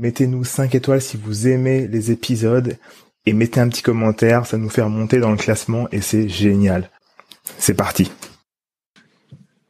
mettez-nous 0.00 0.44
5 0.44 0.74
étoiles 0.74 1.02
si 1.02 1.18
vous 1.18 1.46
aimez 1.46 1.86
les 1.86 2.10
épisodes 2.10 2.78
et 3.26 3.34
mettez 3.34 3.60
un 3.60 3.68
petit 3.68 3.82
commentaire, 3.82 4.46
ça 4.46 4.56
nous 4.56 4.70
fait 4.70 4.80
remonter 4.80 5.18
dans 5.18 5.30
le 5.30 5.36
classement 5.36 5.88
et 5.92 6.00
c'est 6.00 6.26
génial. 6.26 6.90
C'est 7.58 7.74
parti. 7.74 8.10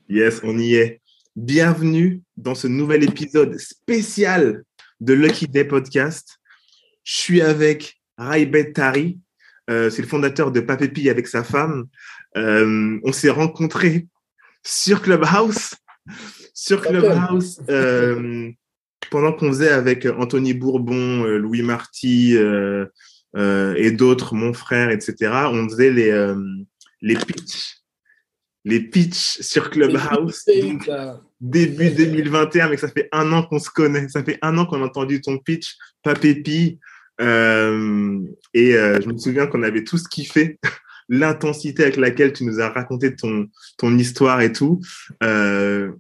Yes, 0.09 0.41
on 0.45 0.57
y 0.57 0.74
est. 0.74 1.01
Bienvenue 1.35 2.23
dans 2.37 2.55
ce 2.55 2.69
nouvel 2.69 3.02
épisode 3.02 3.59
spécial 3.59 4.62
de 5.01 5.15
Lucky 5.15 5.48
Day 5.48 5.65
Podcast. 5.65 6.38
Je 7.02 7.15
suis 7.16 7.43
avec 7.43 8.01
Raibet 8.16 8.73
Tari, 8.73 9.19
euh, 9.69 9.91
c'est 9.91 10.02
le 10.02 10.09
fondateur 10.09 10.52
de 10.52 10.60
Papépi 10.60 11.10
avec 11.10 11.27
sa 11.27 11.43
femme. 11.43 11.87
Euh, 12.37 13.01
on 13.02 13.12
s'est 13.12 13.30
rencontrés 13.30 14.07
sur 14.62 15.02
Clubhouse, 15.02 15.74
sur 16.55 16.83
Clubhouse, 16.83 17.60
euh, 17.68 18.52
pendant 19.11 19.33
qu'on 19.33 19.49
faisait 19.49 19.71
avec 19.71 20.07
Anthony 20.07 20.55
Bourbon, 20.55 21.25
Louis 21.25 21.63
Marty 21.63 22.37
et 23.37 23.91
d'autres, 23.93 24.35
mon 24.35 24.52
frère, 24.52 24.91
etc. 24.91 25.30
On 25.52 25.69
faisait 25.69 25.91
les 25.91 26.35
les 27.02 27.17
pitchs, 27.17 27.80
les 28.65 28.80
pitchs 28.80 29.41
sur 29.41 29.71
Clubhouse. 29.71 30.45
début 31.41 31.91
2021, 31.91 32.69
mais 32.69 32.77
ça 32.77 32.89
fait 32.89 33.09
un 33.13 33.33
an 33.33 33.43
qu'on 33.43 33.59
se 33.59 33.71
connaît. 33.71 34.09
Ça 34.09 34.23
fait 34.23 34.39
un 34.43 34.57
an 34.59 34.67
qu'on 34.67 34.83
a 34.83 34.87
entendu 34.87 35.21
ton 35.21 35.39
pitch, 35.39 35.77
Papépi. 36.02 36.79
Euh, 37.21 38.19
et 38.55 38.74
euh, 38.77 38.99
je 39.01 39.09
me 39.09 39.19
souviens 39.19 39.47
qu'on 39.47 39.63
avait 39.63 39.85
tous 39.85 40.09
kiffé 40.09 40.59
l'intensité 41.09 41.83
avec 41.83 41.97
laquelle 41.97 42.33
tu 42.33 42.45
nous 42.45 42.61
as 42.61 42.71
raconté 42.71 43.15
ton, 43.15 43.47
ton 43.77 43.97
histoire 43.99 44.41
et 44.41 44.52
tout. 44.52 44.80
Euh, 45.23 45.93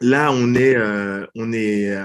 là, 0.00 0.30
on 0.32 0.54
est, 0.54 0.76
euh, 0.76 1.26
on 1.34 1.52
est 1.52 1.96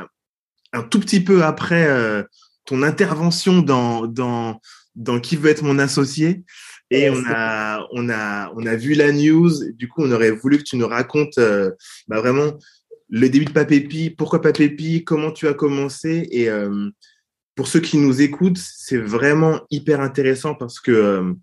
un 0.73 0.84
tout 0.84 1.00
petit 1.00 1.20
peu 1.20 1.44
après 1.44 1.88
euh, 1.88 2.23
ton 2.66 2.84
intervention 2.84 3.62
dans, 3.62 4.08
dans, 4.08 4.62
dans 4.95 5.20
Qui 5.20 5.36
veut 5.36 5.50
être 5.50 5.64
mon 5.64 5.80
associé. 5.80 6.44
Et 6.92 7.09
on 7.09 7.23
a, 7.28 7.86
on, 7.92 8.09
a, 8.09 8.52
on 8.56 8.66
a 8.66 8.75
vu 8.75 8.95
la 8.95 9.12
news. 9.12 9.52
Du 9.73 9.88
coup, 9.88 10.03
on 10.03 10.12
aurait 10.12 10.31
voulu 10.31 10.58
que 10.58 10.64
tu 10.64 10.75
nous 10.75 10.88
racontes 10.88 11.40
bah, 12.08 12.20
vraiment 12.20 12.58
le 13.09 13.30
début 13.30 13.45
de 13.45 13.52
Papépi, 13.52 14.09
pourquoi 14.09 14.42
Papépi, 14.42 15.03
comment 15.03 15.31
tu 15.31 15.47
as 15.47 15.53
commencé? 15.53 16.28
Et 16.31 16.50
pour 17.59 17.67
ceux 17.67 17.81
qui 17.81 17.97
nous 17.97 18.22
écoutent, 18.22 18.58
c'est 18.58 18.97
vraiment 18.97 19.59
hyper 19.70 20.00
intéressant 20.00 20.56
parce 20.56 20.80
que 20.80 20.92
euh, 20.92 21.34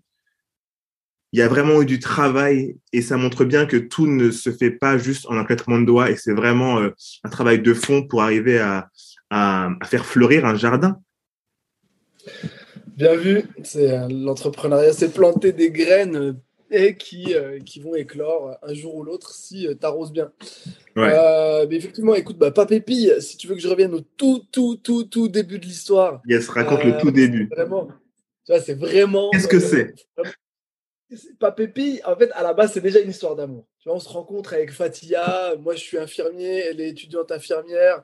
il 1.31 1.37
y 1.37 1.43
a 1.43 1.47
vraiment 1.47 1.79
eu 1.79 1.85
du 1.85 1.99
travail 1.99 2.75
et 2.91 3.03
ça 3.03 3.17
montre 3.17 3.45
bien 3.45 3.67
que 3.67 3.77
tout 3.77 4.07
ne 4.07 4.31
se 4.31 4.51
fait 4.51 4.71
pas 4.71 4.97
juste 4.97 5.27
en 5.27 5.37
un 5.37 5.43
claquement 5.43 5.79
de 5.79 5.85
doigts. 5.85 6.09
Et 6.09 6.15
c'est 6.15 6.33
vraiment 6.33 6.79
euh, 6.79 6.89
un 7.23 7.29
travail 7.29 7.61
de 7.61 7.71
fond 7.71 8.01
pour 8.01 8.23
arriver 8.23 8.57
à, 8.57 8.89
à, 9.29 9.69
faire 9.83 10.05
fleurir 10.05 10.45
un 10.45 10.55
jardin. 10.55 11.01
Bien 12.95 13.15
vu, 13.15 13.43
c'est 13.63 13.91
euh, 13.91 14.07
l'entrepreneuriat, 14.09 14.93
c'est 14.93 15.13
planter 15.13 15.53
des 15.53 15.71
graines 15.71 16.35
et 16.71 16.95
qui, 16.95 17.33
euh, 17.33 17.59
qui 17.59 17.79
vont 17.79 17.95
éclore 17.95 18.57
un 18.61 18.73
jour 18.73 18.95
ou 18.95 19.03
l'autre 19.03 19.33
si 19.33 19.67
euh, 19.67 19.75
tu 19.79 19.85
arroses 19.85 20.11
bien. 20.11 20.31
Euh, 20.97 21.65
mais 21.69 21.75
effectivement, 21.75 22.15
écoute, 22.15 22.37
bah, 22.37 22.51
Papépi, 22.51 23.09
si 23.19 23.37
tu 23.37 23.47
veux 23.47 23.55
que 23.55 23.61
je 23.61 23.67
revienne 23.67 23.93
au 23.93 24.01
tout, 24.01 24.43
tout, 24.51 24.75
tout, 24.77 25.03
tout 25.03 25.27
début 25.27 25.59
de 25.59 25.65
l'histoire. 25.65 26.21
Yes, 26.27 26.49
raconte 26.49 26.83
le 26.83 26.97
tout 26.97 27.11
début. 27.11 27.47
Vraiment, 27.51 27.87
tu 28.45 28.51
vois, 28.51 28.61
c'est 28.61 28.73
vraiment. 28.73 29.29
Qu'est-ce 29.31 29.47
que 29.47 29.59
c'est? 29.59 29.93
Papépi, 31.39 32.01
en 32.05 32.17
fait, 32.17 32.31
à 32.33 32.43
la 32.43 32.53
base, 32.53 32.73
c'est 32.73 32.81
déjà 32.81 32.99
une 32.99 33.11
histoire 33.11 33.35
d'amour. 33.35 33.65
Tu 33.79 33.87
vois, 33.87 33.95
on 33.95 34.01
se 34.01 34.09
rencontre 34.09 34.53
avec 34.53 34.71
Fatia. 34.71 35.55
Moi, 35.61 35.75
je 35.75 35.79
suis 35.79 35.97
infirmier, 35.97 36.65
elle 36.65 36.81
est 36.81 36.89
étudiante 36.89 37.31
infirmière. 37.31 38.03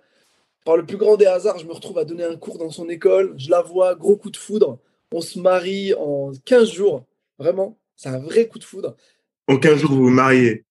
Par 0.66 0.78
le 0.78 0.86
plus 0.86 0.98
grand 0.98 1.18
des 1.18 1.26
hasards, 1.26 1.60
je 1.60 1.66
me 1.66 1.74
retrouve 1.74 1.98
à 1.98 2.06
donner 2.06 2.24
un 2.24 2.38
cours 2.38 2.58
dans 2.58 2.70
son 2.70 2.88
école. 2.90 3.34
Je 3.38 3.50
la 3.50 3.62
vois, 3.62 3.96
gros 3.96 4.16
coup 4.16 4.32
de 4.32 4.38
foudre. 4.38 4.80
On 5.12 5.22
se 5.22 5.40
marie 5.40 5.94
en 5.94 6.32
15 6.46 6.72
jours. 6.72 7.06
Vraiment, 7.38 7.78
c'est 7.96 8.10
un 8.10 8.20
vrai 8.20 8.48
coup 8.48 8.60
de 8.60 8.64
foudre. 8.64 8.96
En 9.48 9.58
15 9.58 9.80
jours, 9.80 9.92
vous 9.92 10.04
vous 10.04 10.10
mariez 10.10 10.64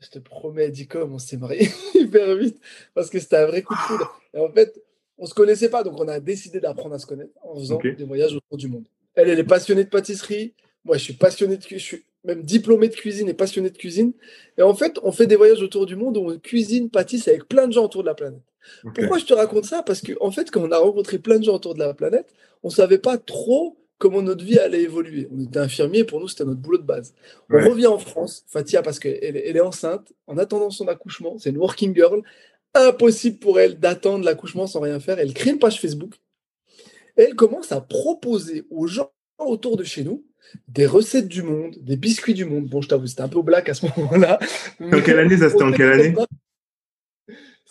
Je 0.00 0.08
te 0.08 0.18
promets, 0.18 0.70
Dicom, 0.70 1.12
on 1.12 1.18
s'est 1.18 1.36
marié 1.36 1.68
hyper 1.94 2.34
vite 2.36 2.58
parce 2.94 3.10
que 3.10 3.20
c'était 3.20 3.36
un 3.36 3.46
vrai 3.46 3.62
coup 3.62 3.74
de 3.74 3.80
foudre. 3.80 4.20
Et 4.32 4.38
en 4.38 4.50
fait, 4.50 4.82
on 5.18 5.26
se 5.26 5.34
connaissait 5.34 5.68
pas, 5.68 5.84
donc 5.84 6.00
on 6.00 6.08
a 6.08 6.20
décidé 6.20 6.58
d'apprendre 6.60 6.94
à 6.94 6.98
se 6.98 7.06
connaître 7.06 7.32
en 7.42 7.54
faisant 7.54 7.78
des 7.78 8.04
voyages 8.04 8.34
autour 8.34 8.56
du 8.56 8.68
monde. 8.68 8.84
Elle, 9.14 9.28
elle 9.28 9.38
est 9.38 9.44
passionnée 9.44 9.84
de 9.84 9.90
pâtisserie. 9.90 10.54
Moi, 10.84 10.96
je 10.96 11.04
suis 11.04 11.12
passionné 11.14 11.56
de 11.56 11.62
je 11.62 11.78
suis 11.78 12.04
même 12.24 12.42
diplômé 12.42 12.88
de 12.88 12.94
cuisine 12.94 13.28
et 13.28 13.34
passionné 13.34 13.70
de 13.70 13.76
cuisine. 13.76 14.12
Et 14.58 14.62
en 14.62 14.74
fait, 14.74 14.98
on 15.02 15.12
fait 15.12 15.26
des 15.26 15.36
voyages 15.36 15.62
autour 15.62 15.86
du 15.86 15.96
monde 15.96 16.16
où 16.16 16.30
on 16.30 16.38
cuisine, 16.38 16.90
pâtisse 16.90 17.28
avec 17.28 17.46
plein 17.46 17.68
de 17.68 17.72
gens 17.72 17.84
autour 17.84 18.02
de 18.02 18.08
la 18.08 18.14
planète. 18.14 18.42
Pourquoi 18.94 19.18
je 19.18 19.24
te 19.24 19.34
raconte 19.34 19.64
ça? 19.64 19.82
Parce 19.82 20.00
qu'en 20.00 20.26
en 20.26 20.30
fait, 20.30 20.50
quand 20.50 20.62
on 20.62 20.70
a 20.70 20.78
rencontré 20.78 21.18
plein 21.18 21.38
de 21.38 21.44
gens 21.44 21.54
autour 21.54 21.74
de 21.74 21.80
la 21.80 21.94
planète, 21.94 22.32
on 22.62 22.70
savait 22.70 22.98
pas 22.98 23.18
trop 23.18 23.76
comment 23.98 24.22
notre 24.22 24.44
vie 24.44 24.58
allait 24.58 24.82
évoluer. 24.82 25.28
On 25.32 25.40
était 25.40 25.58
infirmier, 25.58 26.04
pour 26.04 26.20
nous, 26.20 26.28
c'était 26.28 26.44
notre 26.44 26.60
boulot 26.60 26.78
de 26.78 26.82
base. 26.82 27.14
On 27.50 27.58
revient 27.58 27.86
en 27.86 27.98
France, 27.98 28.44
Fatia, 28.48 28.82
parce 28.82 28.98
qu'elle 28.98 29.18
elle 29.22 29.56
est 29.56 29.60
enceinte, 29.60 30.12
en 30.26 30.36
attendant 30.38 30.70
son 30.70 30.88
accouchement, 30.88 31.38
c'est 31.38 31.50
une 31.50 31.58
working 31.58 31.94
girl, 31.94 32.22
impossible 32.74 33.38
pour 33.38 33.60
elle 33.60 33.78
d'attendre 33.78 34.24
l'accouchement 34.24 34.66
sans 34.66 34.80
rien 34.80 35.00
faire. 35.00 35.18
Elle 35.18 35.32
crée 35.32 35.50
une 35.50 35.58
page 35.58 35.80
Facebook 35.80 36.14
et 37.16 37.22
elle 37.22 37.34
commence 37.34 37.72
à 37.72 37.80
proposer 37.80 38.64
aux 38.70 38.86
gens 38.86 39.10
autour 39.38 39.76
de 39.76 39.84
chez 39.84 40.04
nous 40.04 40.24
des 40.68 40.86
recettes 40.86 41.28
du 41.28 41.42
monde, 41.42 41.76
des 41.80 41.96
biscuits 41.96 42.34
du 42.34 42.44
monde. 42.44 42.66
Bon, 42.66 42.80
je 42.80 42.88
t'avoue, 42.88 43.06
c'était 43.06 43.22
un 43.22 43.28
peu 43.28 43.42
black 43.42 43.68
à 43.68 43.74
ce 43.74 43.86
moment-là. 43.86 44.38
En 44.80 45.00
quelle 45.00 45.18
année 45.18 45.38
ça 45.38 45.50
C'était 45.50 45.62
en 45.62 45.72
quelle 45.72 45.92
année? 45.92 46.14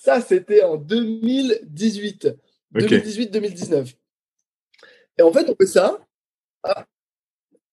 Ça, 0.04 0.20
c'était 0.20 0.64
en 0.64 0.76
2018. 0.76 2.36
2018-2019. 2.76 3.94
Et 5.18 5.22
en 5.22 5.32
fait, 5.32 5.50
on 5.50 5.56
fait 5.56 5.66
ça 5.66 5.98
ah, 6.64 6.86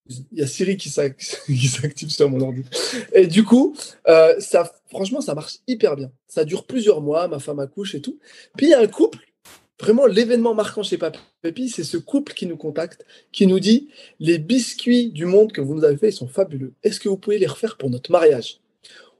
il 0.08 0.38
y 0.38 0.42
a 0.42 0.46
Siri 0.46 0.76
qui 0.76 0.90
s'active 0.90 2.10
sur 2.10 2.30
mon 2.30 2.40
ordi. 2.40 2.62
Et 3.12 3.26
du 3.26 3.42
coup, 3.42 3.76
euh, 4.06 4.38
ça, 4.38 4.72
franchement, 4.90 5.20
ça 5.20 5.34
marche 5.34 5.56
hyper 5.66 5.96
bien. 5.96 6.12
Ça 6.28 6.44
dure 6.44 6.66
plusieurs 6.66 7.00
mois, 7.00 7.26
ma 7.26 7.40
femme 7.40 7.58
accouche 7.58 7.96
et 7.96 8.00
tout. 8.00 8.20
Puis 8.56 8.66
il 8.66 8.70
y 8.70 8.74
a 8.74 8.80
un 8.80 8.86
couple, 8.86 9.18
vraiment 9.80 10.06
l'événement 10.06 10.54
marquant 10.54 10.84
chez 10.84 10.98
Papy, 10.98 11.68
c'est 11.68 11.84
ce 11.84 11.96
couple 11.96 12.32
qui 12.34 12.46
nous 12.46 12.56
contacte, 12.56 13.04
qui 13.32 13.48
nous 13.48 13.58
dit 13.58 13.88
les 14.20 14.38
biscuits 14.38 15.10
du 15.10 15.26
monde 15.26 15.50
que 15.50 15.60
vous 15.60 15.74
nous 15.74 15.84
avez 15.84 15.96
fait, 15.96 16.10
ils 16.10 16.12
sont 16.12 16.28
fabuleux. 16.28 16.74
Est-ce 16.84 17.00
que 17.00 17.08
vous 17.08 17.18
pouvez 17.18 17.38
les 17.38 17.48
refaire 17.48 17.76
pour 17.76 17.90
notre 17.90 18.12
mariage? 18.12 18.60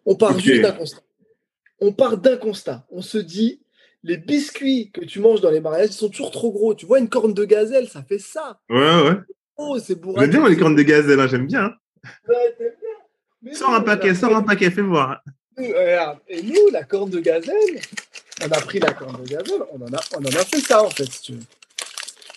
On 0.07 0.15
part 0.15 0.39
juste 0.39 0.63
d'un 0.63 0.73
constat. 0.73 1.03
On 1.81 1.93
part 1.93 2.19
d'un 2.19 2.37
constat. 2.37 2.87
On 2.91 3.03
se 3.03 3.19
dit 3.19 3.63
les 4.03 4.17
biscuits 4.17 4.91
que 4.93 5.05
tu 5.05 5.21
manges 5.21 5.41
dans 5.41 5.51
les 5.51 5.61
mariages, 5.61 5.91
ils 5.91 5.95
sont 5.95 6.09
toujours 6.09 6.31
trop 6.31 6.53
gros. 6.53 6.75
Tu 6.75 6.87
vois 6.87 6.99
une 6.99 7.09
corne 7.09 7.35
de 7.35 7.45
gazelle, 7.45 7.89
ça 7.89 8.03
fait 8.03 8.19
ça. 8.19 8.61
Ouais, 8.69 8.79
ouais. 8.79 9.17
Oh, 9.57 9.79
c'est 9.79 9.95
bourré. 9.95 10.23
J'aime 10.23 10.31
bien 10.31 10.49
les 10.49 10.57
cornes 10.57 10.77
de 10.77 10.83
gazelle, 10.83 11.21
hein, 11.21 11.27
j'aime 11.27 11.47
bien. 11.47 11.65
Hein. 11.65 11.75
Ouais, 12.29 12.57
bien. 13.43 13.55
Sors 13.55 13.75
un 13.75 13.83
paquet, 13.83 14.15
sors 14.15 14.35
un 14.35 14.43
paquet, 14.43 14.71
fais 14.71 14.81
voir. 14.81 15.23
Et 15.59 16.43
nous, 16.43 16.71
la 16.73 16.85
corne 16.85 17.11
de 17.11 17.21
gazelle, 17.21 17.81
on 18.43 18.47
a 18.47 18.61
pris 18.61 18.79
la 18.79 18.93
corne 18.93 19.23
de 19.23 19.29
gazelle, 19.29 19.61
on 19.73 19.83
en 19.83 19.93
a, 19.93 20.01
on 20.17 20.25
en 20.25 20.41
a 20.41 20.45
fait 20.45 20.61
ça 20.61 20.83
en 20.83 20.89
fait, 20.89 21.05
si 21.05 21.23
tu 21.23 21.33
veux. 21.33 21.41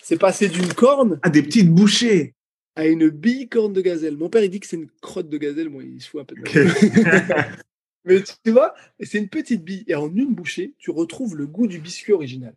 C'est 0.02 0.18
passé 0.18 0.48
d'une 0.48 0.74
corne. 0.74 1.18
À 1.22 1.30
des 1.30 1.42
petites 1.42 1.70
bouchées. 1.70 2.34
À 2.76 2.86
une 2.86 3.08
bille 3.08 3.48
corne 3.48 3.72
de 3.72 3.80
gazelle. 3.80 4.18
Mon 4.18 4.28
père, 4.28 4.44
il 4.44 4.50
dit 4.50 4.60
que 4.60 4.66
c'est 4.66 4.76
une 4.76 4.90
crotte 5.00 5.30
de 5.30 5.38
gazelle, 5.38 5.70
moi, 5.70 5.82
il 5.82 6.02
se 6.02 6.10
fout 6.10 6.20
un 6.20 6.24
peu 6.24 6.34
de 6.34 6.42
Mais 8.04 8.22
tu 8.22 8.50
vois, 8.50 8.74
c'est 9.00 9.18
une 9.18 9.28
petite 9.28 9.64
bille. 9.64 9.84
Et 9.86 9.94
en 9.94 10.14
une 10.14 10.34
bouchée, 10.34 10.74
tu 10.78 10.90
retrouves 10.90 11.36
le 11.36 11.46
goût 11.46 11.66
du 11.66 11.78
biscuit 11.78 12.12
original. 12.12 12.54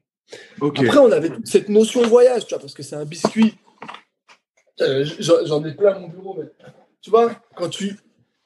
Après, 0.62 0.98
on 0.98 1.12
avait 1.12 1.32
cette 1.46 1.70
notion 1.70 2.02
de 2.02 2.08
voyage, 2.08 2.46
tu 2.46 2.54
vois, 2.54 2.60
parce 2.60 2.74
que 2.74 2.84
c'est 2.84 2.96
un 2.96 3.06
biscuit 3.06 3.56
euh, 4.82 5.06
j'en 5.20 5.64
ai 5.66 5.74
plein 5.74 5.96
à 5.96 6.00
mon 6.00 6.08
bureau, 6.08 6.36
mais 6.38 6.46
tu 7.02 7.10
vois, 7.10 7.32
quand 7.56 7.70
tu, 7.70 7.98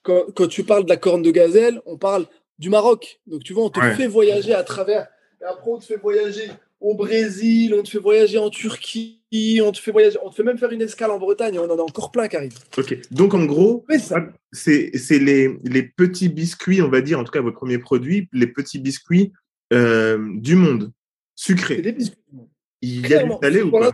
quand, 0.02 0.32
quand, 0.34 0.48
tu 0.48 0.64
parles 0.64 0.86
de 0.86 0.90
la 0.90 0.98
corne 0.98 1.22
de 1.22 1.32
gazelle, 1.32 1.82
on 1.86 1.98
parle 1.98 2.26
du 2.58 2.70
Maroc. 2.70 3.20
Donc, 3.28 3.44
tu 3.44 3.54
vois, 3.54 3.66
on 3.66 3.70
te 3.70 3.80
fait 3.80 4.08
voyager 4.08 4.54
à 4.54 4.64
travers. 4.64 5.08
Et 5.42 5.46
après, 5.46 5.70
on 5.70 5.80
te 5.80 5.86
fait 5.86 5.98
voyager 5.98 6.50
au 6.80 6.96
Brésil, 6.96 7.74
on 7.78 7.84
te 7.84 7.90
fait 7.90 8.00
voyager 8.00 8.38
en 8.38 8.50
Turquie, 8.50 9.21
on 9.34 9.72
te 9.72 9.80
fait 9.80 9.92
voyager, 9.92 10.18
on 10.24 10.30
te 10.30 10.36
fait 10.36 10.44
même 10.44 10.58
faire 10.58 10.72
une 10.72 10.82
escale 10.82 11.12
en 11.12 11.18
Bretagne. 11.18 11.58
On 11.60 11.70
en 11.70 11.78
a 11.78 11.82
encore 11.82 12.12
plein 12.12 12.28
qui 12.28 12.36
arrivent. 12.36 12.58
Ok. 12.78 12.98
Donc, 13.12 13.34
en 13.34 13.46
gros, 13.46 13.86
c'est 14.52 14.92
les, 15.10 15.58
les, 15.64 15.84
petits 15.84 16.30
biscuits, 16.30 16.82
on 16.82 16.90
va 16.90 17.02
dire, 17.02 17.20
en 17.20 17.24
tout 17.24 17.32
cas, 17.32 17.42
votre 17.42 17.58
premier 17.58 17.78
produit, 17.78 18.28
les 18.34 18.48
petits 18.48 18.80
biscuits 18.80 19.32
euh, 19.74 20.18
du 20.36 20.56
monde, 20.56 20.92
sucrés. 21.36 21.82
Des 21.82 21.94
biscuits 21.94 22.20
du 22.30 22.38
monde. 22.38 22.50
Il 22.82 23.08
y 23.08 23.14
a 23.14 23.24
du 23.24 23.32
salé 23.42 23.62
ou 23.62 23.72
pas 23.72 23.92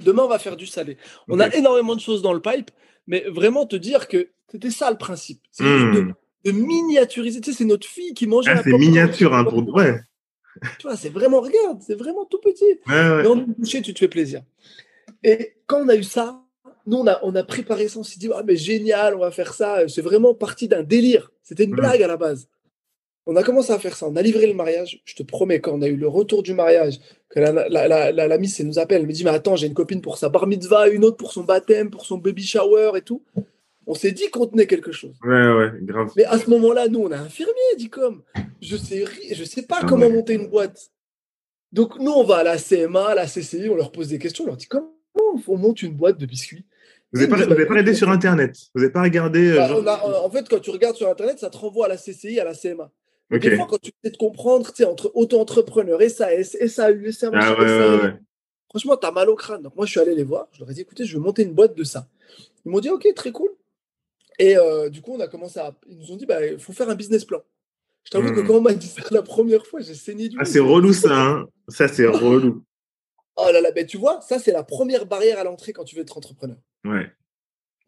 Demain, 0.00 0.24
on 0.24 0.28
va 0.28 0.38
faire 0.38 0.56
du 0.56 0.66
salé. 0.66 0.96
On 1.28 1.38
a 1.38 1.54
énormément 1.54 1.94
de 1.94 2.00
choses 2.00 2.22
dans 2.22 2.32
le 2.32 2.40
pipe, 2.40 2.70
mais 3.06 3.24
vraiment 3.28 3.66
te 3.66 3.76
dire 3.76 4.08
que 4.08 4.30
c'était 4.50 4.70
ça 4.70 4.90
le 4.90 4.98
principe. 4.98 5.40
C'est 5.52 5.62
hmm. 5.62 6.12
de, 6.44 6.52
miniaturiser. 6.52 7.40
Tu 7.40 7.52
sais, 7.52 7.58
c'est 7.58 7.64
notre 7.64 7.86
fille 7.86 8.12
qui 8.14 8.26
mange. 8.26 8.46
Ah, 8.48 8.60
c'est 8.62 8.72
miniature, 8.72 9.32
hein, 9.34 9.44
pour. 9.44 9.66
Ouais. 9.74 10.00
Tu 10.78 10.86
vois, 10.86 10.96
c'est 10.96 11.08
vraiment, 11.08 11.40
regarde, 11.40 11.80
c'est 11.80 11.94
vraiment 11.94 12.24
tout 12.24 12.40
petit. 12.40 12.64
Ouais, 12.86 13.22
Mais 13.22 13.26
on 13.26 13.40
est 13.40 13.54
couché, 13.54 13.82
tu 13.82 13.94
te 13.94 13.98
fais 13.98 14.08
plaisir. 14.08 14.42
Et 15.22 15.54
quand 15.66 15.82
on 15.84 15.88
a 15.88 15.96
eu 15.96 16.02
ça, 16.02 16.42
nous, 16.86 16.98
on 16.98 17.06
a, 17.06 17.20
on 17.22 17.34
a 17.34 17.44
préparé 17.44 17.88
ça, 17.88 18.00
on 18.00 18.02
s'est 18.02 18.18
dit, 18.18 18.28
ah, 18.34 18.42
mais 18.44 18.56
génial, 18.56 19.14
on 19.14 19.20
va 19.20 19.30
faire 19.30 19.54
ça. 19.54 19.86
C'est 19.88 20.02
vraiment 20.02 20.34
parti 20.34 20.68
d'un 20.68 20.82
délire. 20.82 21.30
C'était 21.42 21.64
une 21.64 21.74
blague 21.74 22.02
à 22.02 22.06
la 22.06 22.16
base. 22.16 22.48
On 23.26 23.36
a 23.36 23.42
commencé 23.42 23.72
à 23.72 23.78
faire 23.78 23.96
ça, 23.96 24.08
on 24.08 24.16
a 24.16 24.22
livré 24.22 24.46
le 24.46 24.54
mariage. 24.54 25.02
Je 25.04 25.14
te 25.14 25.22
promets, 25.22 25.60
quand 25.60 25.72
on 25.72 25.82
a 25.82 25.86
eu 25.86 25.96
le 25.96 26.08
retour 26.08 26.42
du 26.42 26.54
mariage, 26.54 26.98
que 27.28 27.38
la, 27.38 27.68
la, 27.68 27.86
la, 27.86 28.12
la, 28.12 28.38
miss 28.38 28.58
elle 28.58 28.66
nous 28.66 28.78
appelle, 28.78 29.02
elle 29.02 29.06
me 29.06 29.12
dit 29.12 29.24
Mais 29.24 29.30
attends, 29.30 29.56
j'ai 29.56 29.66
une 29.66 29.74
copine 29.74 30.00
pour 30.00 30.18
sa 30.18 30.30
bar 30.30 30.46
mitzvah, 30.46 30.88
une 30.88 31.04
autre 31.04 31.16
pour 31.16 31.32
son 31.32 31.44
baptême, 31.44 31.90
pour 31.90 32.06
son 32.06 32.18
baby 32.18 32.42
shower 32.42 32.92
et 32.96 33.02
tout. 33.02 33.22
On 33.86 33.94
s'est 33.94 34.12
dit 34.12 34.30
qu'on 34.30 34.46
tenait 34.46 34.66
quelque 34.66 34.92
chose. 34.92 35.16
Ouais, 35.24 35.52
ouais, 35.52 35.72
grave. 35.82 36.12
Mais 36.16 36.24
à 36.24 36.38
ce 36.38 36.48
moment-là, 36.50 36.88
nous, 36.88 37.00
on 37.00 37.10
est 37.10 37.16
infirmier, 37.16 37.76
dit 37.76 37.88
comme. 37.88 38.22
Je 38.60 38.76
sais, 38.76 39.04
je 39.32 39.44
sais 39.44 39.62
pas 39.62 39.78
ah 39.82 39.86
comment 39.88 40.10
monter 40.10 40.34
une 40.34 40.48
boîte. 40.48 40.90
Donc, 41.72 41.98
nous, 41.98 42.10
on 42.10 42.24
va 42.24 42.38
à 42.38 42.42
la 42.42 42.58
CMA, 42.58 43.08
à 43.08 43.14
la 43.14 43.26
CCI, 43.26 43.68
on 43.70 43.76
leur 43.76 43.92
pose 43.92 44.08
des 44.08 44.18
questions, 44.18 44.44
on 44.44 44.48
leur 44.48 44.56
dit 44.56 44.66
Comment 44.66 44.92
on 45.14 45.56
monte 45.56 45.82
une 45.82 45.94
boîte 45.94 46.18
de 46.18 46.26
biscuits? 46.26 46.66
Vous 47.12 47.20
n'avez 47.20 47.30
pas, 47.30 47.46
pas 47.46 47.70
regardé 47.70 47.94
sur 47.94 48.10
Internet? 48.10 48.56
Vous 48.74 48.80
n'avez 48.80 48.92
pas 48.92 49.02
regardé 49.02 49.50
euh, 49.50 49.82
bah, 49.82 50.02
En 50.22 50.30
fait, 50.30 50.48
quand 50.48 50.60
tu 50.60 50.70
regardes 50.70 50.96
sur 50.96 51.08
Internet, 51.08 51.38
ça 51.38 51.50
te 51.50 51.56
renvoie 51.56 51.86
à 51.86 51.88
la 51.88 51.96
CCI, 51.96 52.38
à 52.38 52.44
la 52.44 52.54
CMA. 52.54 52.90
Des 53.30 53.56
fois, 53.56 53.66
quand 53.68 53.80
tu 53.80 53.92
essaies 54.02 54.12
de 54.12 54.16
comprendre, 54.16 54.72
tu 54.72 54.82
sais, 54.82 54.84
entre 54.84 55.12
auto-entrepreneur, 55.14 56.00
SAS, 56.02 56.56
SAU, 56.66 57.12
SAU, 57.12 57.30
ah, 57.34 57.60
ouais, 57.60 58.14
franchement, 58.68 58.96
tu 58.96 59.06
as 59.06 59.12
mal 59.12 59.28
au 59.28 59.36
crâne. 59.36 59.62
Donc, 59.62 59.76
moi, 59.76 59.86
je 59.86 59.92
suis 59.92 60.00
allé 60.00 60.14
les 60.16 60.24
voir. 60.24 60.48
Je 60.52 60.60
leur 60.60 60.70
ai 60.70 60.74
dit, 60.74 60.80
écoutez, 60.80 61.04
je 61.04 61.16
veux 61.16 61.22
monter 61.22 61.42
une 61.42 61.52
boîte 61.52 61.76
de 61.76 61.84
ça. 61.84 62.08
Ils 62.64 62.72
m'ont 62.72 62.80
dit, 62.80 62.90
OK, 62.90 63.06
très 63.14 63.30
cool. 63.30 63.50
Et 64.40 64.56
euh, 64.56 64.88
du 64.88 65.00
coup, 65.00 65.14
on 65.14 65.20
a 65.20 65.28
commencé 65.28 65.60
à. 65.60 65.72
Ils 65.86 65.98
nous 65.98 66.10
ont 66.10 66.16
dit, 66.16 66.26
bah, 66.26 66.44
il 66.44 66.58
faut 66.58 66.72
faire 66.72 66.90
un 66.90 66.96
business 66.96 67.24
plan. 67.24 67.40
Je 68.02 68.10
t'avoue 68.10 68.32
que 68.32 68.40
hmm. 68.40 68.46
quand 68.46 68.54
on 68.54 68.60
m'a 68.62 68.72
dit 68.72 68.88
ça 68.88 69.02
la 69.12 69.22
première 69.22 69.64
fois, 69.66 69.80
j'ai 69.80 69.94
saigné 69.94 70.28
du 70.28 70.36
Ah, 70.40 70.44
c'est 70.44 70.58
relou, 70.58 70.92
ça. 70.92 71.14
Hein 71.14 71.46
ça, 71.68 71.86
c'est 71.86 72.06
relou. 72.06 72.64
oh 73.36 73.50
là 73.52 73.60
là, 73.60 73.70
ben, 73.70 73.86
tu 73.86 73.98
vois, 73.98 74.20
ça, 74.22 74.38
c'est 74.38 74.52
la 74.52 74.64
première 74.64 75.06
barrière 75.06 75.38
à 75.38 75.44
l'entrée 75.44 75.72
quand 75.72 75.84
tu 75.84 75.94
veux 75.94 76.02
être 76.02 76.16
entrepreneur. 76.16 76.56
Ouais 76.84 77.06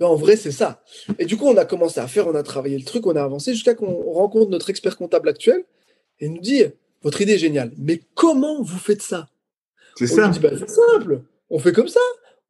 en 0.05 0.17
vrai, 0.17 0.37
c'est 0.37 0.53
ça. 0.53 0.83
Et 1.19 1.25
du 1.25 1.37
coup, 1.37 1.47
on 1.47 1.57
a 1.57 1.65
commencé 1.65 2.01
à 2.01 2.09
faire, 2.09 2.27
on 2.27 2.35
a 2.35 2.43
travaillé 2.43 2.79
le 2.79 2.85
truc, 2.85 3.07
on 3.07 3.17
a 3.17 3.23
avancé 3.23 3.53
jusqu'à 3.53 3.75
qu'on 3.75 4.13
rencontre 4.13 4.51
notre 4.51 4.71
expert 4.71 4.97
comptable 4.97 5.29
actuel 5.29 5.65
et 6.21 6.27
il 6.27 6.33
nous 6.33 6.41
dit 6.41 6.63
Votre 7.03 7.21
idée 7.21 7.35
est 7.35 7.39
géniale, 7.39 7.73
mais 7.79 8.01
comment 8.15 8.63
vous 8.63 8.79
faites 8.79 9.03
ça? 9.03 9.29
C'est 9.97 10.07
ça. 10.07 10.29
Dit, 10.29 10.41
bah, 10.41 10.51
c'est 10.59 10.71
simple, 10.71 11.23
on 11.51 11.59
fait 11.59 11.73
comme 11.73 11.89
ça, 11.89 12.01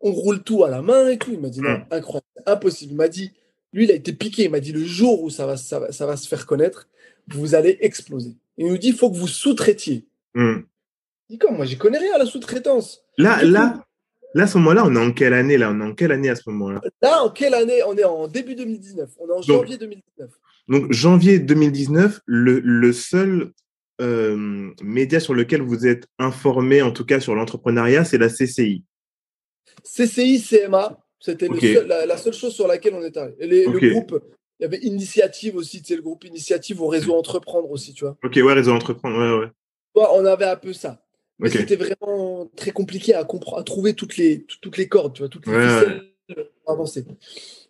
on 0.00 0.12
roule 0.12 0.42
tout 0.42 0.64
à 0.64 0.70
la 0.70 0.82
main 0.82 1.08
et 1.08 1.18
tout. 1.18 1.30
Il 1.32 1.40
m'a 1.40 1.48
dit 1.48 1.60
Non, 1.60 1.80
incroyable, 1.90 2.26
impossible. 2.46 2.92
Il 2.92 2.96
m'a 2.96 3.08
dit 3.08 3.32
Lui, 3.72 3.84
il 3.84 3.90
a 3.90 3.94
été 3.94 4.12
piqué. 4.12 4.44
Il 4.44 4.50
m'a 4.50 4.60
dit 4.60 4.72
Le 4.72 4.84
jour 4.84 5.22
où 5.22 5.30
ça 5.30 5.46
va, 5.46 5.56
ça 5.56 5.78
va, 5.78 6.16
se 6.16 6.28
faire 6.28 6.46
connaître, 6.46 6.88
vous 7.28 7.54
allez 7.54 7.78
exploser. 7.80 8.36
Il 8.56 8.66
nous 8.66 8.78
dit 8.78 8.88
Il 8.88 8.94
faut 8.94 9.10
que 9.10 9.16
vous 9.16 9.28
sous-traitiez. 9.28 10.06
Hmm. 10.34 10.60
Il 11.28 11.34
dit 11.34 11.38
Comme 11.38 11.56
Moi, 11.56 11.66
j'y 11.66 11.78
connais 11.78 11.98
rien 11.98 12.14
à 12.14 12.18
la 12.18 12.26
sous-traitance. 12.26 13.02
Là, 13.18 13.42
là, 13.42 13.84
Là, 14.34 14.44
à 14.44 14.46
ce 14.46 14.56
moment-là, 14.58 14.84
on 14.86 14.94
est 14.94 14.98
en 14.98 15.12
quelle 15.12 15.34
année 15.34 15.58
là? 15.58 15.70
On 15.70 15.80
est 15.80 15.84
en 15.84 15.94
quelle 15.94 16.12
année 16.12 16.30
à 16.30 16.36
ce 16.36 16.48
moment-là? 16.48 16.80
Là, 17.02 17.22
en 17.22 17.30
quelle 17.30 17.54
année? 17.54 17.82
On 17.86 17.96
est 17.96 18.04
en 18.04 18.28
début 18.28 18.54
2019. 18.54 19.10
On 19.20 19.28
est 19.28 19.32
en 19.32 19.42
janvier 19.42 19.76
2019. 19.76 20.30
Donc, 20.68 20.92
janvier 20.92 21.38
2019, 21.38 22.20
le, 22.24 22.92
seul 22.92 23.52
euh, 24.00 24.70
média 24.82 25.20
sur 25.20 25.34
lequel 25.34 25.60
vous 25.60 25.86
êtes 25.86 26.06
informé, 26.18 26.80
en 26.80 26.92
tout 26.92 27.04
cas 27.04 27.20
sur 27.20 27.34
l'entrepreneuriat, 27.34 28.04
c'est 28.04 28.18
la 28.18 28.28
CCI. 28.28 28.84
CCI, 29.84 30.42
CMA, 30.42 30.98
c'était 31.22 31.48
la, 31.86 32.16
seule 32.16 32.32
chose 32.32 32.52
sur 32.52 32.66
laquelle 32.66 32.94
on 32.94 33.02
est 33.02 33.16
arrivé. 33.16 33.64
Le 33.66 33.90
groupe, 33.90 34.20
il 34.58 34.64
y 34.64 34.66
avait 34.66 34.78
Initiative 34.78 35.56
aussi, 35.56 35.80
tu 35.80 35.88
sais, 35.88 35.96
le 35.96 36.02
groupe 36.02 36.24
Initiative 36.24 36.82
au 36.82 36.88
réseau 36.88 37.14
Entreprendre 37.14 37.70
aussi, 37.70 37.94
tu 37.94 38.04
vois. 38.04 38.16
Ok, 38.24 38.34
ouais, 38.36 38.52
réseau 38.52 38.72
Entreprendre, 38.72 39.16
ouais, 39.16 39.46
ouais. 39.46 40.06
on 40.12 40.24
avait 40.24 40.46
un 40.46 40.56
peu 40.56 40.72
ça. 40.72 41.00
Mais 41.38 41.48
c'était 41.48 41.76
vraiment 41.76 42.50
très 42.56 42.72
compliqué 42.72 43.14
à, 43.14 43.24
trouver 43.64 43.94
toutes 43.94 44.16
les, 44.16 44.44
toutes 44.60 44.76
les 44.76 44.88
cordes, 44.88 45.14
tu 45.14 45.22
vois, 45.22 45.28
toutes 45.28 45.46
les 45.46 45.52
ficelles 45.52 46.02
pour 46.64 46.72
avancer. 46.72 47.04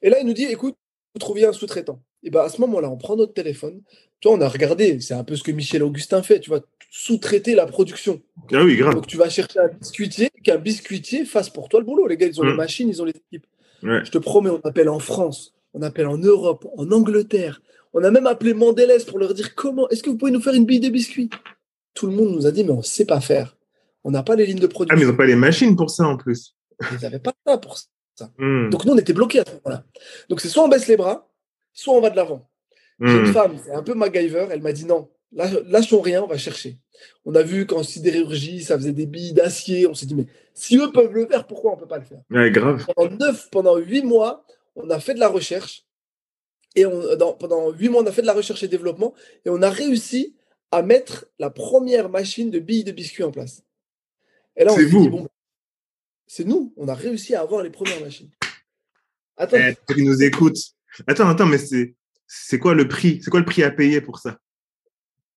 Et 0.01 0.09
là, 0.09 0.19
il 0.21 0.27
nous 0.27 0.33
dit, 0.33 0.45
écoute, 0.45 0.77
vous 1.15 1.19
trouviez 1.19 1.47
un 1.47 1.53
sous-traitant. 1.53 2.03
Et 2.23 2.31
bien, 2.31 2.41
à 2.41 2.49
ce 2.49 2.61
moment-là, 2.63 2.91
on 2.91 2.97
prend 2.97 3.17
notre 3.17 3.35
téléphone. 3.35 3.83
Tu 4.21 4.29
vois, 4.29 4.37
on 4.37 4.41
a 4.41 4.49
regardé, 4.49 4.99
c'est 5.01 5.15
un 5.15 5.25
peu 5.25 5.37
ce 5.37 5.43
que 5.43 5.53
Michel 5.53 5.83
Augustin 5.83 6.23
fait, 6.23 6.41
tu 6.41 6.49
vois, 6.49 6.61
sous-traiter 6.95 7.55
la 7.55 7.65
production. 7.65 8.21
Ah 8.53 8.63
oui, 8.63 8.77
grave. 8.77 8.95
Donc, 8.95 9.07
tu 9.07 9.17
vas 9.17 9.31
chercher 9.31 9.59
un 9.61 9.69
biscuitier, 9.69 10.29
qu'un 10.45 10.59
biscuitier 10.59 11.25
fasse 11.25 11.49
pour 11.49 11.71
toi 11.71 11.81
le 11.81 11.87
boulot. 11.87 12.07
Les 12.07 12.19
gars, 12.19 12.27
ils 12.27 12.39
ont 12.39 12.45
les 12.45 12.55
machines, 12.55 12.87
ils 12.87 13.01
ont 13.01 13.07
les 13.07 13.15
équipes. 13.17 13.47
Je 13.83 14.11
te 14.11 14.19
promets, 14.19 14.51
on 14.51 14.61
appelle 14.61 14.91
en 14.91 14.99
France, 14.99 15.55
on 15.73 15.81
appelle 15.81 16.07
en 16.07 16.19
Europe, 16.19 16.67
en 16.77 16.93
Angleterre. 16.93 17.63
On 17.95 18.05
a 18.05 18.11
même 18.11 18.27
appelé 18.27 18.53
Mandélès 18.53 19.05
pour 19.05 19.19
leur 19.19 19.33
dire 19.33 19.55
comment, 19.55 19.89
est-ce 19.89 20.03
que 20.03 20.11
vous 20.11 20.19
pouvez 20.19 20.31
nous 20.31 20.41
faire 20.41 20.53
une 20.53 20.67
bille 20.67 20.81
de 20.81 20.91
biscuits? 20.91 21.31
Tout 21.95 22.07
le 22.07 22.13
monde 22.13 22.31
nous 22.31 22.47
a 22.47 22.51
dit, 22.51 22.63
mais 22.63 22.71
on 22.71 22.79
ne 22.79 22.83
sait 22.83 23.07
pas 23.07 23.23
faire. 23.23 23.57
On 24.05 24.11
n'a 24.11 24.23
pas 24.23 24.37
les 24.37 24.45
lignes 24.45 24.59
de 24.59 24.67
production. 24.67 24.95
Ah, 24.95 24.97
mais 24.97 25.07
ils 25.07 25.11
n'ont 25.11 25.17
pas 25.17 25.27
les 25.27 25.35
machines 25.35 25.75
pour 25.75 25.91
ça 25.91 26.05
en 26.05 26.19
plus. 26.19 26.55
Ils 26.93 27.03
n'avaient 27.03 27.21
pas 27.21 27.33
ça 27.47 27.57
pour 27.57 27.79
ça. 27.79 27.87
Hmm. 28.39 28.69
Donc 28.69 28.85
nous, 28.85 28.93
on 28.93 28.99
était 28.99 29.15
bloqués 29.15 29.41
à 29.41 29.45
ce 29.45 29.51
moment-là. 29.53 29.85
Donc 30.29 30.41
c'est 30.43 30.49
soit 30.49 30.63
on 30.63 30.69
baisse 30.69 30.87
les 30.87 30.99
bras, 30.99 31.29
soit 31.73 31.95
on 31.95 32.01
va 32.01 32.11
de 32.11 32.15
l'avant. 32.15 32.49
J'ai 33.01 33.11
une 33.11 33.31
hmm. 33.31 33.33
femme, 33.33 33.57
c'est 33.65 33.73
un 33.73 33.83
peu 33.83 33.95
MacGyver, 33.95 34.47
elle 34.51 34.61
m'a 34.61 34.73
dit 34.73 34.85
non, 34.85 35.09
lâchons 35.33 36.01
rien, 36.01 36.23
on 36.23 36.27
va 36.27 36.39
chercher. 36.39 36.79
On 37.25 37.35
a 37.35 37.43
vu 37.43 37.67
qu'en 37.67 37.83
sidérurgie, 37.83 38.63
ça 38.63 38.77
faisait 38.77 38.93
des 38.93 39.07
billes 39.07 39.33
d'acier. 39.33 39.87
On 39.87 39.95
s'est 39.95 40.07
dit, 40.07 40.15
mais 40.15 40.27
si 40.55 40.77
eux 40.77 40.93
peuvent 40.93 41.13
le 41.13 41.27
faire, 41.27 41.47
pourquoi 41.47 41.73
on 41.73 41.77
ne 41.77 41.81
peut 41.81 41.89
pas 41.89 41.99
le 41.99 42.05
faire? 42.05 42.23
Ouais, 42.31 42.51
grave. 42.51 42.87
Pendant 42.95 43.17
neuf, 43.17 43.49
pendant 43.51 43.77
huit 43.77 44.03
mois, 44.03 44.45
on 44.77 44.89
a 44.91 45.01
fait 45.01 45.15
de 45.15 45.21
la 45.21 45.29
recherche. 45.29 45.87
Et 46.75 46.87
on, 46.87 47.03
pendant 47.35 47.71
huit 47.71 47.89
mois, 47.89 48.03
on 48.03 48.07
a 48.07 48.13
fait 48.13 48.23
de 48.23 48.27
la 48.27 48.33
recherche 48.33 48.63
et 48.63 48.69
développement. 48.69 49.15
Et 49.45 49.51
on 49.51 49.63
a 49.63 49.71
réussi 49.71 50.35
à 50.71 50.83
mettre 50.83 51.27
la 51.39 51.51
première 51.51 52.09
machine 52.09 52.51
de 52.51 52.59
billes 52.59 52.85
de 52.85 52.93
biscuits 52.93 53.25
en 53.25 53.31
place. 53.31 53.63
Et 54.57 54.65
là, 54.65 54.73
on 54.73 54.77
c'est 54.77 54.85
vous. 54.85 55.09
bon, 55.09 55.29
c'est 56.27 56.45
nous. 56.45 56.73
On 56.77 56.89
a 56.89 56.95
réussi 56.95 57.35
à 57.35 57.43
avoir 57.43 57.63
les 57.63 57.71
premières 57.71 58.01
machines. 58.01 58.31
Attends. 59.37 59.57
Eh, 59.59 59.95
qui 59.95 60.03
nous 60.03 60.23
écoute. 60.23 60.57
Attends, 61.07 61.29
attends, 61.29 61.47
mais 61.47 61.59
c'est, 61.59 61.95
c'est 62.27 62.59
quoi 62.59 62.75
le 62.75 62.89
prix? 62.89 63.21
C'est 63.23 63.31
quoi 63.31 63.41
le 63.41 63.47
prix 63.47 63.63
à 63.63 63.71
payer 63.71 64.01
pour 64.01 64.19
ça? 64.19 64.39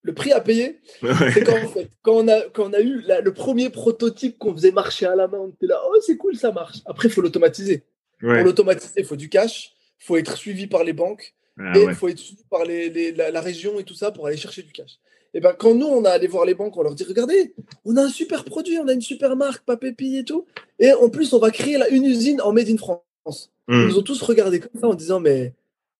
Le 0.05 0.13
prix 0.13 0.31
à 0.31 0.39
payer, 0.39 0.79
c'est 1.01 1.43
quand, 1.43 1.67
fait, 1.67 1.89
quand, 2.03 2.13
on 2.13 2.27
a, 2.27 2.41
quand 2.53 2.69
on 2.69 2.73
a 2.73 2.79
eu 2.79 3.03
le 3.23 3.33
premier 3.33 3.71
prototype 3.71 4.37
qu'on 4.37 4.53
faisait 4.53 4.71
marcher 4.71 5.07
à 5.07 5.15
la 5.15 5.27
main, 5.27 5.39
on 5.39 5.49
était 5.49 5.65
là, 5.65 5.81
oh, 5.83 5.95
c'est 6.05 6.15
cool, 6.15 6.35
ça 6.35 6.51
marche. 6.51 6.77
Après, 6.85 7.07
il 7.07 7.11
faut 7.11 7.21
l'automatiser. 7.21 7.83
Pour 8.19 8.29
l'automatiser, 8.29 8.93
il 8.97 9.05
faut 9.05 9.15
du 9.15 9.29
cash, 9.29 9.73
il 9.99 10.05
faut 10.05 10.17
être 10.17 10.37
suivi 10.37 10.67
par 10.67 10.83
les 10.83 10.93
banques, 10.93 11.33
ah 11.57 11.73
et 11.75 11.83
il 11.83 11.95
faut 11.95 12.07
être 12.07 12.19
suivi 12.19 12.43
par 12.51 12.65
les, 12.65 13.13
la, 13.13 13.31
la, 13.31 13.41
région 13.41 13.79
et 13.79 13.83
tout 13.83 13.95
ça 13.95 14.11
pour 14.11 14.27
aller 14.27 14.37
chercher 14.37 14.61
du 14.61 14.71
cash. 14.71 14.99
Et 15.33 15.39
ben 15.39 15.55
quand 15.57 15.73
nous, 15.73 15.87
on 15.87 16.05
a 16.05 16.11
allé 16.11 16.27
voir 16.27 16.45
les 16.45 16.53
banques, 16.53 16.77
on 16.77 16.83
leur 16.83 16.93
dit 16.93 17.03
regardez, 17.03 17.55
on 17.83 17.97
a 17.97 18.03
un 18.03 18.09
super 18.09 18.45
produit, 18.45 18.77
on 18.77 18.87
a 18.87 18.93
une 18.93 19.01
super 19.01 19.35
marque, 19.35 19.65
Papépi 19.65 20.17
et 20.17 20.23
tout. 20.23 20.45
Et 20.79 20.93
en 20.93 21.09
plus, 21.09 21.33
on 21.33 21.39
va 21.39 21.49
créer 21.49 21.77
là, 21.77 21.89
une 21.89 22.05
usine 22.05 22.41
en 22.41 22.53
Made 22.53 22.69
in 22.69 22.77
France. 22.77 23.51
Ils 23.67 23.75
hmm. 23.75 23.87
nous 23.87 23.97
ont 23.97 24.03
tous 24.03 24.21
regardé 24.21 24.59
comme 24.59 24.79
ça 24.79 24.87
en 24.87 24.93
disant 24.93 25.19
mais 25.19 25.53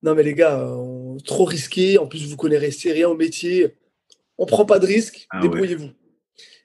non, 0.04 0.14
mais 0.14 0.22
les 0.22 0.36
gars, 0.36 0.64
trop 1.26 1.46
risqué. 1.46 1.98
En 1.98 2.06
plus, 2.06 2.28
vous 2.28 2.38
connaissez 2.38 2.92
rien 2.92 3.10
au 3.10 3.16
métier. 3.16 3.74
On 4.38 4.46
prend 4.46 4.65
pas 4.65 4.80
de 4.80 4.86
risque, 4.86 5.27
ah 5.32 5.42
débrouillez-vous. 5.42 5.92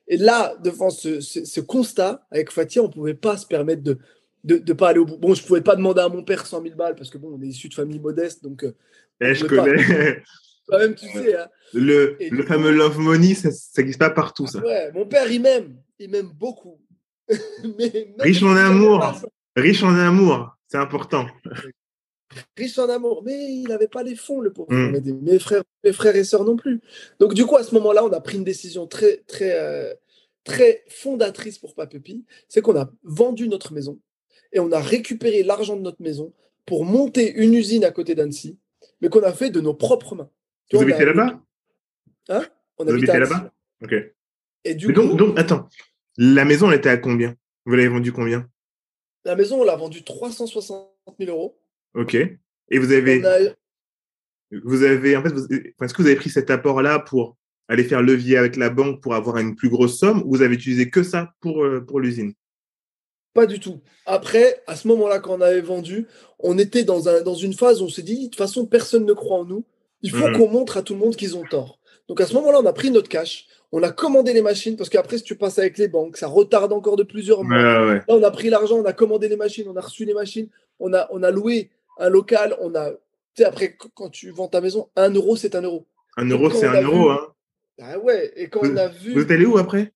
Et 0.09 0.17
là, 0.17 0.55
devant 0.63 0.91
ce, 0.91 1.61
constat, 1.61 2.27
avec 2.31 2.51
Fatia, 2.51 2.83
on 2.83 2.89
ne 2.89 2.93
pouvait 2.93 3.15
pas 3.15 3.37
se 3.37 3.47
permettre 3.47 3.83
de 3.83 3.99
ne 4.45 4.73
pas 4.73 4.89
aller 4.89 4.99
au 4.99 5.05
bout. 5.05 5.19
Bon, 5.19 5.35
je 5.35 5.43
ne 5.43 5.47
pouvais 5.47 5.61
pas 5.61 5.77
demander 5.77 6.01
à 6.01 6.09
mon 6.09 6.25
père 6.25 6.47
100 6.47 6.63
000 6.63 6.75
balles 6.75 6.97
parce 6.97 7.11
que 7.11 7.19
bon, 7.19 7.37
on 7.39 7.43
est 7.43 7.49
issu 7.49 7.69
de 7.69 7.75
famille 7.75 8.01
modeste, 8.01 8.43
donc. 8.43 8.65
Euh, 8.65 8.75
eh, 9.21 9.35
je 9.35 9.47
connais. 9.47 10.23
même, 10.79 10.95
tu 10.95 11.07
sais. 11.07 11.37
Hein. 11.37 11.49
Le, 11.73 12.17
le 12.21 12.43
fameux 12.45 12.73
love 12.73 12.99
money, 12.99 13.35
ça 13.35 13.51
n'existe 13.79 13.99
pas 13.99 14.11
partout, 14.11 14.47
ça. 14.47 14.61
Ouais, 14.61 14.91
mon 14.93 15.07
père, 15.07 15.31
il 15.31 15.43
m'aime. 15.43 15.77
Il 15.99 16.11
m'aime 16.11 16.31
beaucoup. 16.35 16.81
riche 18.19 18.43
en 18.43 18.57
amour. 18.57 19.13
Riche 19.57 19.83
en 19.83 19.95
amour. 19.95 20.57
C'est 20.67 20.79
important. 20.79 21.27
Riche 22.57 22.79
en 22.79 22.89
amour. 22.89 23.23
Mais 23.25 23.53
il 23.53 23.69
n'avait 23.69 23.89
pas 23.89 24.03
les 24.03 24.17
fonds, 24.17 24.41
le 24.41 24.53
pauvre. 24.53 24.73
Mm. 24.73 25.21
Mes, 25.23 25.39
frères, 25.39 25.63
mes 25.85 25.93
frères 25.93 26.17
et 26.17 26.25
sœurs 26.25 26.45
non 26.45 26.57
plus. 26.57 26.81
Donc, 27.19 27.35
du 27.35 27.47
coup, 27.47 27.57
à 27.57 27.63
ce 27.63 27.75
moment-là, 27.75 28.05
on 28.05 28.13
a 28.13 28.21
pris 28.21 28.37
une 28.37 28.45
décision 28.45 28.87
très, 28.87 29.19
très, 29.27 29.53
euh, 29.55 29.95
très 30.45 30.85
fondatrice 30.89 31.59
pour 31.59 31.75
Papépi. 31.75 32.25
C'est 32.49 32.61
qu'on 32.61 32.77
a 32.77 32.91
vendu 33.05 33.49
notre 33.49 33.73
maison 33.73 33.99
et 34.53 34.61
on 34.61 34.73
a 34.73 34.81
récupéré 34.81 35.43
l'argent 35.43 35.77
de 35.77 35.83
notre 35.83 36.03
maison 36.03 36.33
pour 36.67 36.85
monter 36.85 37.33
une 37.33 37.55
usine 37.55 37.85
à 37.85 37.91
côté 37.91 38.15
d'Annecy, 38.15 38.59
mais 39.01 39.09
qu'on 39.09 39.23
a 39.23 39.33
fait 39.33 39.51
de 39.51 39.61
nos 39.61 39.75
propres 39.75 40.15
mains. 40.15 40.31
Vous 40.73 40.83
habitez 40.83 41.05
là-bas? 41.05 41.41
Hein? 42.29 42.45
On 42.79 42.85
Vous 42.85 42.93
habitez 42.93 43.19
là-bas? 43.19 43.53
Ok. 43.83 43.95
Et 44.65 44.75
du 44.75 44.93
coup, 44.93 45.15
donc, 45.15 45.39
attends, 45.39 45.69
la 46.17 46.45
maison, 46.45 46.71
elle 46.71 46.79
était 46.79 46.91
à 46.91 46.97
combien? 46.97 47.35
Vous 47.65 47.75
l'avez 47.75 47.89
vendue 47.89 48.13
combien? 48.13 48.49
La 49.25 49.37
maison, 49.37 49.61
on 49.61 49.65
l'a 49.65 49.77
vendue 49.77 50.03
360 50.03 50.91
000 51.19 51.31
euros. 51.31 51.60
Ok. 51.95 52.15
Et 52.15 52.79
vous 52.79 52.93
avez. 52.93 53.23
Vous 54.65 54.83
avez. 54.83 55.17
En 55.17 55.23
fait, 55.23 55.33
est-ce 55.81 55.95
que 55.95 56.03
vous 56.03 56.09
avez 56.09 56.17
pris 56.17 56.31
cet 56.31 56.51
apport-là 56.51 56.99
pour 57.01 57.37
aller 57.69 57.85
faire 57.85 58.03
levier 58.03 58.37
avec 58.37 58.57
la 58.57 58.69
banque 58.69 59.01
pour 59.01 59.15
avoir 59.15 59.39
une 59.39 59.55
plus 59.55 59.69
grosse 59.69 59.99
somme 59.99 60.23
ou 60.25 60.37
vous 60.37 60.43
avez 60.43 60.55
utilisé 60.55 60.91
que 60.91 61.05
ça 61.05 61.33
pour, 61.41 61.65
euh, 61.65 61.81
pour 61.81 62.01
l'usine? 62.01 62.35
Pas 63.33 63.47
du 63.47 63.61
tout. 63.61 63.81
Après, 64.07 64.61
à 64.67 64.75
ce 64.75 64.89
moment-là, 64.89 65.21
quand 65.21 65.39
on 65.39 65.41
avait 65.41 65.61
vendu, 65.61 66.09
on 66.41 66.59
était 66.59 66.83
dans, 66.83 67.09
un, 67.09 67.23
dans 67.23 67.37
une 67.37 67.55
phase 67.55 67.81
où 67.81 67.85
on 67.85 67.89
s'est 67.89 68.03
dit, 68.03 68.19
de 68.19 68.25
toute 68.25 68.37
façon, 68.37 68.67
personne 68.67 69.07
ne 69.07 69.13
croit 69.13 69.39
en 69.39 69.45
nous. 69.45 69.65
Il 70.03 70.11
faut 70.11 70.27
mhm. 70.27 70.37
qu'on 70.37 70.49
montre 70.49 70.79
à 70.79 70.83
tout 70.83 70.95
le 70.95 70.99
monde 70.99 71.15
qu'ils 71.15 71.37
ont 71.37 71.45
tort. 71.45 71.79
Donc 72.09 72.21
à 72.21 72.27
ce 72.27 72.35
moment-là, 72.35 72.59
on 72.61 72.67
a 72.67 72.73
pris 72.73 72.91
notre 72.91 73.09
cash, 73.09 73.47
on 73.71 73.85
a 73.85 73.91
commandé 73.93 74.33
les 74.33 74.43
machines, 74.43 74.77
parce 74.77 74.91
qu'après, 74.91 75.19
si 75.19 75.23
tu 75.23 75.37
passes 75.37 75.61
avec 75.61 75.79
les 75.79 75.87
banques, 75.87 76.17
ça 76.17 76.27
retarde 76.27 76.73
encore 76.73 76.97
de 76.97 77.05
plusieurs 77.05 77.45
mois. 77.45 77.57
Là, 77.57 78.05
on 78.09 78.21
a 78.25 78.31
pris 78.33 78.51
l'argent, 78.51 78.79
on 78.79 78.85
a 78.85 78.93
commandé 78.93 79.29
les 79.29 79.37
machines, 79.37 79.69
on 79.69 79.77
a 79.77 79.81
reçu 79.81 80.05
les 80.05 80.15
machines, 80.15 80.49
on 80.81 80.93
a, 80.93 81.07
on 81.13 81.23
a 81.23 81.31
loué 81.31 81.71
un 82.01 82.09
local, 82.09 82.57
on 82.61 82.75
a. 82.75 82.91
Tu 82.91 82.97
sais, 83.37 83.45
après, 83.45 83.77
quand 83.95 84.11
tu 84.11 84.31
vends 84.31 84.49
ta 84.49 84.61
maison, 84.61 84.89
un 84.97 85.11
euro, 85.11 85.37
c'est 85.37 85.55
un 85.55 85.63
euro. 85.63 85.87
Un 86.17 86.29
euro, 86.29 86.51
c'est 86.51 86.67
un 86.67 86.83
euro, 86.83 87.11
hein. 87.11 87.33
Ah 87.81 87.99
ouais, 87.99 88.33
et 88.37 88.49
quand 88.49 88.61
on 88.63 88.77
a 88.77 88.89
vu. 88.89 89.15
Vous 89.15 89.21
êtes 89.21 89.31
allé 89.31 89.47
où 89.47 89.57
après? 89.57 89.93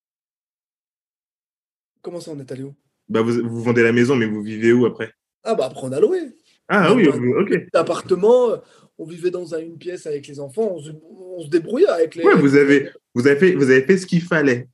Comment 2.01 2.21
ça, 2.21 2.31
on 2.31 2.39
est 2.39 2.53
allé 2.53 2.63
où? 2.63 2.75
Bah, 3.09 3.21
vous, 3.23 3.63
vendez 3.63 3.83
la 3.83 3.93
maison, 3.93 4.17
mais 4.17 4.27
vous 4.27 4.43
vivez 4.43 4.73
où 4.73 4.87
après? 4.87 5.13
Ah, 5.43 5.55
bah 5.55 5.67
après, 5.67 5.83
on 5.85 5.93
a 5.93 6.01
loué. 6.01 6.21
Ah 6.69 6.95
oui, 6.95 7.07
ok. 7.09 7.67
Appartement, 7.75 8.63
on 8.97 9.05
vivait 9.05 9.31
dans 9.31 9.55
une 9.55 9.77
pièce 9.77 10.07
avec 10.07 10.27
les 10.27 10.41
enfants, 10.41 10.77
on 10.77 11.43
se, 11.43 11.49
débrouillait 11.49 11.89
avec 11.89 12.15
les. 12.15 12.25
Ouais, 12.25 12.37
vous 12.37 12.57
avez, 12.57 12.91
vous 13.15 13.27
avez, 13.27 13.37
fait, 13.37 13.53
vous 13.53 13.71
avez 13.71 13.83
fait 13.83 13.99
ce 13.99 14.07
qu'il 14.07 14.23
fallait. 14.23 14.69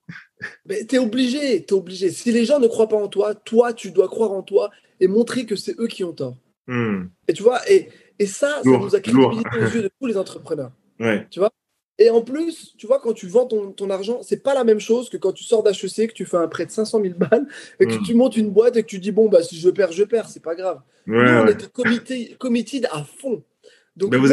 Mais 0.66 0.84
t'es 0.84 0.98
obligé, 0.98 1.64
t'es 1.64 1.72
obligé. 1.72 2.10
Si 2.10 2.30
les 2.30 2.44
gens 2.44 2.60
ne 2.60 2.68
croient 2.68 2.88
pas 2.88 2.96
en 2.96 3.08
toi, 3.08 3.34
toi, 3.34 3.72
tu 3.72 3.90
dois 3.90 4.08
croire 4.08 4.30
en 4.30 4.42
toi 4.42 4.70
et 5.00 5.08
montrer 5.08 5.46
que 5.46 5.56
c'est 5.56 5.78
eux 5.80 5.88
qui 5.88 6.04
ont 6.04 6.12
tort. 6.12 6.36
Hmm. 6.66 7.06
Et 7.28 7.32
tu 7.32 7.42
vois, 7.42 7.60
et, 7.70 7.88
et 8.18 8.26
ça, 8.26 8.60
ça 8.62 8.70
nous 8.70 8.94
a 8.94 9.00
crédibilisé 9.00 9.44
aux 9.56 9.74
yeux 9.74 9.82
de 9.82 9.90
tous 10.00 10.06
les 10.06 10.16
entrepreneurs. 10.16 10.72
Ouais. 10.98 11.26
Tu 11.30 11.38
vois? 11.38 11.50
Et 11.98 12.08
en 12.08 12.22
plus, 12.22 12.74
tu 12.78 12.86
vois, 12.86 12.98
quand 12.98 13.12
tu 13.12 13.26
vends 13.26 13.46
ton, 13.46 13.72
ton 13.72 13.90
argent, 13.90 14.20
c'est 14.22 14.42
pas 14.42 14.54
la 14.54 14.64
même 14.64 14.80
chose 14.80 15.10
que 15.10 15.18
quand 15.18 15.32
tu 15.32 15.44
sors 15.44 15.62
d'HEC, 15.62 16.08
que 16.08 16.14
tu 16.14 16.24
fais 16.24 16.38
un 16.38 16.48
prêt 16.48 16.64
de 16.64 16.70
500 16.70 17.02
000 17.02 17.14
balles 17.18 17.46
et 17.78 17.86
que 17.86 17.94
hmm. 17.94 18.02
tu 18.02 18.14
montes 18.14 18.36
une 18.38 18.50
boîte 18.50 18.76
et 18.76 18.82
que 18.82 18.88
tu 18.88 18.98
dis, 18.98 19.12
bon, 19.12 19.28
bah, 19.28 19.42
si 19.42 19.58
je 19.58 19.68
perds, 19.68 19.92
je 19.92 20.04
perds, 20.04 20.30
c'est 20.30 20.42
pas 20.42 20.54
grave. 20.54 20.80
Nous, 21.06 21.18
on 21.18 21.46
était 21.46 21.66
committed, 21.66 22.38
committed 22.38 22.88
à 22.90 23.04
fond. 23.04 23.42
Donc, 23.96 24.14
vous, 24.14 24.28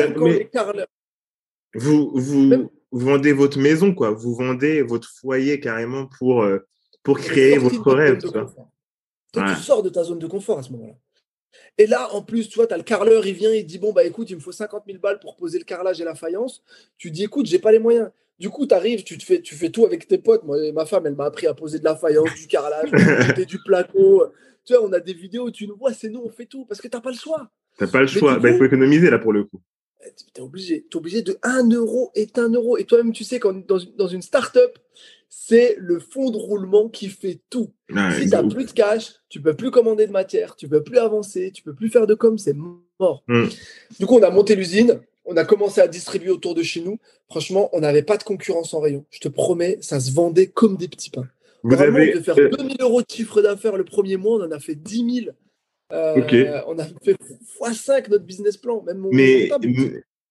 vous, 2.13 2.13
vous, 2.13 2.71
vendez 2.91 3.33
votre 3.33 3.59
maison, 3.59 3.93
quoi. 3.93 4.11
Vous 4.11 4.33
vendez 4.33 4.81
votre 4.81 5.09
foyer 5.09 5.59
carrément 5.59 6.07
pour, 6.17 6.43
euh, 6.43 6.59
pour 7.03 7.19
créer 7.19 7.57
votre 7.57 7.91
rêve. 7.91 8.19
Tu, 8.19 9.43
tu 9.43 9.61
sors 9.61 9.83
de 9.83 9.89
ta 9.89 10.03
zone 10.03 10.19
de 10.19 10.27
confort 10.27 10.59
à 10.59 10.63
ce 10.63 10.71
moment-là. 10.71 10.93
Et 11.77 11.87
là, 11.87 12.13
en 12.13 12.21
plus, 12.21 12.49
tu 12.49 12.55
vois, 12.55 12.67
tu 12.67 12.73
as 12.73 12.77
le 12.77 12.83
carreleur, 12.83 13.25
il 13.25 13.33
vient, 13.33 13.51
il 13.51 13.65
dit 13.65 13.77
Bon, 13.77 13.93
bah 13.93 14.03
écoute, 14.03 14.29
il 14.29 14.35
me 14.35 14.41
faut 14.41 14.51
50 14.51 14.83
000 14.87 14.99
balles 14.99 15.19
pour 15.19 15.35
poser 15.35 15.59
le 15.59 15.65
carrelage 15.65 16.01
et 16.01 16.03
la 16.03 16.15
faïence. 16.15 16.63
Tu 16.97 17.11
dis 17.11 17.23
Écoute, 17.23 17.45
j'ai 17.45 17.59
pas 17.59 17.71
les 17.71 17.79
moyens. 17.79 18.09
Du 18.39 18.49
coup, 18.49 18.67
tu 18.67 18.75
arrives, 18.75 19.03
tu, 19.03 19.17
te 19.17 19.23
fais, 19.23 19.41
tu 19.41 19.55
fais 19.55 19.69
tout 19.69 19.85
avec 19.85 20.07
tes 20.07 20.19
potes. 20.19 20.43
Moi, 20.43 20.71
ma 20.71 20.85
femme, 20.85 21.07
elle 21.07 21.15
m'a 21.15 21.25
appris 21.25 21.47
à 21.47 21.53
poser 21.53 21.79
de 21.79 21.83
la 21.83 21.95
faïence, 21.95 22.33
du 22.35 22.47
carrelage, 22.47 22.91
du 23.47 23.57
placo. 23.59 24.27
Tu 24.63 24.73
vois, 24.73 24.83
on 24.83 24.93
a 24.93 24.99
des 24.99 25.13
vidéos 25.13 25.45
où 25.45 25.51
tu 25.51 25.67
nous 25.67 25.75
vois, 25.77 25.93
c'est 25.93 26.09
nous, 26.09 26.21
on 26.23 26.29
fait 26.29 26.45
tout 26.45 26.65
parce 26.65 26.81
que 26.81 26.87
tu 26.87 26.95
n'as 26.95 27.01
pas 27.01 27.11
le 27.11 27.17
choix. 27.17 27.49
Tu 27.77 27.83
n'as 27.83 27.89
pas 27.89 28.01
le 28.01 28.07
choix. 28.07 28.37
Bah, 28.37 28.49
il 28.49 28.57
faut 28.57 28.65
économiser 28.65 29.09
là 29.09 29.17
pour 29.17 29.33
le 29.33 29.45
coup. 29.45 29.61
Eh, 30.05 30.09
tu 30.13 30.25
es 30.35 30.43
obligé. 30.43 30.85
Tu 30.89 30.97
es 30.97 30.99
obligé 30.99 31.21
de 31.23 31.37
1 31.41 31.69
euro 31.71 32.11
est 32.13 32.37
1 32.37 32.49
euro. 32.49 32.77
Et 32.77 32.83
toi-même, 32.83 33.11
tu 33.11 33.23
sais, 33.23 33.39
quand 33.39 33.65
dans, 33.65 33.79
dans 33.97 34.07
une 34.07 34.21
start-up, 34.21 34.77
c'est 35.29 35.75
le 35.77 35.99
fond 35.99 36.29
de 36.29 36.37
roulement 36.37 36.89
qui 36.89 37.09
fait 37.09 37.39
tout. 37.49 37.71
si 37.89 38.23
tu 38.23 38.29
n'as 38.29 38.43
plus 38.43 38.65
de 38.65 38.71
cash, 38.71 39.13
tu 39.29 39.41
peux 39.41 39.55
plus 39.55 39.71
commander 39.71 40.07
de 40.07 40.11
matière, 40.11 40.55
tu 40.55 40.67
peux 40.67 40.83
plus 40.83 40.97
avancer, 40.97 41.51
tu 41.51 41.63
peux 41.63 41.73
plus 41.73 41.89
faire 41.89 42.07
de 42.07 42.13
com, 42.13 42.37
c'est 42.37 42.55
mort. 42.55 43.23
Hmm. 43.27 43.45
Du 43.99 44.05
coup, 44.05 44.17
on 44.17 44.23
a 44.23 44.29
monté 44.29 44.55
l'usine, 44.55 44.99
on 45.25 45.35
a 45.37 45.45
commencé 45.45 45.81
à 45.81 45.87
distribuer 45.87 46.31
autour 46.31 46.55
de 46.55 46.63
chez 46.63 46.81
nous. 46.81 46.97
Franchement, 47.29 47.69
on 47.73 47.81
n'avait 47.81 48.03
pas 48.03 48.17
de 48.17 48.23
concurrence 48.23 48.73
en 48.73 48.79
rayon. 48.79 49.05
Je 49.09 49.19
te 49.19 49.27
promets, 49.27 49.77
ça 49.81 49.99
se 49.99 50.11
vendait 50.11 50.47
comme 50.47 50.77
des 50.77 50.87
petits 50.87 51.09
pains. 51.09 51.27
Vous 51.63 51.81
avez 51.81 52.13
de 52.13 52.21
faire 52.21 52.35
2000 52.35 52.77
euros 52.79 53.01
de 53.01 53.07
chiffre 53.11 53.41
d'affaires 53.41 53.77
le 53.77 53.83
premier 53.83 54.15
mois, 54.17 54.37
on 54.37 54.45
en 54.45 54.51
a 54.51 54.59
fait 54.59 54.75
10 54.75 55.23
000. 55.25 55.35
Euh, 55.93 56.61
on 56.67 56.79
a 56.79 56.85
fait 57.03 57.17
x5 57.61 58.09
notre 58.09 58.25
business 58.25 58.57
plan. 58.57 58.83
Même 58.83 59.05
mais, 59.11 59.49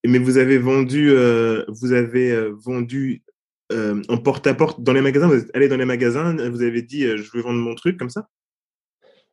mais, 0.04 0.18
vous 0.18 0.38
avez 0.38 0.58
vendu, 0.58 1.10
euh, 1.10 1.64
vous 1.68 1.92
avez 1.92 2.30
euh, 2.30 2.52
vendu 2.54 3.22
euh, 3.72 4.02
en 4.08 4.18
porte-à-porte 4.18 4.80
dans 4.80 4.92
les 4.92 5.00
magasins 5.00 5.28
Vous 5.28 5.34
êtes 5.34 5.54
allé 5.54 5.68
dans 5.68 5.76
les 5.76 5.84
magasins, 5.84 6.36
vous 6.48 6.62
avez 6.62 6.82
dit 6.82 7.04
euh, 7.04 7.16
je 7.16 7.30
veux 7.32 7.42
vendre 7.42 7.58
mon 7.58 7.74
truc 7.74 7.98
comme 7.98 8.10
ça? 8.10 8.28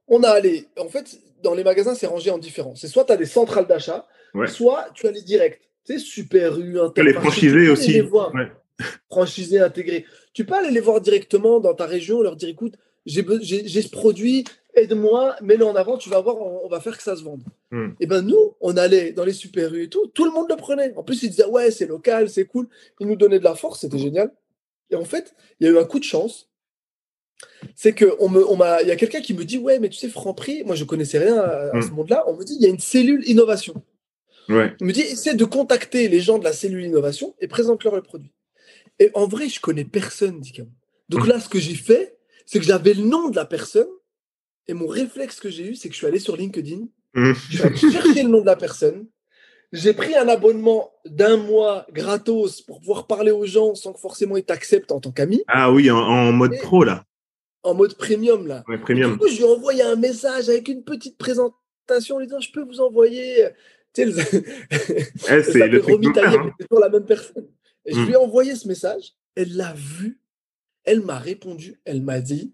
On 0.07 0.23
a 0.23 0.29
allé. 0.29 0.65
En 0.77 0.89
fait, 0.89 1.19
dans 1.43 1.53
les 1.53 1.63
magasins, 1.63 1.95
c'est 1.95 2.07
rangé 2.07 2.31
en 2.31 2.37
différents. 2.37 2.75
C'est 2.75 2.87
soit 2.87 3.05
tu 3.05 3.11
as 3.11 3.17
des 3.17 3.25
centrales 3.25 3.67
d'achat, 3.67 4.07
soit 4.47 4.87
tu 4.93 5.07
as 5.07 5.11
les 5.11 5.21
directs. 5.21 5.61
Tu 5.85 5.93
sais, 5.93 5.99
Super 5.99 6.57
U, 6.59 6.77
Les 6.97 7.13
franchisés 7.13 7.69
aussi. 7.69 7.93
Les 7.93 8.09
Franchisés 9.09 9.59
intégrés. 9.59 10.05
Tu 10.33 10.45
peux 10.45 10.55
aller 10.55 10.71
les 10.71 10.79
voir 10.79 10.99
directement 10.99 11.59
dans 11.59 11.73
ta 11.73 11.85
région, 11.85 12.21
leur 12.21 12.35
dire 12.35 12.49
écoute, 12.49 12.75
j'ai 13.05 13.21
ce 13.21 13.89
produit, 13.89 14.45
aide-moi, 14.75 15.35
mets-le 15.41 15.65
en 15.65 15.75
avant, 15.75 15.97
tu 15.97 16.09
vas 16.09 16.21
voir, 16.21 16.37
on, 16.39 16.67
va 16.67 16.79
faire 16.79 16.97
que 16.97 17.03
ça 17.03 17.15
se 17.15 17.23
vende. 17.23 17.43
Hmm. 17.71 17.89
Et 17.99 18.05
ben 18.05 18.21
nous, 18.21 18.55
on 18.61 18.75
allait 18.77 19.11
dans 19.11 19.23
les 19.23 19.33
super 19.33 19.71
rues 19.71 19.83
et 19.83 19.89
tout, 19.89 20.07
tout 20.07 20.25
le 20.25 20.31
monde 20.31 20.47
le 20.49 20.55
prenait. 20.55 20.93
En 20.95 21.03
plus, 21.03 21.23
ils 21.23 21.29
disaient 21.29 21.45
ouais, 21.45 21.71
c'est 21.71 21.85
local, 21.85 22.29
c'est 22.29 22.45
cool. 22.45 22.67
Ils 22.99 23.07
nous 23.07 23.15
donnaient 23.15 23.39
de 23.39 23.43
la 23.43 23.55
force, 23.55 23.81
c'était 23.81 23.97
génial. 23.97 24.31
Et 24.89 24.95
en 24.95 25.05
fait, 25.05 25.35
il 25.59 25.67
y 25.67 25.69
a 25.69 25.73
eu 25.73 25.77
un 25.77 25.85
coup 25.85 25.99
de 25.99 26.03
chance. 26.03 26.49
C'est 27.75 27.93
que 27.93 28.15
on 28.19 28.29
me, 28.29 28.47
on 28.47 28.55
m'a, 28.55 28.81
il 28.81 28.87
y 28.87 28.91
a 28.91 28.95
quelqu'un 28.95 29.21
qui 29.21 29.33
me 29.33 29.43
dit 29.43 29.57
ouais, 29.57 29.79
mais 29.79 29.89
tu 29.89 29.97
sais 29.97 30.07
Franprix, 30.09 30.63
moi 30.63 30.75
je 30.75 30.85
connaissais 30.85 31.19
rien 31.19 31.37
à, 31.37 31.81
ce 31.81 31.89
hmm. 31.89 31.95
monde-là. 31.95 32.23
On 32.27 32.35
me 32.35 32.43
dit 32.43 32.55
il 32.55 32.61
y 32.61 32.65
a 32.65 32.69
une 32.69 32.79
cellule 32.79 33.27
innovation. 33.27 33.73
Ouais. 34.49 34.73
Il 34.79 34.87
me 34.87 34.91
dit 34.91 35.01
essaie 35.01 35.35
de 35.35 35.45
contacter 35.45 36.07
les 36.07 36.19
gens 36.19 36.37
de 36.39 36.43
la 36.43 36.53
cellule 36.53 36.83
innovation 36.83 37.35
et 37.39 37.47
présente-leur 37.47 37.95
le 37.95 38.01
produit. 38.01 38.31
Et 38.99 39.09
en 39.13 39.27
vrai, 39.27 39.49
je 39.49 39.59
connais 39.59 39.85
personne, 39.85 40.39
dit 40.39 40.53
Donc 41.09 41.25
hmm. 41.25 41.29
là, 41.29 41.39
ce 41.39 41.49
que 41.49 41.59
j'ai 41.59 41.75
fait, 41.75 42.17
c'est 42.45 42.59
que 42.59 42.65
j'avais 42.65 42.93
le 42.93 43.03
nom 43.03 43.29
de 43.29 43.35
la 43.35 43.45
personne 43.45 43.87
et 44.67 44.73
mon 44.73 44.87
réflexe 44.87 45.39
que 45.39 45.49
j'ai 45.49 45.71
eu, 45.71 45.75
c'est 45.75 45.89
que 45.89 45.93
je 45.93 45.99
suis 45.99 46.07
allé 46.07 46.19
sur 46.19 46.37
LinkedIn, 46.37 46.87
mmh. 47.13 47.33
je 47.49 47.55
suis 47.57 47.63
allé 47.63 47.77
chercher 47.77 48.23
le 48.23 48.29
nom 48.29 48.41
de 48.41 48.45
la 48.45 48.55
personne, 48.55 49.07
j'ai 49.73 49.93
pris 49.93 50.15
un 50.15 50.27
abonnement 50.27 50.93
d'un 51.03 51.35
mois 51.35 51.87
gratos 51.91 52.61
pour 52.61 52.79
pouvoir 52.79 53.07
parler 53.07 53.31
aux 53.31 53.45
gens 53.45 53.73
sans 53.73 53.91
que 53.91 53.99
forcément 53.99 54.37
ils 54.37 54.45
t'acceptent 54.45 54.91
en 54.91 54.99
tant 54.99 55.11
qu'ami. 55.11 55.41
Ah 55.47 55.71
oui, 55.71 55.89
en, 55.89 56.31
mode 56.31 56.57
pro 56.59 56.83
là. 56.83 57.05
En 57.63 57.73
mode 57.73 57.95
premium 57.95 58.45
là. 58.45 58.63
Ouais, 58.67 58.77
premium. 58.77 59.13
du 59.13 59.17
coup, 59.17 59.27
je 59.27 59.37
lui 59.37 59.43
ai 59.43 59.47
envoyé 59.47 59.81
un 59.81 59.95
message 59.95 60.47
avec 60.47 60.67
une 60.67 60.83
petite 60.83 61.17
présentation 61.17 62.17
en 62.17 62.19
lui 62.19 62.27
disant 62.27 62.39
Je 62.39 62.51
peux 62.51 62.63
vous 62.63 62.81
envoyer. 62.81 63.47
Tu 63.93 64.11
sais, 64.11 64.43
eh, 64.69 65.43
c'est 65.43 65.67
le 65.67 65.81
truc 65.81 66.05
hein. 66.17 66.51
toujours 66.59 66.79
la 66.79 66.89
même 66.89 67.05
personne. 67.05 67.47
Et 67.85 67.93
je 67.93 67.99
mmh. 67.99 68.05
lui 68.05 68.13
ai 68.13 68.17
envoyé 68.17 68.55
ce 68.55 68.67
message. 68.67 69.13
Elle 69.35 69.55
l'a 69.55 69.73
vu. 69.73 70.19
Elle 70.83 71.01
m'a 71.01 71.17
répondu. 71.17 71.79
Elle 71.85 72.03
m'a 72.03 72.19
dit 72.19 72.53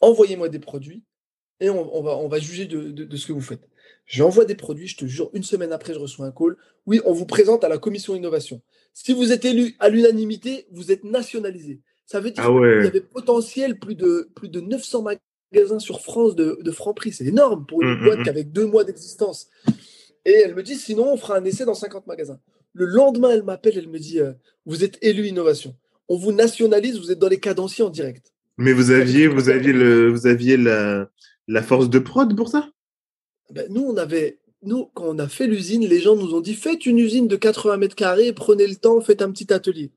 Envoyez-moi 0.00 0.50
des 0.50 0.58
produits 0.58 1.02
et 1.64 1.70
on, 1.70 2.02
va, 2.02 2.16
on 2.18 2.28
va 2.28 2.38
juger 2.38 2.66
de, 2.66 3.16
ce 3.16 3.26
que 3.26 3.32
vous 3.32 3.40
faites. 3.40 3.66
J'envoie 4.06 4.44
des 4.44 4.54
produits, 4.54 4.86
je 4.86 4.98
te 4.98 5.06
jure, 5.06 5.30
une 5.32 5.42
semaine 5.42 5.72
après, 5.72 5.94
je 5.94 5.98
reçois 5.98 6.26
un 6.26 6.30
call. 6.30 6.56
Oui, 6.86 7.00
on 7.06 7.12
vous 7.12 7.24
présente 7.24 7.64
à 7.64 7.68
la 7.68 7.78
commission 7.78 8.14
innovation. 8.14 8.60
Si 8.92 9.14
vous 9.14 9.32
êtes 9.32 9.46
élu 9.46 9.74
à 9.78 9.88
l'unanimité, 9.88 10.66
vous 10.72 10.92
êtes 10.92 11.04
nationalisé. 11.04 11.80
Ça 12.04 12.20
veut 12.20 12.30
dire 12.30 12.44
ah 12.44 12.48
qu'il 12.48 12.84
y 12.84 12.88
avait 12.88 13.00
potentiel 13.00 13.78
plus 13.78 13.94
de, 13.94 14.28
plus 14.34 14.50
de 14.50 14.60
900 14.60 15.04
magasins 15.52 15.78
sur 15.78 16.02
France 16.02 16.36
de, 16.36 16.58
de 16.60 16.70
Franprix. 16.70 17.12
C'est 17.12 17.24
énorme 17.24 17.64
pour 17.66 17.82
une 17.82 17.88
mmh, 17.88 18.00
mmh, 18.00 18.04
boîte 18.04 18.18
mmh. 18.18 18.22
qui 18.24 18.28
avec 18.28 18.52
deux 18.52 18.66
mois 18.66 18.84
d'existence. 18.84 19.48
Et 20.26 20.32
elle 20.44 20.54
me 20.54 20.62
dit, 20.62 20.74
sinon, 20.74 21.12
on 21.12 21.16
fera 21.16 21.38
un 21.38 21.44
essai 21.44 21.64
dans 21.64 21.74
50 21.74 22.06
magasins. 22.06 22.38
Le 22.74 22.84
lendemain, 22.84 23.30
elle 23.30 23.42
m'appelle, 23.42 23.78
elle 23.78 23.88
me 23.88 23.98
dit, 23.98 24.20
euh, 24.20 24.32
vous 24.66 24.84
êtes 24.84 24.98
élu 25.00 25.28
innovation. 25.28 25.74
On 26.08 26.18
vous 26.18 26.32
nationalise, 26.32 26.98
vous 26.98 27.10
êtes 27.10 27.18
dans 27.18 27.28
les 27.28 27.40
cadenciers 27.40 27.84
en 27.84 27.90
direct. 27.90 28.34
Mais 28.58 28.72
vous 28.72 28.90
aviez, 28.90 29.26
vous 29.26 29.48
aviez, 29.48 29.72
le, 29.72 30.08
vous 30.10 30.26
aviez 30.26 30.56
la, 30.56 31.08
la 31.48 31.62
force 31.62 31.90
de 31.90 31.98
prod 31.98 32.34
pour 32.36 32.48
ça? 32.48 32.70
Ben, 33.50 33.66
Nous, 33.70 33.82
on 33.82 33.96
avait, 33.96 34.38
nous, 34.62 34.86
quand 34.94 35.06
on 35.06 35.18
a 35.18 35.28
fait 35.28 35.46
l'usine, 35.46 35.86
les 35.86 36.00
gens 36.00 36.16
nous 36.16 36.34
ont 36.34 36.40
dit 36.40 36.54
faites 36.54 36.86
une 36.86 36.98
usine 36.98 37.28
de 37.28 37.36
80 37.36 37.76
mètres 37.76 37.96
carrés, 37.96 38.32
prenez 38.32 38.66
le 38.66 38.76
temps, 38.76 39.00
faites 39.00 39.22
un 39.22 39.30
petit 39.30 39.52
atelier. 39.52 39.90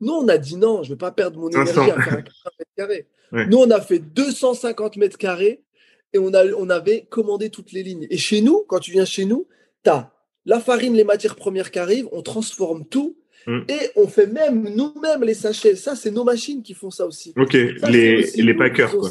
Nous, 0.00 0.12
on 0.12 0.28
a 0.28 0.38
dit 0.38 0.56
non, 0.56 0.82
je 0.82 0.90
ne 0.90 0.94
vais 0.94 0.98
pas 0.98 1.10
perdre 1.10 1.38
mon 1.38 1.48
énergie 1.48 1.90
à 1.90 2.00
faire 2.02 2.14
un 2.14 2.22
80 2.22 2.50
mètres 2.58 2.70
carrés. 2.76 3.06
Nous, 3.32 3.58
on 3.58 3.70
a 3.70 3.80
fait 3.80 3.98
250 3.98 4.96
mètres 4.96 5.18
carrés 5.18 5.64
et 6.12 6.18
on, 6.18 6.32
a, 6.34 6.46
on 6.56 6.70
avait 6.70 7.06
commandé 7.10 7.50
toutes 7.50 7.72
les 7.72 7.82
lignes. 7.82 8.06
Et 8.10 8.16
chez 8.16 8.40
nous, 8.40 8.64
quand 8.68 8.78
tu 8.78 8.92
viens 8.92 9.04
chez 9.04 9.24
nous, 9.24 9.48
tu 9.82 9.90
as 9.90 10.12
la 10.46 10.60
farine, 10.60 10.94
les 10.94 11.02
matières 11.02 11.34
premières 11.34 11.72
qui 11.72 11.80
arrivent, 11.80 12.08
on 12.12 12.22
transforme 12.22 12.84
tout. 12.84 13.16
Mm. 13.48 13.62
Et 13.68 13.90
on 13.96 14.06
fait 14.06 14.28
même 14.28 14.72
nous-mêmes 14.74 15.24
les 15.24 15.34
sachets. 15.34 15.74
Ça, 15.74 15.96
c'est 15.96 16.12
nos 16.12 16.22
machines 16.22 16.62
qui 16.62 16.74
font 16.74 16.90
ça 16.90 17.06
aussi. 17.06 17.32
Ok, 17.36 17.54
les, 17.54 18.22
les 18.22 18.54
packers. 18.54 18.96
Quoi 18.96 19.10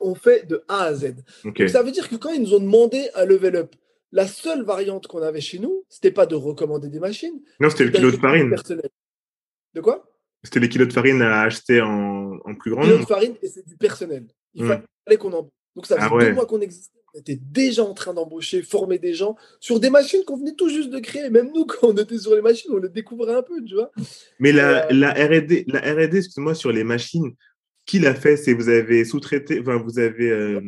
on 0.00 0.14
fait 0.14 0.46
de 0.46 0.64
A 0.68 0.84
à 0.84 0.94
Z. 0.94 1.14
ça 1.68 1.82
veut 1.82 1.92
dire 1.92 2.08
que 2.08 2.16
quand 2.16 2.30
ils 2.30 2.42
nous 2.42 2.54
ont 2.54 2.60
demandé 2.60 3.08
un 3.14 3.24
level 3.24 3.56
up, 3.56 3.74
la 4.12 4.26
seule 4.28 4.62
variante 4.62 5.06
qu'on 5.06 5.22
avait 5.22 5.40
chez 5.40 5.58
nous, 5.58 5.84
c'était 5.88 6.12
pas 6.12 6.26
de 6.26 6.36
recommander 6.36 6.88
des 6.88 7.00
machines. 7.00 7.42
Non, 7.58 7.68
c'était 7.68 7.84
le 7.84 7.90
kilo 7.90 8.10
de 8.12 8.16
farine. 8.16 8.54
De 9.74 9.80
quoi? 9.80 10.08
C'était 10.44 10.60
les 10.60 10.68
kilos 10.68 10.88
de 10.88 10.92
farine 10.92 11.20
à 11.22 11.42
acheter 11.42 11.80
en, 11.80 12.38
plus 12.58 12.70
grand. 12.70 12.82
Kilos 12.82 13.00
de 13.00 13.06
farine 13.06 13.34
et 13.42 13.48
c'est 13.48 13.66
du 13.66 13.76
personnel. 13.76 14.26
Il 14.54 14.64
hmm. 14.64 14.82
fallait 15.04 15.16
qu'on 15.18 15.32
embauche. 15.32 15.50
Donc 15.74 15.86
ça 15.86 15.96
ah 15.98 16.08
faisait 16.08 16.28
deux 16.28 16.34
mois 16.34 16.46
qu'on 16.46 16.60
existait. 16.60 17.00
On 17.14 17.20
était 17.20 17.38
déjà 17.40 17.84
en 17.84 17.94
train 17.94 18.12
d'embaucher, 18.12 18.62
former 18.62 18.98
des 18.98 19.14
gens 19.14 19.36
sur 19.60 19.78
des 19.78 19.90
machines 19.90 20.24
qu'on 20.24 20.36
venait 20.36 20.54
tout 20.54 20.68
juste 20.68 20.90
de 20.90 20.98
créer. 20.98 21.30
Même 21.30 21.50
nous, 21.54 21.64
quand 21.66 21.88
on 21.88 21.96
était 21.96 22.18
sur 22.18 22.34
les 22.34 22.42
machines, 22.42 22.70
on 22.72 22.78
les 22.78 22.88
découvrait 22.88 23.34
un 23.34 23.42
peu, 23.42 23.62
tu 23.64 23.74
vois. 23.74 23.90
Mais 24.38 24.52
la, 24.52 24.86
euh, 24.86 24.92
la 24.92 25.12
R&D, 25.12 25.64
la 25.68 25.80
R&D, 25.80 26.18
excuse-moi, 26.18 26.54
sur 26.54 26.72
les 26.72 26.84
machines, 26.84 27.34
qui 27.86 27.98
l'a 27.98 28.14
fait? 28.14 28.36
C'est 28.36 28.52
vous 28.52 28.68
avez 28.68 29.04
sous-traité, 29.04 29.60
enfin, 29.60 29.76
vous 29.76 29.98
avez 29.98 30.30
euh, 30.30 30.60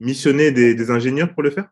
missionné 0.00 0.50
des, 0.50 0.90
ingénieurs 0.90 1.32
pour 1.32 1.42
le 1.42 1.50
faire? 1.50 1.68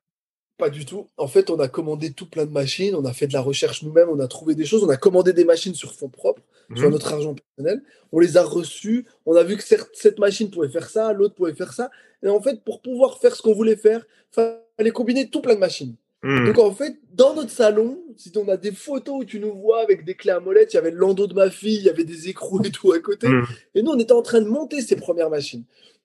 Pas 0.58 0.70
du 0.70 0.84
tout. 0.84 1.08
En 1.16 1.26
fait, 1.26 1.50
on 1.50 1.58
a 1.58 1.68
commandé 1.68 2.12
tout 2.12 2.28
plein 2.28 2.46
de 2.46 2.52
machines, 2.52 2.94
on 2.94 3.04
a 3.04 3.12
fait 3.12 3.26
de 3.26 3.32
la 3.32 3.40
recherche 3.40 3.82
nous-mêmes, 3.82 4.08
on 4.08 4.20
a 4.20 4.28
trouvé 4.28 4.54
des 4.54 4.64
choses, 4.64 4.84
on 4.84 4.88
a 4.88 4.96
commandé 4.96 5.32
des 5.32 5.44
machines 5.44 5.74
sur 5.74 5.94
fonds 5.94 6.08
propres, 6.08 6.42
sur 6.76 6.86
mhm. 6.86 6.92
notre 6.92 7.12
argent 7.12 7.34
personnel. 7.34 7.82
On 8.12 8.20
les 8.20 8.36
a 8.36 8.42
reçues, 8.42 9.06
on 9.26 9.34
a 9.34 9.42
vu 9.42 9.56
que 9.56 9.62
cette 9.62 10.18
machine 10.18 10.50
pouvait 10.50 10.68
faire 10.68 10.88
ça, 10.88 11.12
l'autre 11.12 11.34
pouvait 11.34 11.54
faire 11.54 11.72
ça. 11.72 11.90
Et 12.22 12.28
en 12.28 12.40
fait, 12.40 12.62
pour 12.62 12.80
pouvoir 12.82 13.18
faire 13.18 13.34
ce 13.34 13.42
qu'on 13.42 13.54
voulait 13.54 13.76
faire, 13.76 14.06
il 14.36 14.58
fallait 14.78 14.90
combiner 14.92 15.28
tout 15.28 15.40
plein 15.40 15.54
de 15.54 15.60
machines. 15.60 15.96
Hmm. 16.22 16.46
Donc 16.46 16.58
en 16.58 16.72
fait, 16.72 16.96
dans 17.12 17.34
notre 17.34 17.50
salon, 17.50 18.00
si 18.16 18.32
on 18.36 18.48
a 18.48 18.56
des 18.56 18.72
photos 18.72 19.22
où 19.22 19.24
tu 19.24 19.40
nous 19.40 19.54
vois 19.54 19.82
avec 19.82 20.04
des 20.04 20.14
clés 20.14 20.30
à 20.30 20.40
molette, 20.40 20.72
il 20.72 20.76
y 20.76 20.78
avait 20.78 20.90
le 20.90 20.98
landau 20.98 21.26
de 21.26 21.34
ma 21.34 21.50
fille, 21.50 21.76
il 21.76 21.84
y 21.84 21.90
avait 21.90 22.04
des 22.04 22.28
écrous 22.28 22.62
et 22.64 22.70
tout 22.70 22.92
à 22.92 23.00
côté. 23.00 23.28
Hmm. 23.28 23.44
Et 23.74 23.82
nous, 23.82 23.90
on 23.90 23.98
était 23.98 24.12
en 24.12 24.22
train 24.22 24.40
de 24.40 24.48
monter 24.48 24.80
ces 24.80 24.96
premières 24.96 25.30
machines. 25.30 25.64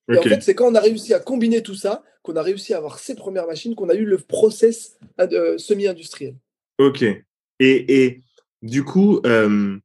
Et 0.09 0.17
en 0.17 0.21
fait, 0.21 0.41
c'est 0.41 0.55
quand 0.55 0.71
on 0.71 0.75
a 0.75 0.79
réussi 0.79 1.13
à 1.13 1.19
combiner 1.19 1.61
tout 1.61 1.75
ça, 1.75 2.03
qu'on 2.21 2.37
a 2.37 2.41
réussi 2.41 2.73
à 2.73 2.77
avoir 2.77 2.97
ces 2.97 3.13
premières 3.13 3.45
machines, 3.45 3.75
qu'on 3.75 3.89
a 3.89 3.93
eu 3.95 4.05
le 4.05 4.17
process 4.17 4.97
euh, 5.19 5.57
semi-industriel. 5.57 6.35
Ok. 6.77 7.03
Et, 7.03 7.23
et 7.59 8.21
du 8.61 8.85
coup, 8.85 9.19
euh, 9.25 9.77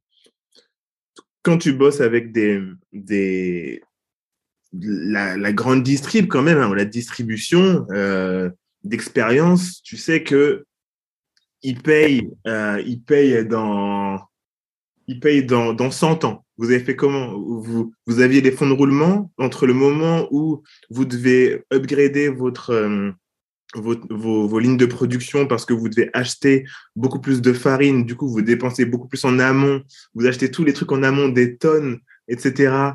quand 1.41 1.57
tu 1.57 1.73
bosses 1.73 1.99
avec 1.99 2.31
des, 2.31 2.61
des 2.93 3.81
la, 4.73 5.53
grande 5.53 5.83
distrib 5.83 6.27
quand 6.27 6.41
même, 6.41 6.57
hein, 6.57 6.73
la 6.73 6.85
distribution, 6.85 7.85
euh, 7.91 8.49
d'expérience, 8.83 9.81
tu 9.83 9.97
sais 9.97 10.23
que 10.23 10.65
il 11.63 11.81
paye, 11.81 12.29
euh, 12.45 13.43
dans, 13.45 14.19
il 15.07 15.19
paye 15.19 15.45
dans, 15.45 15.73
dans 15.73 15.91
100 15.91 16.25
ans. 16.25 16.45
Vous 16.57 16.69
avez 16.69 16.79
fait 16.79 16.95
comment? 16.95 17.33
Vous, 17.37 18.19
aviez 18.19 18.41
des 18.41 18.51
fonds 18.51 18.67
de 18.67 18.73
roulement 18.73 19.31
entre 19.37 19.65
le 19.65 19.73
moment 19.73 20.27
où 20.31 20.61
vous 20.89 21.05
devez 21.05 21.63
upgrader 21.71 22.29
votre, 22.29 22.69
euh, 22.69 23.11
vos, 23.75 24.59
lignes 24.59 24.77
de 24.77 24.85
production 24.85 25.47
parce 25.47 25.65
que 25.65 25.73
vous 25.73 25.89
devez 25.89 26.09
acheter 26.13 26.65
beaucoup 26.95 27.19
plus 27.19 27.41
de 27.41 27.53
farine, 27.53 28.05
du 28.05 28.15
coup 28.15 28.29
vous 28.29 28.41
dépensez 28.41 28.85
beaucoup 28.85 29.07
plus 29.07 29.25
en 29.25 29.39
amont, 29.39 29.81
vous 30.13 30.27
achetez 30.27 30.51
tous 30.51 30.63
les 30.63 30.73
trucs 30.73 30.91
en 30.91 31.01
amont, 31.01 31.29
des 31.29 31.57
tonnes, 31.57 31.99
etc. 32.27 32.91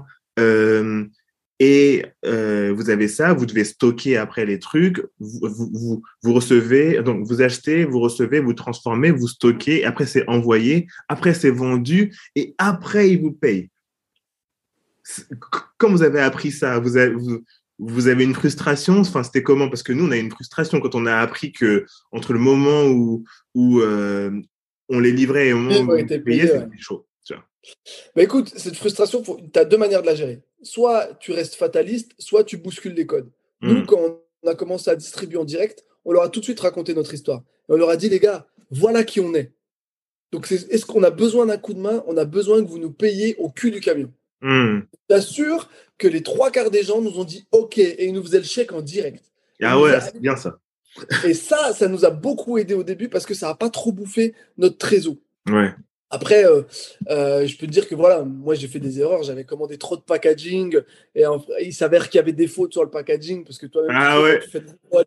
et 1.60 2.06
euh, 2.24 2.72
vous 2.74 2.88
avez 2.90 3.08
ça, 3.08 3.32
vous 3.32 3.46
devez 3.46 3.64
stocker 3.64 4.16
après 4.16 4.46
les 4.46 4.60
trucs, 4.60 5.04
vous, 5.18 5.40
vous, 5.42 6.02
vous, 6.22 6.32
recevez, 6.32 7.02
donc 7.02 7.26
vous 7.26 7.42
achetez, 7.42 7.84
vous 7.84 7.98
recevez, 7.98 8.38
vous 8.38 8.52
transformez, 8.52 9.10
vous 9.10 9.26
stockez, 9.26 9.84
après 9.84 10.06
c'est 10.06 10.28
envoyé, 10.28 10.86
après 11.08 11.34
c'est 11.34 11.50
vendu, 11.50 12.16
et 12.36 12.54
après 12.58 13.10
ils 13.10 13.20
vous 13.20 13.32
payent. 13.32 13.70
Quand 15.78 15.90
vous 15.90 16.02
avez 16.02 16.20
appris 16.20 16.52
ça, 16.52 16.78
vous 16.78 16.96
avez, 16.96 17.16
vous, 17.78 18.06
avez 18.06 18.22
une 18.22 18.34
frustration, 18.34 19.00
enfin 19.00 19.24
c'était 19.24 19.42
comment? 19.42 19.68
Parce 19.68 19.82
que 19.82 19.92
nous 19.92 20.06
on 20.06 20.12
a 20.12 20.16
une 20.16 20.30
frustration 20.30 20.78
quand 20.80 20.94
on 20.94 21.06
a 21.06 21.16
appris 21.16 21.50
que 21.50 21.86
entre 22.12 22.34
le 22.34 22.38
moment 22.38 22.84
où, 22.86 23.24
où 23.54 23.80
euh, 23.80 24.30
on 24.88 25.00
les 25.00 25.12
livrait 25.12 25.48
et 25.48 25.50
le 25.50 25.56
moment 25.56 25.80
où 25.80 25.92
on 25.92 25.94
les 25.94 26.20
payait, 26.20 26.46
c'était 26.46 26.78
chaud. 26.78 27.07
Mais 28.16 28.24
écoute, 28.24 28.52
cette 28.56 28.76
frustration, 28.76 29.22
tu 29.22 29.58
as 29.58 29.64
deux 29.64 29.76
manières 29.76 30.02
de 30.02 30.06
la 30.06 30.14
gérer. 30.14 30.42
Soit 30.62 31.14
tu 31.20 31.32
restes 31.32 31.54
fataliste, 31.54 32.12
soit 32.18 32.44
tu 32.44 32.56
bouscules 32.56 32.94
les 32.94 33.06
codes. 33.06 33.30
Nous, 33.60 33.82
hmm. 33.82 33.86
quand 33.86 34.20
on 34.42 34.48
a 34.48 34.54
commencé 34.54 34.90
à 34.90 34.96
distribuer 34.96 35.38
en 35.38 35.44
direct, 35.44 35.84
on 36.04 36.12
leur 36.12 36.22
a 36.22 36.28
tout 36.28 36.40
de 36.40 36.44
suite 36.44 36.60
raconté 36.60 36.94
notre 36.94 37.14
histoire. 37.14 37.42
Et 37.68 37.72
on 37.72 37.76
leur 37.76 37.90
a 37.90 37.96
dit, 37.96 38.08
les 38.08 38.20
gars, 38.20 38.46
voilà 38.70 39.04
qui 39.04 39.20
on 39.20 39.34
est. 39.34 39.52
Donc, 40.32 40.50
est-ce 40.50 40.84
qu'on 40.84 41.02
a 41.02 41.10
besoin 41.10 41.46
d'un 41.46 41.56
coup 41.56 41.74
de 41.74 41.80
main? 41.80 42.04
On 42.06 42.16
a 42.16 42.24
besoin 42.24 42.62
que 42.62 42.68
vous 42.68 42.78
nous 42.78 42.92
payiez 42.92 43.36
au 43.38 43.48
cul 43.48 43.70
du 43.70 43.80
camion. 43.80 44.12
Mmh. 44.40 44.80
J'assure 45.10 45.68
que 45.96 46.06
les 46.06 46.22
trois 46.22 46.50
quarts 46.50 46.70
des 46.70 46.82
gens 46.82 47.00
nous 47.00 47.18
ont 47.18 47.24
dit 47.24 47.46
OK 47.50 47.78
et 47.78 48.06
ils 48.06 48.12
nous 48.12 48.22
faisaient 48.22 48.38
le 48.38 48.44
chèque 48.44 48.72
en 48.72 48.82
direct. 48.82 49.24
Ah 49.62 49.80
ouais, 49.80 49.98
c'est 50.00 50.20
bien 50.20 50.36
ça. 50.36 50.58
Et 51.24 51.34
ça, 51.34 51.72
ça 51.72 51.88
nous 51.88 52.04
a 52.04 52.10
beaucoup 52.10 52.58
aidé 52.58 52.74
au 52.74 52.82
début 52.82 53.08
parce 53.08 53.26
que 53.26 53.34
ça 53.34 53.48
n'a 53.48 53.54
pas 53.54 53.70
trop 53.70 53.92
bouffé 53.92 54.34
notre 54.56 54.78
trésor. 54.78 55.16
Ouais. 55.48 55.74
Après, 56.10 56.46
euh, 56.46 56.62
euh, 57.10 57.46
je 57.46 57.56
peux 57.58 57.66
te 57.66 57.72
dire 57.72 57.86
que 57.86 57.94
voilà, 57.94 58.22
moi 58.24 58.54
j'ai 58.54 58.66
fait 58.66 58.80
des 58.80 58.98
erreurs, 58.98 59.22
j'avais 59.24 59.44
commandé 59.44 59.76
trop 59.76 59.96
de 59.96 60.00
packaging 60.00 60.80
et 61.14 61.24
il 61.60 61.74
s'avère 61.74 62.08
qu'il 62.08 62.18
y 62.18 62.22
avait 62.22 62.32
des 62.32 62.46
fautes 62.46 62.72
sur 62.72 62.82
le 62.82 62.90
packaging 62.90 63.44
parce 63.44 63.58
que 63.58 63.66
toi-même. 63.66 63.94
Ah 63.94 64.22
ouais. 64.22 64.40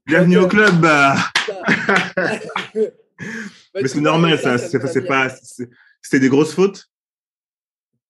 Bienvenue 0.06 0.38
au 0.38 0.48
club. 0.48 0.80
Bah. 0.80 1.16
Mais 3.76 3.88
c'est 3.88 4.02
normal, 4.02 4.38
ça. 4.40 4.58
C'est 4.58 5.08
pas. 5.08 5.30
C'était 6.02 6.20
des 6.20 6.30
grosses 6.30 6.54
fautes? 6.54 6.88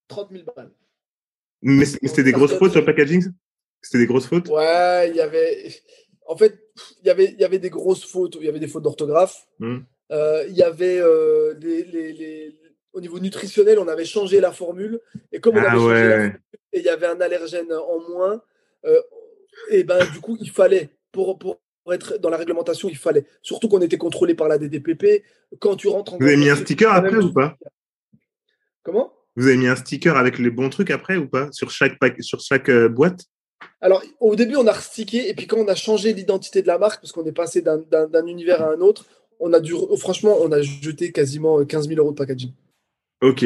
30 0.09 0.31
000 0.31 0.43
balles. 0.55 0.71
Mais 1.61 1.85
c'était 1.85 2.23
des 2.23 2.33
grosses 2.33 2.57
fautes 2.57 2.71
sur 2.71 2.81
le 2.81 2.85
packaging. 2.85 3.23
C'était 3.81 3.99
des 3.99 4.07
grosses 4.07 4.27
fautes? 4.27 4.49
Ouais, 4.49 5.09
il 5.09 5.15
y 5.15 5.21
avait. 5.21 5.73
En 6.27 6.35
fait, 6.35 6.59
il 7.01 7.07
y 7.07 7.09
avait, 7.09 7.31
il 7.31 7.39
y 7.39 7.45
avait 7.45 7.59
des 7.59 7.69
grosses 7.69 8.05
fautes. 8.05 8.37
Il 8.39 8.45
y 8.45 8.49
avait 8.49 8.59
des 8.59 8.67
fautes 8.67 8.83
d'orthographe. 8.83 9.47
Hmm. 9.59 9.79
Euh, 10.11 10.45
il 10.49 10.57
y 10.57 10.63
avait 10.63 11.01
les, 11.61 11.83
les 11.83 12.60
au 12.93 13.01
niveau 13.01 13.19
nutritionnel, 13.19 13.79
on 13.79 13.87
avait 13.87 14.05
changé 14.05 14.39
la 14.39 14.51
formule. 14.51 14.99
Et 15.31 15.39
comme 15.39 15.55
on 15.55 15.61
ah 15.61 15.71
avait 15.71 15.77
changé 15.77 16.07
la 16.07 16.15
formule, 16.17 16.41
et 16.73 16.79
il 16.79 16.85
y 16.85 16.89
avait 16.89 17.07
un 17.07 17.21
allergène 17.21 17.71
en 17.73 17.99
moins, 18.09 18.41
euh, 18.85 19.01
et 19.69 19.83
ben 19.83 19.99
du 20.11 20.19
coup, 20.19 20.37
il 20.39 20.49
fallait, 20.49 20.89
pour, 21.11 21.37
pour 21.37 21.59
être 21.91 22.17
dans 22.17 22.29
la 22.29 22.37
réglementation, 22.37 22.89
il 22.89 22.97
fallait. 22.97 23.25
Surtout 23.41 23.67
qu'on 23.67 23.81
était 23.81 23.97
contrôlé 23.97 24.35
par 24.35 24.47
la 24.47 24.57
DDPP. 24.57 25.23
Quand 25.59 25.75
tu 25.75 25.87
rentres 25.87 26.13
en. 26.13 26.17
Vous 26.17 26.25
avez 26.25 26.37
mis 26.37 26.49
un 26.49 26.55
sticker 26.55 26.91
après 26.91 27.17
ou 27.17 27.33
pas? 27.33 27.57
Comment? 28.83 29.13
Vous 29.35 29.47
avez 29.47 29.57
mis 29.57 29.67
un 29.67 29.75
sticker 29.75 30.17
avec 30.17 30.39
les 30.39 30.49
bons 30.49 30.69
trucs 30.69 30.91
après 30.91 31.15
ou 31.15 31.27
pas? 31.27 31.51
Sur 31.51 31.71
chaque, 31.71 31.97
sur 32.19 32.41
chaque 32.41 32.69
euh, 32.69 32.89
boîte? 32.89 33.25
Alors, 33.79 34.03
au 34.19 34.35
début, 34.35 34.55
on 34.55 34.67
a 34.67 34.71
restiqué, 34.71 35.29
et 35.29 35.33
puis 35.33 35.47
quand 35.47 35.57
on 35.57 35.67
a 35.67 35.75
changé 35.75 36.13
l'identité 36.13 36.61
de 36.61 36.67
la 36.67 36.77
marque, 36.77 37.01
parce 37.01 37.11
qu'on 37.11 37.25
est 37.25 37.31
passé 37.31 37.61
d'un 37.61 38.25
univers 38.27 38.61
à 38.61 38.71
un 38.71 38.79
autre, 38.79 39.05
on 39.39 39.53
a 39.53 39.59
dû, 39.59 39.73
franchement, 39.97 40.37
on 40.39 40.51
a 40.51 40.61
jeté 40.61 41.11
quasiment 41.11 41.63
15 41.63 41.87
000 41.87 41.99
euros 41.99 42.11
de 42.11 42.15
packaging. 42.15 42.51
Ok, 43.21 43.45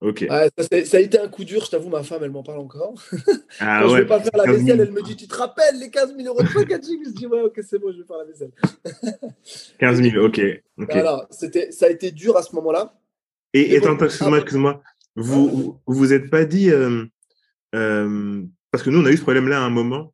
ok. 0.00 0.26
ça, 0.28 0.96
a 0.96 1.00
été 1.00 1.18
un 1.18 1.28
coup 1.28 1.44
dur, 1.44 1.64
je 1.64 1.70
t'avoue, 1.70 1.88
ma 1.88 2.02
femme, 2.02 2.22
elle 2.22 2.30
m'en 2.30 2.42
parle 2.42 2.60
encore. 2.60 2.94
Ah 3.60 3.80
Quand 3.82 3.88
je 3.90 3.96
vais 3.96 4.06
pas 4.06 4.20
faire 4.20 4.36
la 4.36 4.52
vaisselle, 4.52 4.80
elle 4.80 4.92
me 4.92 5.02
dit 5.02 5.16
Tu 5.16 5.26
te 5.26 5.34
rappelles 5.34 5.78
les 5.80 5.90
15 5.90 6.14
000 6.16 6.28
euros 6.28 6.42
de 6.42 6.52
packaging? 6.52 7.04
Je 7.04 7.10
dis 7.10 7.26
Ouais, 7.26 7.40
ok, 7.40 7.60
c'est 7.68 7.78
bon, 7.78 7.92
je 7.92 7.98
vais 7.98 8.04
faire 8.04 8.18
la 8.18 8.24
vaisselle. 8.24 8.52
15 9.78 10.02
000, 10.02 10.24
ok. 10.24 10.40
Voilà, 10.76 11.26
ça 11.30 11.86
a 11.86 11.90
été 11.90 12.10
dur 12.10 12.36
à 12.36 12.42
ce 12.42 12.54
moment-là. 12.56 12.94
Et, 13.52 13.72
et 13.72 13.78
attends, 13.78 13.96
excuse-moi, 13.98 14.38
excuse-moi. 14.38 14.82
Vous, 15.16 15.80
vous 15.86 15.94
vous 15.94 16.12
êtes 16.12 16.30
pas 16.30 16.44
dit. 16.44 16.70
Euh, 16.70 17.04
euh, 17.74 18.42
parce 18.70 18.84
que 18.84 18.90
nous, 18.90 19.00
on 19.00 19.06
a 19.06 19.10
eu 19.10 19.16
ce 19.16 19.22
problème-là 19.22 19.62
à 19.62 19.64
un 19.64 19.70
moment. 19.70 20.12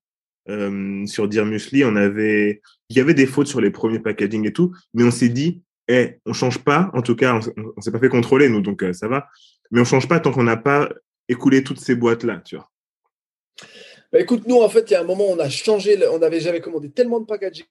Euh, 0.49 1.07
sur 1.07 1.29
Dear 1.29 1.47
Musli, 1.47 1.85
on 1.85 1.95
avait, 1.95 2.63
il 2.89 2.97
y 2.97 3.01
avait 3.01 3.15
des 3.15 3.27
fautes 3.27 3.47
sur 3.47 3.61
les 3.61 3.71
premiers 3.71 4.01
packaging 4.01 4.47
et 4.47 4.53
tout, 4.53 4.75
mais 4.93 5.05
on 5.05 5.13
s'est 5.13 5.29
dit, 5.29 5.63
eh, 5.89 6.19
on 6.27 6.33
change 6.33 6.59
pas, 6.59 6.91
en 6.95 7.03
tout 7.03 7.17
cas, 7.17 7.39
on, 7.77 7.81
s'est 7.81 7.91
pas 7.91 7.99
fait 7.99 8.09
contrôler, 8.09 8.49
nous, 8.49 8.61
donc 8.61 8.83
euh, 8.83 8.93
ça 8.93 9.09
va, 9.09 9.29
mais 9.71 9.81
on 9.81 9.85
change 9.85 10.09
pas 10.09 10.21
tant 10.21 10.33
qu'on 10.33 10.45
n'a 10.45 10.57
pas 10.57 10.89
écoulé 11.29 11.65
toutes 11.65 11.81
ces 11.81 11.95
boîtes-là, 11.95 12.43
tu 12.45 12.57
vois. 12.57 12.71
Bah, 14.13 14.21
écoute, 14.21 14.47
nous, 14.47 14.61
en 14.61 14.69
fait, 14.69 14.91
il 14.91 14.93
y 14.93 14.97
a 14.97 15.01
un 15.01 15.05
moment, 15.05 15.25
on 15.29 15.39
a 15.39 15.49
changé, 15.49 15.99
on 16.11 16.23
avait, 16.23 16.41
j'avais 16.41 16.61
commandé 16.61 16.91
tellement 16.91 17.21
de 17.21 17.27
packaging, 17.27 17.65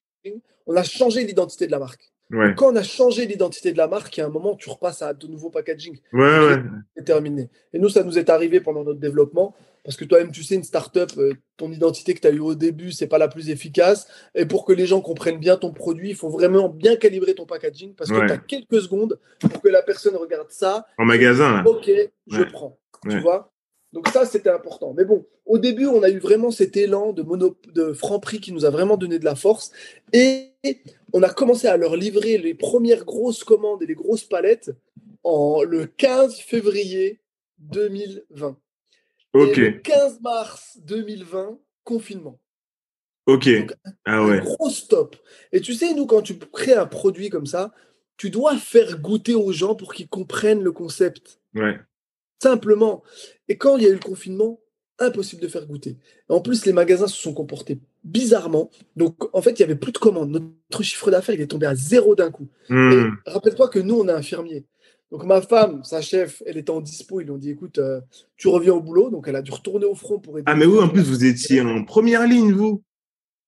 on 0.65 0.75
a 0.75 0.83
changé 0.83 1.23
l'identité 1.23 1.67
de 1.67 1.71
la 1.71 1.79
marque. 1.79 2.11
Quand 2.55 2.71
on 2.71 2.75
a 2.77 2.83
changé 2.83 3.25
l'identité 3.25 3.73
de 3.73 3.77
la 3.77 3.87
marque, 3.87 4.15
il 4.15 4.21
y 4.21 4.23
a 4.23 4.25
un 4.25 4.29
moment, 4.29 4.55
tu 4.55 4.69
repasses 4.69 5.01
à 5.01 5.13
de 5.13 5.27
nouveaux 5.27 5.49
packaging. 5.49 5.99
Ouais, 6.13 6.39
ouais. 6.39 6.63
C'est 6.95 7.03
terminé. 7.03 7.49
Et 7.73 7.79
nous, 7.79 7.89
ça 7.89 8.03
nous 8.03 8.17
est 8.17 8.29
arrivé 8.29 8.61
pendant 8.61 8.85
notre 8.85 8.99
développement. 8.99 9.53
Parce 9.83 9.97
que 9.97 10.05
toi-même, 10.05 10.31
tu 10.31 10.43
sais, 10.43 10.55
une 10.55 10.63
startup, 10.63 11.11
euh, 11.17 11.33
ton 11.57 11.71
identité 11.71 12.13
que 12.13 12.19
tu 12.19 12.27
as 12.27 12.31
eue 12.31 12.39
au 12.39 12.55
début, 12.55 12.91
c'est 12.91 13.07
pas 13.07 13.17
la 13.17 13.27
plus 13.27 13.49
efficace. 13.49 14.07
Et 14.35 14.45
pour 14.45 14.65
que 14.65 14.73
les 14.73 14.85
gens 14.85 15.01
comprennent 15.01 15.39
bien 15.39 15.57
ton 15.57 15.71
produit, 15.71 16.09
il 16.09 16.15
faut 16.15 16.29
vraiment 16.29 16.69
bien 16.69 16.95
calibrer 16.95 17.33
ton 17.33 17.45
packaging 17.45 17.95
parce 17.95 18.09
que 18.11 18.25
tu 18.25 18.31
as 18.31 18.37
quelques 18.37 18.81
secondes 18.81 19.19
pour 19.39 19.61
que 19.61 19.69
la 19.69 19.81
personne 19.81 20.15
regarde 20.15 20.49
ça. 20.49 20.85
En 20.97 21.05
magasin. 21.05 21.63
Ok, 21.65 21.89
je 22.27 22.43
prends. 22.43 22.77
Tu 23.09 23.19
vois? 23.19 23.51
Donc 23.93 24.07
ça, 24.07 24.25
c'était 24.25 24.49
important. 24.49 24.93
Mais 24.95 25.03
bon, 25.03 25.25
au 25.45 25.57
début, 25.57 25.85
on 25.85 26.01
a 26.03 26.09
eu 26.09 26.19
vraiment 26.19 26.51
cet 26.51 26.77
élan 26.77 27.11
de, 27.11 27.23
mono, 27.23 27.57
de 27.73 27.91
franc 27.91 28.19
prix 28.19 28.39
qui 28.39 28.53
nous 28.53 28.63
a 28.65 28.69
vraiment 28.69 28.95
donné 28.95 29.19
de 29.19 29.25
la 29.25 29.35
force. 29.35 29.71
Et 30.13 30.51
on 31.11 31.23
a 31.23 31.29
commencé 31.29 31.67
à 31.67 31.75
leur 31.75 31.95
livrer 31.95 32.37
les 32.37 32.53
premières 32.53 33.03
grosses 33.03 33.43
commandes 33.43 33.83
et 33.83 33.85
les 33.85 33.95
grosses 33.95 34.23
palettes 34.23 34.71
en 35.23 35.63
le 35.63 35.85
15 35.85 36.39
février 36.39 37.19
2020. 37.59 38.57
Ok. 39.33 39.57
le 39.57 39.71
15 39.71 40.21
mars 40.21 40.77
2020, 40.83 41.57
confinement. 41.83 42.39
Ok. 43.25 43.49
ah 44.05 44.25
ouais. 44.25 44.39
gros 44.39 44.69
stop. 44.69 45.15
Et 45.51 45.61
tu 45.61 45.73
sais, 45.73 45.93
nous, 45.93 46.05
quand 46.05 46.21
tu 46.21 46.37
crées 46.37 46.73
un 46.73 46.85
produit 46.85 47.29
comme 47.29 47.45
ça, 47.45 47.71
tu 48.17 48.29
dois 48.29 48.57
faire 48.57 48.99
goûter 48.99 49.35
aux 49.35 49.51
gens 49.51 49.75
pour 49.75 49.93
qu'ils 49.93 50.09
comprennent 50.09 50.63
le 50.63 50.71
concept. 50.71 51.39
Ouais. 51.55 51.79
Simplement. 52.41 53.03
Et 53.47 53.57
quand 53.57 53.77
il 53.77 53.83
y 53.83 53.85
a 53.87 53.89
eu 53.89 53.93
le 53.93 53.99
confinement, 53.99 54.59
impossible 54.99 55.41
de 55.41 55.47
faire 55.47 55.65
goûter. 55.65 55.97
en 56.29 56.41
plus, 56.41 56.65
les 56.65 56.73
magasins 56.73 57.07
se 57.07 57.19
sont 57.19 57.33
comportés 57.33 57.79
bizarrement. 58.03 58.69
Donc, 58.95 59.15
en 59.35 59.41
fait, 59.41 59.51
il 59.51 59.57
n'y 59.57 59.63
avait 59.63 59.75
plus 59.75 59.91
de 59.91 59.97
commandes. 59.97 60.31
Notre 60.31 60.83
chiffre 60.83 61.11
d'affaires, 61.11 61.35
il 61.35 61.41
est 61.41 61.47
tombé 61.47 61.65
à 61.65 61.75
zéro 61.75 62.15
d'un 62.15 62.31
coup. 62.31 62.47
Hmm. 62.69 63.11
Rappelle-toi 63.25 63.69
que 63.69 63.79
nous, 63.79 63.95
on 63.95 64.07
est 64.07 64.11
infirmiers. 64.11 64.65
Donc 65.11 65.25
ma 65.25 65.41
femme, 65.41 65.83
sa 65.83 66.01
chef, 66.01 66.41
elle 66.45 66.57
était 66.57 66.71
en 66.71 66.79
dispo. 66.79 67.19
Ils 67.19 67.25
lui 67.25 67.31
ont 67.31 67.37
dit 67.37 67.49
écoute, 67.49 67.79
euh, 67.79 67.99
tu 68.37 68.47
reviens 68.47 68.73
au 68.73 68.79
boulot. 68.79 69.09
Donc 69.09 69.27
elle 69.27 69.35
a 69.35 69.41
dû 69.41 69.51
retourner 69.51 69.85
au 69.85 69.95
front 69.95 70.19
pour 70.19 70.37
aider. 70.37 70.45
Ah, 70.47 70.55
mais 70.55 70.65
oui, 70.65 70.79
en 70.79 70.87
plus, 70.87 71.03
vous 71.03 71.25
étiez 71.25 71.61
en 71.61 71.83
première 71.83 72.25
ligne, 72.25 72.53
vous. 72.53 72.81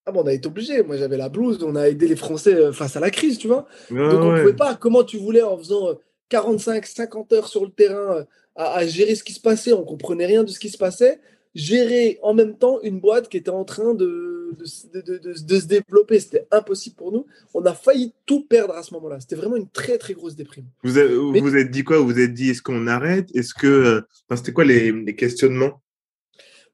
Ah 0.06 0.12
bon, 0.12 0.24
on 0.24 0.28
a 0.28 0.34
été 0.34 0.48
obligé. 0.48 0.84
Moi, 0.84 0.98
j'avais 0.98 1.16
la 1.16 1.30
blouse. 1.30 1.64
On 1.64 1.78
a 1.78 1.88
aidé 1.88 2.08
les 2.08 2.18
Français 2.18 2.54
euh, 2.54 2.74
face 2.74 2.98
à 2.98 3.00
la 3.00 3.10
crise, 3.10 3.38
tu 3.38 3.48
vois. 3.48 3.66
Donc 3.90 4.00
on 4.00 4.34
ne 4.34 4.40
pouvait 4.42 4.54
pas. 4.54 4.76
Comment 4.76 5.04
tu 5.04 5.18
voulais 5.18 5.42
en 5.42 5.58
faisant 5.58 5.98
45, 6.30 6.86
50 6.86 7.32
heures 7.32 7.48
sur 7.48 7.64
le 7.64 7.72
terrain 7.72 8.26
à, 8.56 8.74
à, 8.74 8.86
gérer 8.86 9.16
ce 9.16 9.24
qui 9.24 9.32
se 9.32 9.40
passait? 9.40 9.72
On 9.72 9.86
comprenait 9.86 10.26
rien 10.26 10.44
de 10.44 10.50
ce 10.50 10.60
qui 10.60 10.70
se 10.70 10.78
passait. 10.78 11.22
Gérer 11.56 12.20
en 12.24 12.34
même 12.34 12.58
temps 12.58 12.82
une 12.82 13.00
boîte 13.00 13.30
qui 13.30 13.38
était 13.38 13.50
en 13.50 13.64
train 13.64 13.94
de 13.94 14.43
de, 14.54 14.66
se 14.66 15.66
développer. 15.66 16.20
C'était 16.20 16.48
impossible 16.52 16.96
pour 16.96 17.12
nous. 17.12 17.26
On 17.54 17.66
a 17.66 17.74
failli 17.74 18.14
tout 18.26 18.46
perdre 18.46 18.76
à 18.76 18.84
ce 18.84 18.94
moment-là. 18.96 19.20
C'était 19.20 19.36
vraiment 19.36 19.56
une 19.56 19.70
très, 19.70 19.98
très 19.98 20.14
grosse 20.14 20.36
déprime. 20.36 20.66
Vous 20.84 20.92
vous, 20.92 21.56
êtes 21.56 21.72
dit 21.72 21.84
quoi? 21.84 21.98
Vous 21.98 22.08
vous 22.08 22.20
êtes 22.20 22.34
dit, 22.34 22.50
est-ce 22.50 22.62
qu'on 22.62 22.88
arrête? 22.88 23.30
Est-ce 23.36 23.54
que. 23.54 23.68
Euh, 23.68 24.02
c'était 24.36 24.54
quoi 24.54 24.66
les, 24.66 25.16
questionnements? 25.16 25.82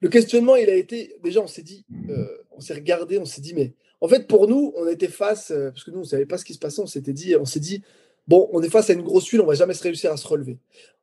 Le 0.01 0.09
questionnement, 0.09 0.55
il 0.55 0.69
a 0.69 0.75
été. 0.75 1.15
Déjà, 1.23 1.41
on 1.41 1.47
s'est 1.47 1.63
dit, 1.63 1.85
euh, 2.09 2.25
on 2.51 2.59
s'est 2.61 2.73
regardé, 2.73 3.17
on 3.17 3.25
s'est 3.25 3.41
dit, 3.41 3.53
mais. 3.53 3.73
En 4.01 4.07
fait, 4.07 4.27
pour 4.27 4.47
nous, 4.47 4.73
on 4.77 4.87
était 4.87 5.09
face, 5.09 5.51
euh, 5.51 5.71
parce 5.71 5.83
que 5.83 5.91
nous, 5.91 5.97
on 5.97 6.03
ne 6.03 6.07
savait 6.07 6.25
pas 6.25 6.37
ce 6.37 6.45
qui 6.45 6.53
se 6.53 6.59
passait, 6.59 6.81
on 6.81 6.87
s'était 6.87 7.11
dit, 7.11 7.35
on 7.35 7.43
s'est 7.43 7.59
dit, 7.59 7.83
bon, 8.29 8.49
on 8.53 8.61
est 8.61 8.69
face 8.69 8.89
à 8.89 8.93
une 8.93 9.01
grosse 9.01 9.27
huile, 9.27 9.41
on 9.41 9.45
va 9.45 9.55
jamais 9.55 9.73
se 9.73 9.83
réussir 9.83 10.09
à 10.09 10.15
se 10.15 10.25
relever. 10.25 10.57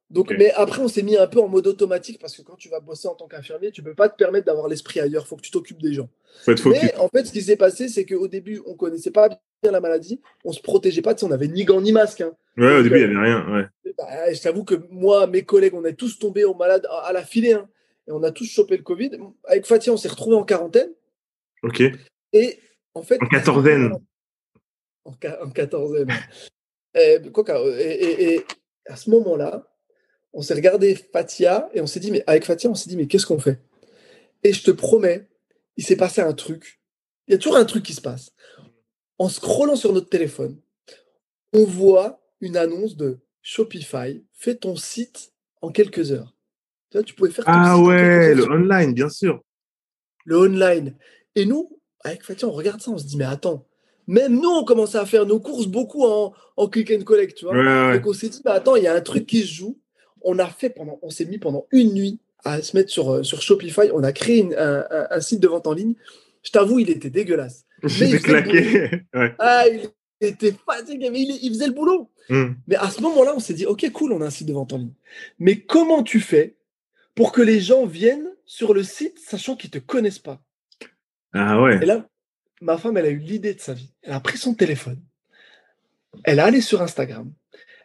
Donc, 0.08 0.32
mais 0.38 0.52
après, 0.52 0.80
on 0.80 0.88
s'est 0.88 1.02
mis 1.02 1.16
un 1.16 1.26
peu 1.26 1.40
en 1.40 1.48
mode 1.48 1.66
automatique 1.66 2.20
parce 2.20 2.36
que 2.36 2.42
quand 2.42 2.54
tu 2.54 2.68
vas 2.68 2.78
bosser 2.78 3.08
en 3.08 3.14
tant 3.14 3.26
qu'infirmier, 3.26 3.72
tu 3.72 3.82
peux 3.82 3.94
pas 3.94 4.08
te 4.08 4.16
permettre 4.16 4.46
d'avoir 4.46 4.68
l'esprit 4.68 5.00
ailleurs. 5.00 5.24
Il 5.26 5.28
faut 5.28 5.36
que 5.36 5.42
tu 5.42 5.50
t'occupes 5.50 5.82
des 5.82 5.94
gens. 5.94 6.08
mais 6.46 6.94
en 6.98 7.08
fait, 7.08 7.24
ce 7.24 7.32
qui 7.32 7.42
s'est 7.42 7.56
passé, 7.56 7.88
c'est 7.88 8.06
qu'au 8.06 8.28
début, 8.28 8.62
on 8.66 8.74
connaissait 8.74 9.10
pas 9.10 9.28
bien 9.62 9.72
la 9.72 9.80
maladie, 9.80 10.20
on 10.44 10.52
se 10.52 10.60
protégeait 10.60 11.02
pas, 11.02 11.14
on 11.24 11.30
avait 11.32 11.48
ni 11.48 11.64
gants 11.64 11.80
ni 11.80 11.90
masque. 11.90 12.20
Hein. 12.20 12.32
Ouais, 12.56 12.76
au 12.76 12.82
début, 12.82 13.00
il 13.00 13.08
n'y 13.08 13.16
avait 13.16 13.26
rien. 13.26 13.52
Ouais. 13.52 13.92
Bah, 13.98 14.32
je 14.32 14.40
t'avoue 14.40 14.64
que 14.64 14.76
moi, 14.90 15.26
mes 15.26 15.42
collègues, 15.42 15.74
on 15.74 15.84
est 15.84 15.94
tous 15.94 16.18
tombés 16.18 16.44
au 16.44 16.54
malade 16.54 16.86
à 17.02 17.12
la 17.12 17.24
filée. 17.24 17.54
Hein, 17.54 17.68
et 18.06 18.12
on 18.12 18.22
a 18.22 18.30
tous 18.30 18.44
chopé 18.44 18.76
le 18.76 18.84
Covid. 18.84 19.10
Avec 19.44 19.66
Fatia, 19.66 19.92
on 19.92 19.96
s'est 19.96 20.08
retrouvés 20.08 20.36
en 20.36 20.44
quarantaine. 20.44 20.90
Ok. 21.64 21.82
Et 22.32 22.60
en 22.94 23.02
fait. 23.02 23.18
En 23.20 23.26
quatorzaine. 23.26 23.92
En, 25.04 25.10
en 25.42 25.50
quatorzaine. 25.50 26.08
et, 26.94 27.18
quoi, 27.32 27.44
et, 27.80 28.34
et 28.34 28.44
à 28.86 28.94
ce 28.94 29.10
moment-là, 29.10 29.66
on 30.36 30.42
s'est 30.42 30.54
regardé 30.54 30.94
Fatia 30.94 31.70
et 31.72 31.80
on 31.80 31.86
s'est 31.86 31.98
dit, 31.98 32.10
mais 32.10 32.22
avec 32.26 32.44
Fatia, 32.44 32.68
on 32.68 32.74
s'est 32.74 32.90
dit, 32.90 32.96
mais 32.98 33.06
qu'est-ce 33.06 33.24
qu'on 33.24 33.38
fait? 33.38 33.58
Et 34.44 34.52
je 34.52 34.62
te 34.62 34.70
promets, 34.70 35.26
il 35.78 35.84
s'est 35.84 35.96
passé 35.96 36.20
un 36.20 36.34
truc. 36.34 36.78
Il 37.26 37.32
y 37.32 37.34
a 37.34 37.38
toujours 37.38 37.56
un 37.56 37.64
truc 37.64 37.82
qui 37.82 37.94
se 37.94 38.02
passe. 38.02 38.32
En 39.18 39.30
scrollant 39.30 39.76
sur 39.76 39.94
notre 39.94 40.10
téléphone, 40.10 40.60
on 41.54 41.64
voit 41.64 42.20
une 42.42 42.58
annonce 42.58 42.96
de 42.96 43.18
Shopify, 43.40 44.22
fais 44.34 44.54
ton 44.54 44.76
site 44.76 45.32
en 45.62 45.70
quelques 45.70 46.12
heures. 46.12 46.36
Tu, 46.90 46.98
vois, 46.98 47.02
tu 47.02 47.14
pouvais 47.14 47.30
faire 47.30 47.46
ton 47.46 47.52
Ah 47.54 47.78
ouais, 47.80 48.34
le 48.34 48.44
online, 48.44 48.92
bien 48.92 49.08
sûr. 49.08 49.42
Le 50.26 50.36
online. 50.36 50.94
Et 51.34 51.46
nous, 51.46 51.80
avec 52.04 52.22
Fatia, 52.24 52.46
on 52.46 52.52
regarde 52.52 52.82
ça, 52.82 52.90
on 52.90 52.98
se 52.98 53.06
dit, 53.06 53.16
mais 53.16 53.24
attends, 53.24 53.66
même 54.06 54.38
nous, 54.38 54.50
on 54.50 54.64
commençait 54.64 54.98
à 54.98 55.06
faire 55.06 55.24
nos 55.24 55.40
courses 55.40 55.66
beaucoup 55.66 56.04
en, 56.04 56.34
en 56.58 56.68
click 56.68 56.90
and 56.90 57.04
collect, 57.04 57.38
tu 57.38 57.46
vois. 57.46 57.94
Donc 57.94 58.06
on 58.06 58.12
s'est 58.12 58.28
dit, 58.28 58.42
mais 58.44 58.50
attends, 58.50 58.76
il 58.76 58.82
y 58.82 58.86
a 58.86 58.94
un 58.94 59.00
truc 59.00 59.26
qui 59.26 59.40
se 59.40 59.54
joue 59.54 59.80
on 60.22 60.38
a 60.38 60.46
fait 60.46 60.70
pendant, 60.70 60.98
on 61.02 61.10
s'est 61.10 61.24
mis 61.24 61.38
pendant 61.38 61.66
une 61.72 61.92
nuit 61.92 62.18
à 62.44 62.62
se 62.62 62.76
mettre 62.76 62.90
sur, 62.90 63.10
euh, 63.10 63.22
sur 63.22 63.42
Shopify. 63.42 63.90
On 63.92 64.02
a 64.02 64.12
créé 64.12 64.48
un, 64.56 65.20
site 65.20 65.40
de 65.40 65.48
vente 65.48 65.66
en 65.66 65.72
ligne. 65.72 65.94
Je 66.42 66.50
t'avoue, 66.50 66.78
il 66.78 66.90
était 66.90 67.10
dégueulasse. 67.10 67.64
Mais 68.00 68.18
claqué. 68.18 69.02
Ah, 69.38 69.64
il 69.68 69.90
était 70.28 70.54
fatigué, 70.64 71.10
mais 71.10 71.20
il, 71.20 71.50
faisait 71.50 71.66
le 71.66 71.74
boulot. 71.74 72.10
Hmm. 72.30 72.54
Mais 72.66 72.76
à 72.76 72.88
ce 72.88 73.02
moment-là, 73.02 73.34
on 73.36 73.38
s'est 73.38 73.52
dit, 73.52 73.66
OK, 73.66 73.86
cool, 73.92 74.12
on 74.12 74.22
a 74.22 74.26
un 74.26 74.30
site 74.30 74.48
de 74.48 74.54
vente 74.54 74.72
en 74.72 74.78
ligne. 74.78 74.94
Mais 75.38 75.60
comment 75.60 76.02
tu 76.02 76.20
fais 76.20 76.56
pour 77.14 77.32
que 77.32 77.42
les 77.42 77.60
gens 77.60 77.84
viennent 77.84 78.28
sur 78.46 78.72
le 78.72 78.82
site 78.82 79.18
sachant 79.18 79.56
qu'ils 79.56 79.70
ne 79.74 79.80
te 79.80 79.84
connaissent 79.84 80.18
pas? 80.18 80.40
Ah 81.34 81.60
ouais. 81.60 81.76
Et 81.82 81.86
là, 81.86 82.08
ma 82.62 82.78
femme, 82.78 82.96
elle 82.96 83.04
a 83.04 83.10
eu 83.10 83.18
l'idée 83.18 83.52
de 83.52 83.60
sa 83.60 83.74
vie. 83.74 83.92
Elle 84.02 84.14
a 84.14 84.20
pris 84.20 84.38
son 84.38 84.54
téléphone. 84.54 85.00
Elle 86.24 86.38
est 86.38 86.42
allée 86.42 86.60
sur 86.62 86.80
Instagram. 86.80 87.30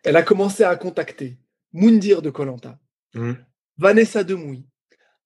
Elle 0.03 0.15
a 0.15 0.23
commencé 0.23 0.63
à 0.63 0.75
contacter 0.77 1.37
Moundir 1.73 2.21
de 2.21 2.29
Colanta, 2.29 2.79
mmh. 3.13 3.33
Vanessa 3.77 4.23
Demouy, 4.23 4.65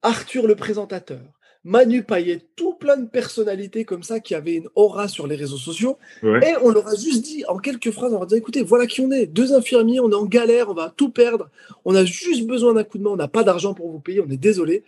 Arthur 0.01 0.47
le 0.47 0.55
présentateur, 0.55 1.21
Manu 1.65 2.03
Payet, 2.03 2.41
tout 2.55 2.75
plein 2.75 2.95
de 2.95 3.07
personnalités 3.07 3.85
comme 3.85 4.03
ça 4.03 4.19
qui 4.19 4.35
avaient 4.35 4.53
une 4.53 4.69
aura 4.75 5.07
sur 5.07 5.25
les 5.25 5.35
réseaux 5.35 5.57
sociaux. 5.57 5.97
Et 6.21 6.53
on 6.61 6.69
leur 6.69 6.87
a 6.87 6.95
juste 6.95 7.23
dit 7.23 7.43
en 7.47 7.57
quelques 7.57 7.89
phrases, 7.89 8.11
on 8.11 8.17
leur 8.17 8.23
a 8.23 8.25
dit 8.27 8.35
écoutez, 8.35 8.61
voilà 8.61 8.85
qui 8.85 9.01
on 9.01 9.11
est, 9.11 9.25
deux 9.25 9.51
infirmiers, 9.51 9.99
on 9.99 10.11
est 10.11 10.15
en 10.15 10.25
galère, 10.25 10.69
on 10.69 10.75
va 10.75 10.93
tout 10.95 11.09
perdre, 11.09 11.49
on 11.83 11.95
a 11.95 12.05
juste 12.05 12.45
besoin 12.45 12.75
d'un 12.75 12.83
coup 12.83 12.99
de 12.99 13.03
main, 13.03 13.09
on 13.09 13.15
n'a 13.15 13.27
pas 13.27 13.43
d'argent 13.43 13.73
pour 13.73 13.91
vous 13.91 13.99
payer, 13.99 14.21
on 14.21 14.29
est 14.29 14.37
désolé. 14.37 14.83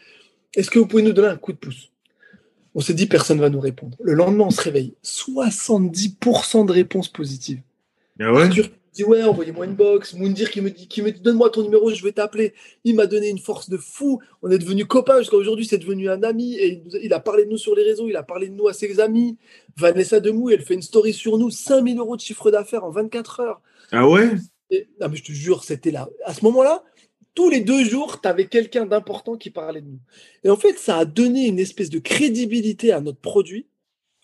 Est-ce 0.56 0.70
que 0.70 0.78
vous 0.78 0.86
pouvez 0.86 1.02
nous 1.02 1.14
donner 1.14 1.30
un 1.30 1.36
coup 1.36 1.52
de 1.52 1.58
pouce? 1.58 1.92
On 2.76 2.80
s'est 2.80 2.94
dit 2.94 3.08
personne 3.08 3.38
ne 3.38 3.42
va 3.42 3.50
nous 3.50 3.60
répondre. 3.60 3.98
Le 4.04 4.14
lendemain, 4.14 4.46
on 4.46 4.52
se 4.52 4.62
réveille, 4.62 4.94
70% 5.04 6.68
de 6.68 6.72
réponses 6.72 7.08
positives. 7.08 7.62
Ah 8.20 8.32
ouais? 8.32 8.50
Dit 8.98 9.04
ouais, 9.04 9.24
envoyez-moi 9.24 9.66
une 9.66 9.76
box. 9.76 10.14
Moundir 10.14 10.52
qui 10.52 10.62
me 10.62 10.70
dit, 10.70 10.88
qui 10.88 11.02
me 11.02 11.12
dit 11.12 11.22
donne-moi 11.22 11.50
ton 11.50 11.64
numéro, 11.64 11.90
je 11.90 12.04
vais 12.04 12.12
t'appeler. 12.12 12.54
Il 12.84 12.96
m'a 12.96 13.06
donné 13.06 13.30
une 13.30 13.40
force 13.40 13.70
de 13.70 13.78
fou. 13.78 14.20
On 14.42 14.52
est 14.52 14.58
devenus 14.58 14.86
copains 14.86 15.20
jusqu'à 15.20 15.38
aujourd'hui, 15.38 15.66
c'est 15.66 15.78
devenu 15.78 16.10
un 16.10 16.24
ami 16.24 16.56
et 16.56 16.84
il, 17.02 17.14
a 17.14 17.20
parlé 17.20 17.46
de 17.46 17.50
nous 17.50 17.58
sur 17.58 17.76
les 17.76 17.84
réseaux, 17.84 18.08
il 18.08 18.16
a 18.16 18.24
parlé 18.24 18.50
de 18.50 18.56
nous 18.56 18.68
à 18.68 18.74
ses 18.74 19.00
amis. 19.00 19.38
Vanessa 19.78 20.20
Demou, 20.20 20.50
elle 20.50 20.62
fait 20.62 20.74
une 20.74 20.82
story 20.82 21.14
sur 21.14 21.38
nous, 21.38 21.50
5000 21.50 21.98
euros 22.00 22.16
de 22.16 22.22
chiffre 22.22 22.52
d'affaires 22.52 22.84
en 22.84 22.92
24 22.92 23.40
heures. 23.40 23.62
Ah 23.92 24.08
ouais? 24.08 24.32
Non, 25.00 25.08
mais 25.10 25.16
je 25.16 25.24
te 25.24 25.32
jure, 25.32 25.64
c'était 25.64 25.92
là. 25.92 26.10
À 26.26 26.34
ce 26.34 26.44
moment-là, 26.46 26.84
tous 27.36 27.50
les 27.50 27.62
deux 27.62 27.86
jours, 27.86 28.20
tu 28.20 28.28
avais 28.28 28.48
quelqu'un 28.48 28.86
d'important 28.86 29.38
qui 29.38 29.52
parlait 29.52 29.82
de 29.82 29.88
nous. 29.88 30.00
Et 30.44 30.50
en 30.50 30.58
fait, 30.58 30.78
ça 30.78 30.98
a 30.98 31.06
donné 31.06 31.46
une 31.46 31.60
espèce 31.60 31.90
de 31.90 32.00
crédibilité 32.00 32.92
à 32.92 33.00
notre 33.00 33.20
produit 33.20 33.68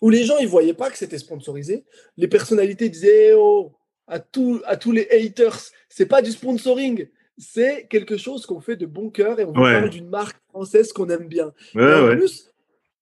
où 0.02 0.10
les 0.10 0.24
gens, 0.24 0.36
ils 0.38 0.48
voyaient 0.48 0.74
pas 0.74 0.90
que 0.90 0.98
c'était 0.98 1.18
sponsorisé. 1.18 1.84
Les 2.16 2.28
personnalités 2.28 2.88
disaient, 2.88 3.28
eh 3.30 3.34
oh, 3.34 3.72
à, 4.06 4.16
à 4.16 4.76
tous 4.76 4.92
les 4.92 5.08
haters. 5.10 5.58
C'est 5.88 6.06
pas 6.06 6.22
du 6.22 6.30
sponsoring, 6.30 7.06
c'est 7.38 7.86
quelque 7.88 8.16
chose 8.16 8.46
qu'on 8.46 8.60
fait 8.60 8.76
de 8.76 8.86
bon 8.86 9.10
cœur 9.10 9.40
et 9.40 9.44
on 9.44 9.52
parle 9.52 9.90
d'une 9.90 10.08
marque 10.08 10.36
française 10.48 10.92
qu'on 10.92 11.08
aime 11.10 11.28
bien. 11.28 11.52
en 11.74 12.16
plus, 12.16 12.50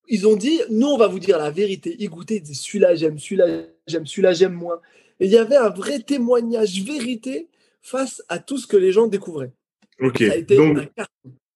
ils 0.09 0.27
ont 0.27 0.37
dit, 0.37 0.61
nous, 0.71 0.89
on 0.89 0.99
va 0.99 1.07
vous 1.07 1.19
dire 1.19 1.39
la 1.39 1.51
vérité. 1.51 1.97
Ils 1.99 2.09
goûtaient, 2.09 2.37
ils 2.37 2.43
disaient, 2.43 2.63
celui-là 2.63 2.95
j'aime, 2.95 3.19
celui-là 3.19 3.63
j'aime, 3.87 4.07
celui-là 4.07 4.33
j'aime 4.33 4.55
moins. 4.55 4.81
Et 5.21 5.27
il 5.27 5.31
y 5.31 5.39
avait 5.39 5.57
un 5.57 5.71
vrai 5.71 6.01
témoignage 6.01 6.83
vérité 6.83 7.49
face 7.81 8.23
à 8.29 8.39
tout 8.39 8.59
ce 8.59 8.67
que 8.67 8.77
les 8.77 8.93
gens 8.93 9.07
découvraient. 9.07 9.53
Ok. 10.01 10.23
donc, 10.49 10.79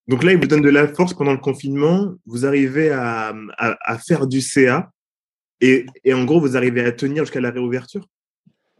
donc, 0.07 0.23
là, 0.23 0.31
ils 0.31 0.39
vous 0.39 0.47
donnent 0.47 0.61
de 0.61 0.69
la 0.69 0.87
force 0.87 1.13
pendant 1.13 1.33
le 1.33 1.39
confinement. 1.39 2.13
Vous 2.25 2.45
arrivez 2.45 2.91
à, 2.91 3.35
à, 3.57 3.97
faire 3.97 4.25
du 4.25 4.39
CA 4.39 4.89
et, 5.59 5.85
et 6.05 6.13
en 6.13 6.23
gros, 6.23 6.39
vous 6.39 6.55
arrivez 6.55 6.81
à 6.81 6.91
tenir 6.91 7.25
jusqu'à 7.25 7.41
la 7.41 7.51
réouverture? 7.51 8.07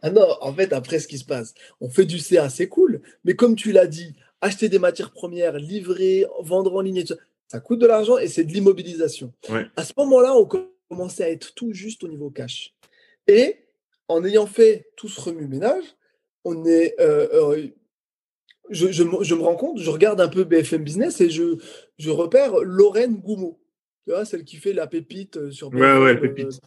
Ah 0.02 0.10
non, 0.10 0.28
en 0.42 0.54
fait, 0.54 0.74
après, 0.74 1.00
ce 1.00 1.08
qui 1.08 1.18
se 1.18 1.26
passe, 1.26 1.54
on 1.82 1.90
fait 1.90 2.06
du 2.06 2.20
CA, 2.20 2.50
c'est 2.50 2.68
cool. 2.68 3.02
Mais 3.24 3.36
comme 3.36 3.56
tu 3.56 3.72
l'as 3.72 3.88
dit, 3.88 4.14
acheter 4.42 4.70
des 4.70 4.80
matières 4.80 5.12
premières, 5.12 5.58
livrer, 5.58 6.26
vendre 6.42 6.76
en 6.76 6.82
ligne, 6.82 7.04
ça 7.48 7.60
coûte 7.60 7.80
de 7.80 7.88
l'argent 7.88 8.18
et 8.18 8.28
c'est 8.28 8.44
de 8.44 8.54
l'immobilisation. 8.54 9.34
À 9.76 9.84
ce 9.84 9.94
moment-là, 9.98 10.36
on 10.36 10.48
commençait 10.90 11.24
à 11.24 11.30
être 11.30 11.54
tout 11.56 11.74
juste 11.74 12.04
au 12.04 12.08
niveau 12.08 12.30
cash. 12.30 12.74
Et 13.28 13.58
en 14.08 14.24
ayant 14.24 14.48
fait 14.48 14.90
tout 14.96 15.08
ce 15.08 15.20
remue-ménage, 15.20 15.84
on 16.46 16.66
est. 16.66 16.96
Euh, 17.00 17.28
euh, 17.34 17.68
je, 18.70 19.04
me 19.04 19.42
rends 19.42 19.56
compte, 19.56 19.80
je 19.80 19.90
regarde 19.90 20.20
un 20.20 20.28
peu 20.28 20.44
BFM 20.44 20.84
Business 20.84 21.22
et 21.22 21.30
je, 21.30 21.58
je 21.98 22.10
repère 22.10 22.60
Lorraine 22.60 23.16
Goumeau. 23.16 23.60
Tu 24.06 24.12
vois, 24.12 24.26
celle 24.26 24.44
qui 24.44 24.58
fait 24.58 24.74
la 24.74 24.88
pépite 24.88 25.38
euh, 25.38 25.52
sur 25.52 25.70
BFM. 25.70 26.00
Ouais, 26.00 26.04
ouais, 26.04 26.20
pépite. 26.20 26.60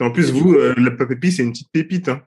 En 0.00 0.10
plus, 0.10 0.30
vous, 0.30 0.54
euh, 0.54 0.74
la 0.76 0.90
pépite, 0.90 1.32
c'est 1.32 1.42
une 1.42 1.52
petite 1.52 1.72
pépite. 1.72 2.08
Hein, 2.08 2.22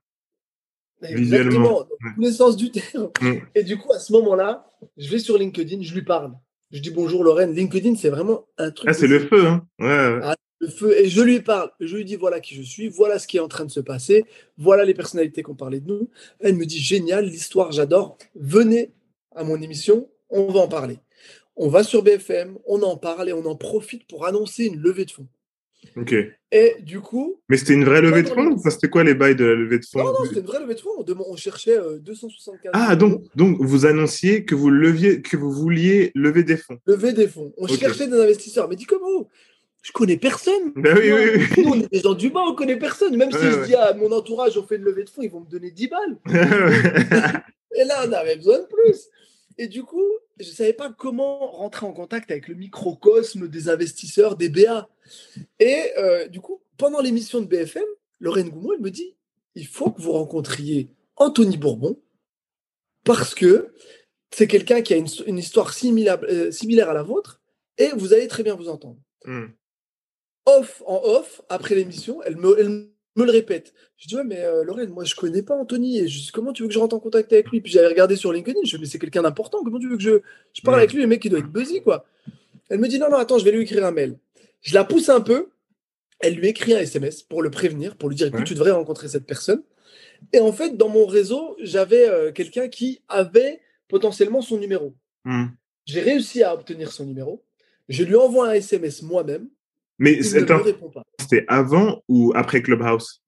visuellement. 1.01 1.69
dans 1.69 1.83
tous 2.15 2.21
les 2.21 2.31
sens 2.31 2.55
du 2.55 2.71
terme. 2.71 3.09
Mm. 3.21 3.33
Et 3.55 3.63
du 3.63 3.77
coup, 3.77 3.91
à 3.93 3.99
ce 3.99 4.11
moment-là, 4.13 4.67
je 4.97 5.09
vais 5.09 5.19
sur 5.19 5.37
LinkedIn, 5.37 5.81
je 5.81 5.93
lui 5.93 6.03
parle. 6.03 6.33
Je 6.71 6.79
dis 6.79 6.91
bonjour 6.91 7.23
Lorraine. 7.23 7.53
LinkedIn, 7.53 7.95
c'est 7.95 8.09
vraiment 8.09 8.45
un 8.57 8.71
truc. 8.71 8.89
Ah, 8.89 8.93
c'est 8.93 9.07
le 9.07 9.19
feu, 9.19 9.45
hein. 9.45 9.67
Ouais, 9.79 10.19
ah, 10.23 10.35
le 10.59 10.67
feu. 10.67 10.97
Et 10.97 11.09
je 11.09 11.21
lui 11.21 11.41
parle. 11.41 11.69
Je 11.79 11.95
lui 11.97 12.05
dis 12.05 12.15
voilà 12.15 12.39
qui 12.39 12.55
je 12.55 12.61
suis, 12.61 12.87
voilà 12.87 13.19
ce 13.19 13.27
qui 13.27 13.37
est 13.37 13.41
en 13.41 13.49
train 13.49 13.65
de 13.65 13.71
se 13.71 13.81
passer, 13.81 14.25
voilà 14.57 14.85
les 14.85 14.93
personnalités 14.93 15.43
qui 15.43 15.49
ont 15.49 15.55
parlé 15.55 15.81
de 15.81 15.87
nous. 15.87 16.09
Elle 16.39 16.55
me 16.55 16.65
dit 16.65 16.79
génial, 16.79 17.25
l'histoire, 17.25 17.71
j'adore. 17.71 18.17
Venez 18.35 18.93
à 19.35 19.43
mon 19.43 19.61
émission, 19.61 20.09
on 20.29 20.51
va 20.51 20.61
en 20.61 20.67
parler. 20.67 20.99
On 21.57 21.67
va 21.67 21.83
sur 21.83 22.03
BFM, 22.03 22.57
on 22.65 22.81
en 22.81 22.95
parle 22.95 23.27
et 23.27 23.33
on 23.33 23.45
en 23.45 23.55
profite 23.55 24.07
pour 24.07 24.25
annoncer 24.25 24.65
une 24.65 24.79
levée 24.79 25.05
de 25.05 25.11
fonds. 25.11 25.27
Ok. 25.97 26.13
Et 26.51 26.75
du 26.81 26.99
coup. 26.99 27.41
Mais 27.49 27.57
c'était 27.57 27.73
une 27.73 27.85
vraie 27.85 28.01
levée 28.01 28.23
de 28.23 28.29
fonds 28.29 28.57
C'était 28.69 28.89
quoi 28.89 29.03
les 29.03 29.15
bails 29.15 29.35
de 29.35 29.45
la 29.45 29.55
levée 29.55 29.79
de 29.79 29.85
fonds? 29.85 29.99
Non, 29.99 30.11
non, 30.11 30.25
c'était 30.25 30.41
une 30.41 30.45
vraie 30.45 30.59
levée 30.59 30.75
de 30.75 30.79
fonds. 30.79 31.05
On, 31.27 31.35
cherchait 31.35 31.77
275 32.01 32.65
euh, 32.65 32.69
Ah, 32.73 32.95
donc, 32.95 33.23
donc 33.35 33.57
vous 33.59 33.85
annonciez 33.85 34.45
que 34.45 34.55
vous, 34.55 34.69
leviez, 34.69 35.21
que 35.21 35.37
vous 35.37 35.51
vouliez 35.51 36.11
lever 36.15 36.43
des 36.43 36.57
fonds 36.57 36.77
Lever 36.85 37.13
des 37.13 37.27
fonds. 37.27 37.53
On 37.57 37.67
cherchait 37.67 38.07
des 38.07 38.19
investisseurs. 38.19 38.67
Mais 38.69 38.75
dis 38.75 38.85
comment? 38.85 39.29
Je 39.81 39.91
connais 39.91 40.17
personne. 40.17 40.73
Ben 40.75 40.95
oui, 40.95 41.11
oui, 41.11 41.29
oui. 41.35 41.63
Nous, 41.63 41.71
on 41.71 41.81
est 41.81 41.91
des 41.91 41.99
gens 42.01 42.13
du 42.13 42.29
bas, 42.29 42.41
on 42.47 42.53
connaît 42.53 42.77
personne. 42.77 43.17
Même 43.17 43.31
si 43.31 43.39
je 43.39 43.65
dis 43.65 43.75
à 43.75 43.93
mon 43.95 44.11
entourage, 44.11 44.55
on 44.57 44.63
fait 44.63 44.75
une 44.75 44.83
levée 44.83 45.03
de 45.03 45.09
fonds, 45.09 45.23
ils 45.23 45.31
vont 45.31 45.39
me 45.39 45.49
donner 45.49 45.71
10 45.71 45.87
balles. 45.87 46.17
Et 47.75 47.83
là, 47.85 48.03
on 48.07 48.11
avait 48.11 48.35
besoin 48.35 48.59
de 48.59 48.67
plus. 48.67 49.09
Et 49.57 49.67
du 49.67 49.81
coup, 49.83 50.05
je 50.41 50.49
ne 50.49 50.53
savais 50.53 50.73
pas 50.73 50.91
comment 50.91 51.51
rentrer 51.51 51.85
en 51.85 51.93
contact 51.93 52.31
avec 52.31 52.47
le 52.47 52.55
microcosme 52.55 53.47
des 53.47 53.69
investisseurs, 53.69 54.35
des 54.35 54.49
BA. 54.49 54.89
Et 55.59 55.91
euh, 55.97 56.27
du 56.27 56.41
coup, 56.41 56.61
pendant 56.77 57.01
l'émission 57.01 57.41
de 57.41 57.45
BFM, 57.45 57.83
Lorraine 58.19 58.49
Goumou, 58.49 58.73
elle 58.73 58.81
me 58.81 58.91
dit 58.91 59.15
il 59.55 59.67
faut 59.67 59.91
que 59.91 60.01
vous 60.01 60.13
rencontriez 60.13 60.89
Anthony 61.17 61.57
Bourbon 61.57 62.01
parce 63.03 63.35
que 63.35 63.73
c'est 64.33 64.47
quelqu'un 64.47 64.81
qui 64.81 64.93
a 64.93 64.97
une, 64.97 65.37
histoire 65.37 65.73
similaire, 65.73 66.19
euh, 66.23 66.51
similaire, 66.51 66.89
à 66.89 66.93
la 66.93 67.03
vôtre 67.03 67.41
et 67.77 67.89
vous 67.89 68.13
allez 68.13 68.27
très 68.27 68.43
bien 68.43 68.55
vous 68.55 68.69
entendre. 68.69 68.99
Hmm. 69.25 69.47
Off 70.45 70.81
en 70.85 71.01
off, 71.03 71.41
après 71.49 71.75
l'émission, 71.75 72.21
elle 72.23 72.37
me, 72.37 72.59
elle 72.59 72.89
me 73.15 73.25
le 73.25 73.31
répète. 73.31 73.73
Je 73.97 74.07
dis, 74.07 74.15
ouais, 74.15 74.23
mais 74.23 74.41
euh, 74.41 74.63
Lorraine, 74.63 74.89
moi, 74.89 75.03
je 75.03 75.15
connais 75.15 75.41
pas 75.41 75.55
Anthony. 75.55 75.99
Et 75.99 76.07
je 76.07 76.19
dis, 76.19 76.31
comment 76.31 76.53
tu 76.53 76.63
veux 76.63 76.67
que 76.67 76.73
je 76.73 76.79
rentre 76.79 76.95
en 76.95 76.99
contact 76.99 77.31
avec 77.33 77.49
lui? 77.49 77.61
Puis 77.61 77.71
j'avais 77.71 77.87
regardé 77.87 78.15
sur 78.15 78.31
LinkedIn. 78.31 78.59
Je 78.63 78.75
dis, 78.75 78.81
mais 78.81 78.87
c'est 78.87 78.99
quelqu'un 78.99 79.21
d'important. 79.21 79.63
Comment 79.63 79.79
tu 79.79 79.89
veux 79.89 79.97
que 79.97 80.03
je, 80.03 80.21
je 80.53 80.61
parle 80.61 80.77
avec 80.77 80.93
lui 80.93 81.01
Le 81.01 81.07
mec, 81.07 81.23
il 81.25 81.29
doit 81.29 81.39
être 81.39 81.51
busy, 81.51 81.81
quoi. 81.81 82.05
Elle 82.69 82.79
me 82.79 82.87
dit, 82.87 82.99
non, 82.99 83.09
non, 83.09 83.17
attends, 83.17 83.37
je 83.37 83.45
vais 83.45 83.51
lui 83.51 83.63
écrire 83.63 83.85
un 83.85 83.91
mail. 83.91 84.17
Je 84.61 84.73
la 84.73 84.83
pousse 84.83 85.09
un 85.09 85.21
peu. 85.21 85.49
Elle 86.19 86.35
lui 86.35 86.47
écrit 86.47 86.73
un 86.73 86.79
SMS 86.79 87.23
pour 87.23 87.41
le 87.41 87.49
prévenir, 87.49 87.95
pour 87.95 88.07
lui 88.07 88.15
dire, 88.15 88.27
écoute, 88.27 88.45
tu 88.45 88.53
devrais 88.53 88.71
rencontrer 88.71 89.07
cette 89.07 89.25
personne. 89.25 89.63
Et 90.33 90.39
en 90.39 90.53
fait, 90.53 90.77
dans 90.77 90.89
mon 90.89 91.05
réseau, 91.05 91.57
j'avais 91.59 92.07
euh, 92.07 92.31
quelqu'un 92.31 92.67
qui 92.69 93.01
avait 93.09 93.59
potentiellement 93.87 94.41
son 94.41 94.57
numéro. 94.57 94.95
Hmm. 95.25 95.47
J'ai 95.85 96.01
réussi 96.01 96.43
à 96.43 96.53
obtenir 96.53 96.91
son 96.91 97.05
numéro. 97.05 97.43
Je 97.89 98.03
lui 98.03 98.15
envoie 98.15 98.49
un 98.49 98.53
SMS 98.53 99.01
moi-même. 99.01 99.49
Mais 100.01 100.23
c'était 100.23 101.45
avant 101.47 102.01
ou 102.07 102.33
après 102.35 102.63
Clubhouse 102.63 103.21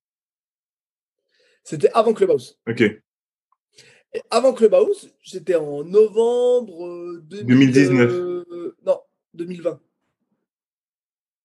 C'était 1.64 1.92
avant 1.94 2.14
Clubhouse. 2.14 2.60
Ok. 2.68 2.82
Et 2.82 4.22
avant 4.32 4.54
Clubhouse, 4.54 5.12
j'étais 5.22 5.54
en 5.54 5.84
novembre 5.84 7.20
2019. 7.30 8.12
Euh, 8.12 8.46
euh, 8.52 8.76
non, 8.84 9.00
2020. 9.36 9.80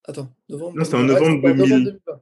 Attends, 0.05 0.33
novembre. 0.49 0.79
Non, 0.79 0.85
c'était 0.85 0.97
en 0.97 1.03
novembre, 1.03 1.43
2020. 1.43 2.21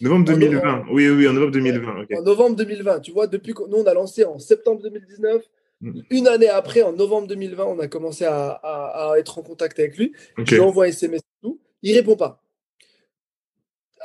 Novembre 0.00 0.24
2020. 0.24 0.84
Oui, 0.90 1.08
oui, 1.10 1.28
en 1.28 1.34
novembre 1.34 1.52
2020. 1.52 2.06
En 2.16 2.22
novembre 2.22 2.56
2020. 2.56 3.00
Tu 3.00 3.12
vois, 3.12 3.26
depuis 3.26 3.52
que 3.52 3.62
nous, 3.68 3.76
on 3.76 3.86
a 3.86 3.92
lancé 3.92 4.24
en 4.24 4.38
septembre 4.38 4.80
2019. 4.82 5.42
Mm. 5.82 6.00
Une 6.08 6.28
année 6.28 6.48
après, 6.48 6.80
en 6.80 6.92
novembre 6.92 7.28
2020, 7.28 7.64
on 7.64 7.78
a 7.78 7.88
commencé 7.88 8.24
à, 8.24 9.12
être 9.18 9.38
en 9.38 9.42
contact 9.42 9.78
avec 9.78 9.98
lui. 9.98 10.14
Je 10.38 10.54
lui 10.54 10.60
envoie 10.60 10.88
SMS 10.88 11.20
et 11.20 11.42
tout. 11.42 11.60
Il 11.82 11.94
répond 11.94 12.16
pas. 12.16 12.42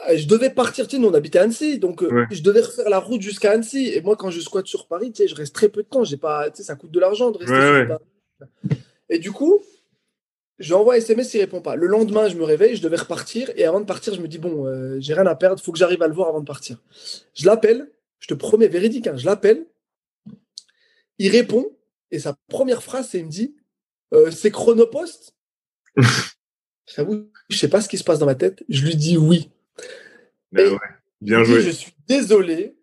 Euh, 0.09 0.17
je 0.17 0.27
devais 0.27 0.49
partir, 0.49 0.87
tu 0.87 0.95
sais, 0.95 1.01
nous 1.01 1.07
on 1.07 1.13
habitait 1.13 1.39
à 1.39 1.43
Annecy, 1.43 1.79
donc 1.79 2.03
euh, 2.03 2.25
je 2.31 2.41
devais 2.41 2.61
refaire 2.61 2.89
la 2.89 2.99
route 2.99 3.21
jusqu'à 3.21 3.51
Annecy. 3.51 3.91
Et 3.93 4.01
moi, 4.01 4.15
quand 4.15 4.29
je 4.29 4.39
squatte 4.39 4.67
sur 4.67 4.87
Paris, 4.87 5.11
tu 5.11 5.23
sais, 5.23 5.27
je 5.27 5.35
reste 5.35 5.55
très 5.55 5.69
peu 5.69 5.83
de 5.83 5.87
temps. 5.87 6.03
J'ai 6.03 6.17
pas, 6.17 6.49
tu 6.49 6.57
sais, 6.57 6.63
ça 6.63 6.75
coûte 6.75 6.91
de 6.91 6.99
l'argent 6.99 7.31
de 7.31 7.37
rester 7.37 7.55
sur 7.55 7.87
Paris. 7.87 8.79
Et 9.09 9.19
du 9.19 9.31
coup, 9.31 9.61
je 10.59 10.67
lui 10.67 10.73
envoie 10.73 10.95
un 10.95 10.97
SMS, 10.97 11.33
il 11.33 11.39
répond 11.39 11.61
pas. 11.61 11.75
Le 11.75 11.87
lendemain, 11.87 12.29
je 12.29 12.35
me 12.35 12.43
réveille, 12.43 12.75
je 12.75 12.81
devais 12.81 12.97
repartir. 12.97 13.51
Et 13.55 13.65
avant 13.65 13.79
de 13.79 13.85
partir, 13.85 14.13
je 14.13 14.21
me 14.21 14.27
dis, 14.27 14.37
bon, 14.37 14.65
euh, 14.65 14.97
j'ai 14.99 15.13
rien 15.13 15.25
à 15.25 15.35
perdre, 15.35 15.61
faut 15.61 15.71
que 15.71 15.79
j'arrive 15.79 16.01
à 16.01 16.07
le 16.07 16.13
voir 16.13 16.29
avant 16.29 16.41
de 16.41 16.45
partir. 16.45 16.77
Je 17.33 17.45
l'appelle, 17.45 17.89
je 18.19 18.27
te 18.27 18.33
promets, 18.33 18.67
véridique, 18.67 19.07
hein, 19.07 19.17
je 19.17 19.25
l'appelle. 19.25 19.65
Il 21.19 21.31
répond, 21.31 21.71
et 22.11 22.19
sa 22.19 22.35
première 22.47 22.83
phrase, 22.83 23.09
c'est 23.09 23.19
il 23.19 23.25
me 23.25 23.31
dit, 23.31 23.55
c'est 24.31 24.51
Chronopost? 24.51 25.35
J'avoue, 26.93 27.29
je 27.49 27.57
sais 27.57 27.69
pas 27.69 27.81
ce 27.81 27.89
qui 27.89 27.97
se 27.97 28.03
passe 28.03 28.19
dans 28.19 28.25
ma 28.25 28.35
tête. 28.35 28.63
Je 28.69 28.85
lui 28.85 28.95
dis 28.95 29.17
oui. 29.17 29.49
Ben 30.51 30.77
bien 31.21 31.43
joué. 31.43 31.61
je 31.61 31.69
suis 31.69 31.93
désolé. 32.07 32.75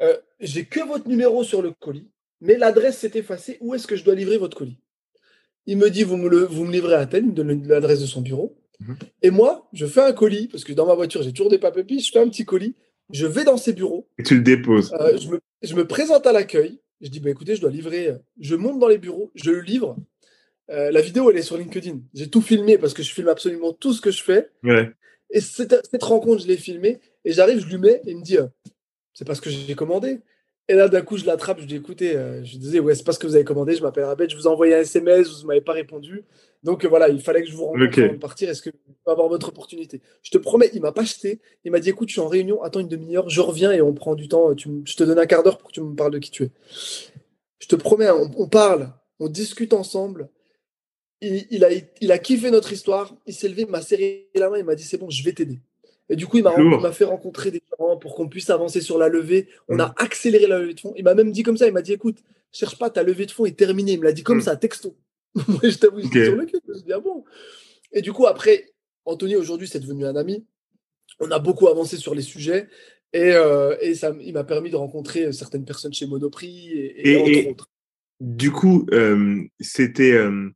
Euh, 0.00 0.16
j'ai 0.40 0.64
que 0.64 0.80
votre 0.80 1.08
numéro 1.08 1.44
sur 1.44 1.62
le 1.62 1.70
colis, 1.70 2.10
mais 2.40 2.56
l'adresse 2.56 2.98
s'est 2.98 3.12
effacée. 3.14 3.58
Où 3.60 3.74
est-ce 3.74 3.86
que 3.86 3.96
je 3.96 4.04
dois 4.04 4.14
livrer 4.14 4.38
votre 4.38 4.56
colis? 4.56 4.78
Il 5.66 5.76
me 5.78 5.90
dit 5.90 6.02
vous 6.02 6.16
me, 6.16 6.28
le, 6.28 6.44
vous 6.44 6.64
me 6.64 6.72
livrez 6.72 6.94
à 6.94 7.00
Athènes, 7.00 7.26
il 7.26 7.30
me 7.30 7.34
donne 7.34 7.68
l'adresse 7.68 8.00
de 8.00 8.06
son 8.06 8.20
bureau. 8.20 8.58
Mhm. 8.80 8.96
Et 9.22 9.30
moi, 9.30 9.68
je 9.72 9.86
fais 9.86 10.00
un 10.00 10.12
colis, 10.12 10.48
parce 10.48 10.64
que 10.64 10.72
dans 10.72 10.86
ma 10.86 10.94
voiture, 10.94 11.22
j'ai 11.22 11.32
toujours 11.32 11.50
des 11.50 11.58
papépis, 11.58 12.00
je 12.00 12.10
fais 12.10 12.18
un 12.18 12.28
petit 12.28 12.44
colis, 12.44 12.74
je 13.10 13.26
vais 13.26 13.44
dans 13.44 13.56
ses 13.56 13.72
bureaux. 13.72 14.08
Et 14.18 14.24
tu 14.24 14.34
le 14.34 14.42
déposes. 14.42 14.92
Euh, 14.94 15.16
je, 15.62 15.74
me, 15.74 15.86
présente 15.86 16.26
à 16.26 16.32
l'accueil, 16.32 16.80
je 17.00 17.08
dis 17.08 17.20
bah, 17.20 17.30
écoutez, 17.30 17.54
je 17.54 17.60
dois 17.60 17.70
livrer, 17.70 18.16
je 18.40 18.56
monte 18.56 18.80
dans 18.80 18.88
les 18.88 18.98
bureaux, 18.98 19.30
je 19.36 19.50
le 19.50 19.60
livre. 19.60 19.96
Euh, 20.72 20.90
la 20.90 21.02
vidéo, 21.02 21.30
elle 21.30 21.36
est 21.36 21.42
sur 21.42 21.58
LinkedIn. 21.58 22.00
J'ai 22.14 22.30
tout 22.30 22.40
filmé 22.40 22.78
parce 22.78 22.94
que 22.94 23.02
je 23.02 23.12
filme 23.12 23.28
absolument 23.28 23.72
tout 23.72 23.92
ce 23.92 24.00
que 24.00 24.10
je 24.10 24.22
fais. 24.22 24.50
Et 25.30 25.40
cette, 25.40 26.02
rencontre, 26.02 26.42
je 26.42 26.48
l'ai 26.48 26.56
filmée. 26.56 26.98
Et 27.24 27.32
j'arrive, 27.32 27.60
je 27.60 27.66
lui 27.66 27.78
mets 27.78 28.00
et 28.06 28.10
il 28.10 28.18
me 28.18 28.22
dit 28.22 28.38
euh, 28.38 28.46
C'est 29.12 29.26
pas 29.26 29.34
ce 29.34 29.40
que 29.40 29.50
j'ai 29.50 29.74
commandé. 29.74 30.20
Et 30.68 30.74
là, 30.74 30.88
d'un 30.88 31.02
coup, 31.02 31.18
je 31.18 31.26
l'attrape. 31.26 31.58
Je 31.58 31.62
lui 31.62 31.68
dis 31.68 31.76
Écoutez, 31.76 32.16
euh, 32.16 32.42
je 32.42 32.56
disais 32.56 32.80
Ouais, 32.80 32.94
c'est 32.94 33.04
pas 33.04 33.12
ce 33.12 33.18
que 33.18 33.26
vous 33.26 33.34
avez 33.34 33.44
commandé. 33.44 33.74
Je 33.74 33.82
m'appelle 33.82 34.04
Rabet. 34.04 34.28
Je 34.30 34.36
vous 34.36 34.44
ai 34.44 34.46
envoyé 34.46 34.74
un 34.74 34.80
SMS. 34.80 35.28
Vous 35.28 35.42
ne 35.42 35.46
m'avez 35.48 35.60
pas 35.60 35.72
répondu. 35.72 36.24
Donc 36.62 36.86
voilà, 36.86 37.08
il 37.08 37.20
fallait 37.20 37.42
que 37.42 37.48
je 37.48 37.56
vous 37.56 37.66
rencontre 37.66 37.98
avant 37.98 38.12
de 38.12 38.18
partir. 38.18 38.48
Est-ce 38.48 38.62
que 38.62 38.70
vous 38.70 38.94
pouvez 39.04 39.12
avoir 39.12 39.28
votre 39.28 39.48
opportunité? 39.48 40.00
Je 40.22 40.30
te 40.30 40.38
promets, 40.38 40.70
il 40.72 40.80
m'a 40.80 40.92
pas 40.92 41.02
acheté. 41.02 41.40
Il 41.64 41.72
m'a 41.72 41.80
dit 41.80 41.90
Écoute, 41.90 42.08
je 42.08 42.14
suis 42.14 42.20
en 42.20 42.28
réunion. 42.28 42.62
Attends 42.62 42.80
une 42.80 42.88
demi-heure. 42.88 43.28
Je 43.28 43.42
reviens 43.42 43.72
et 43.72 43.82
on 43.82 43.92
prend 43.92 44.14
du 44.14 44.28
temps. 44.28 44.56
je 44.56 44.96
te 44.96 45.04
donne 45.04 45.18
un 45.18 45.26
quart 45.26 45.42
d'heure 45.42 45.58
pour 45.58 45.68
que 45.68 45.74
tu 45.74 45.82
me 45.82 45.94
parles 45.94 46.12
de 46.12 46.18
qui 46.18 46.30
tu 46.30 46.44
es. 46.44 46.50
Je 47.58 47.66
te 47.66 47.76
promets, 47.76 48.08
on 48.10 48.48
parle. 48.48 48.92
On 49.20 49.28
discute 49.28 49.72
ensemble 49.72 50.28
il, 51.22 51.64
a, 51.64 51.68
il 52.00 52.12
a 52.12 52.18
kiffé 52.18 52.50
notre 52.50 52.72
histoire. 52.72 53.14
Il 53.26 53.34
s'est 53.34 53.48
levé, 53.48 53.62
il 53.62 53.68
m'a 53.68 53.80
serré 53.80 54.28
la 54.34 54.50
main, 54.50 54.58
il 54.58 54.64
m'a 54.64 54.74
dit 54.74 54.82
c'est 54.82 54.98
bon, 54.98 55.08
je 55.08 55.22
vais 55.22 55.32
t'aider. 55.32 55.60
Et 56.08 56.16
du 56.16 56.26
coup, 56.26 56.36
il 56.36 56.42
m'a 56.42 56.92
fait 56.92 57.04
rencontrer 57.04 57.50
des 57.50 57.62
gens 57.78 57.96
pour 57.96 58.14
qu'on 58.14 58.28
puisse 58.28 58.50
avancer 58.50 58.80
sur 58.80 58.98
la 58.98 59.08
levée. 59.08 59.48
On 59.68 59.78
a 59.78 59.88
mm. 59.88 59.94
accéléré 59.96 60.46
la 60.46 60.58
levée 60.58 60.74
de 60.74 60.80
fonds. 60.80 60.92
Il 60.96 61.04
m'a 61.04 61.14
même 61.14 61.32
dit 61.32 61.42
comme 61.42 61.56
ça, 61.56 61.66
il 61.66 61.72
m'a 61.72 61.82
dit 61.82 61.92
écoute, 61.92 62.18
cherche 62.50 62.76
pas, 62.76 62.90
ta 62.90 63.02
levée 63.02 63.26
de 63.26 63.30
fonds 63.30 63.46
est 63.46 63.56
terminée. 63.56 63.92
Il 63.92 64.00
me 64.00 64.04
l'a 64.04 64.12
dit 64.12 64.22
comme 64.22 64.38
mm. 64.38 64.42
ça, 64.42 64.56
texto. 64.56 64.96
Moi, 65.48 65.60
je 65.62 65.78
t'avoue, 65.78 66.00
j'étais 66.00 66.26
sur 66.26 66.36
le 66.36 66.44
cul, 66.44 66.58
je 66.68 66.82
bien 66.82 66.98
bon? 66.98 67.24
Et 67.92 68.02
du 68.02 68.12
coup, 68.12 68.26
après, 68.26 68.72
Anthony, 69.04 69.36
aujourd'hui, 69.36 69.68
c'est 69.68 69.80
devenu 69.80 70.04
un 70.04 70.16
ami. 70.16 70.44
On 71.20 71.30
a 71.30 71.38
beaucoup 71.38 71.68
avancé 71.68 71.96
sur 71.96 72.14
les 72.14 72.22
sujets. 72.22 72.68
Et, 73.12 73.32
euh, 73.32 73.76
et 73.80 73.94
ça, 73.94 74.14
il 74.20 74.32
m'a 74.32 74.44
permis 74.44 74.70
de 74.70 74.76
rencontrer 74.76 75.32
certaines 75.32 75.64
personnes 75.64 75.92
chez 75.92 76.06
Monoprix 76.06 76.72
et, 76.74 77.16
entre 77.16 77.50
autres. 77.50 77.70
Du 78.20 78.50
coup, 78.50 78.86
euh, 78.92 79.42
c'était. 79.60 80.12
Euh, 80.12 80.50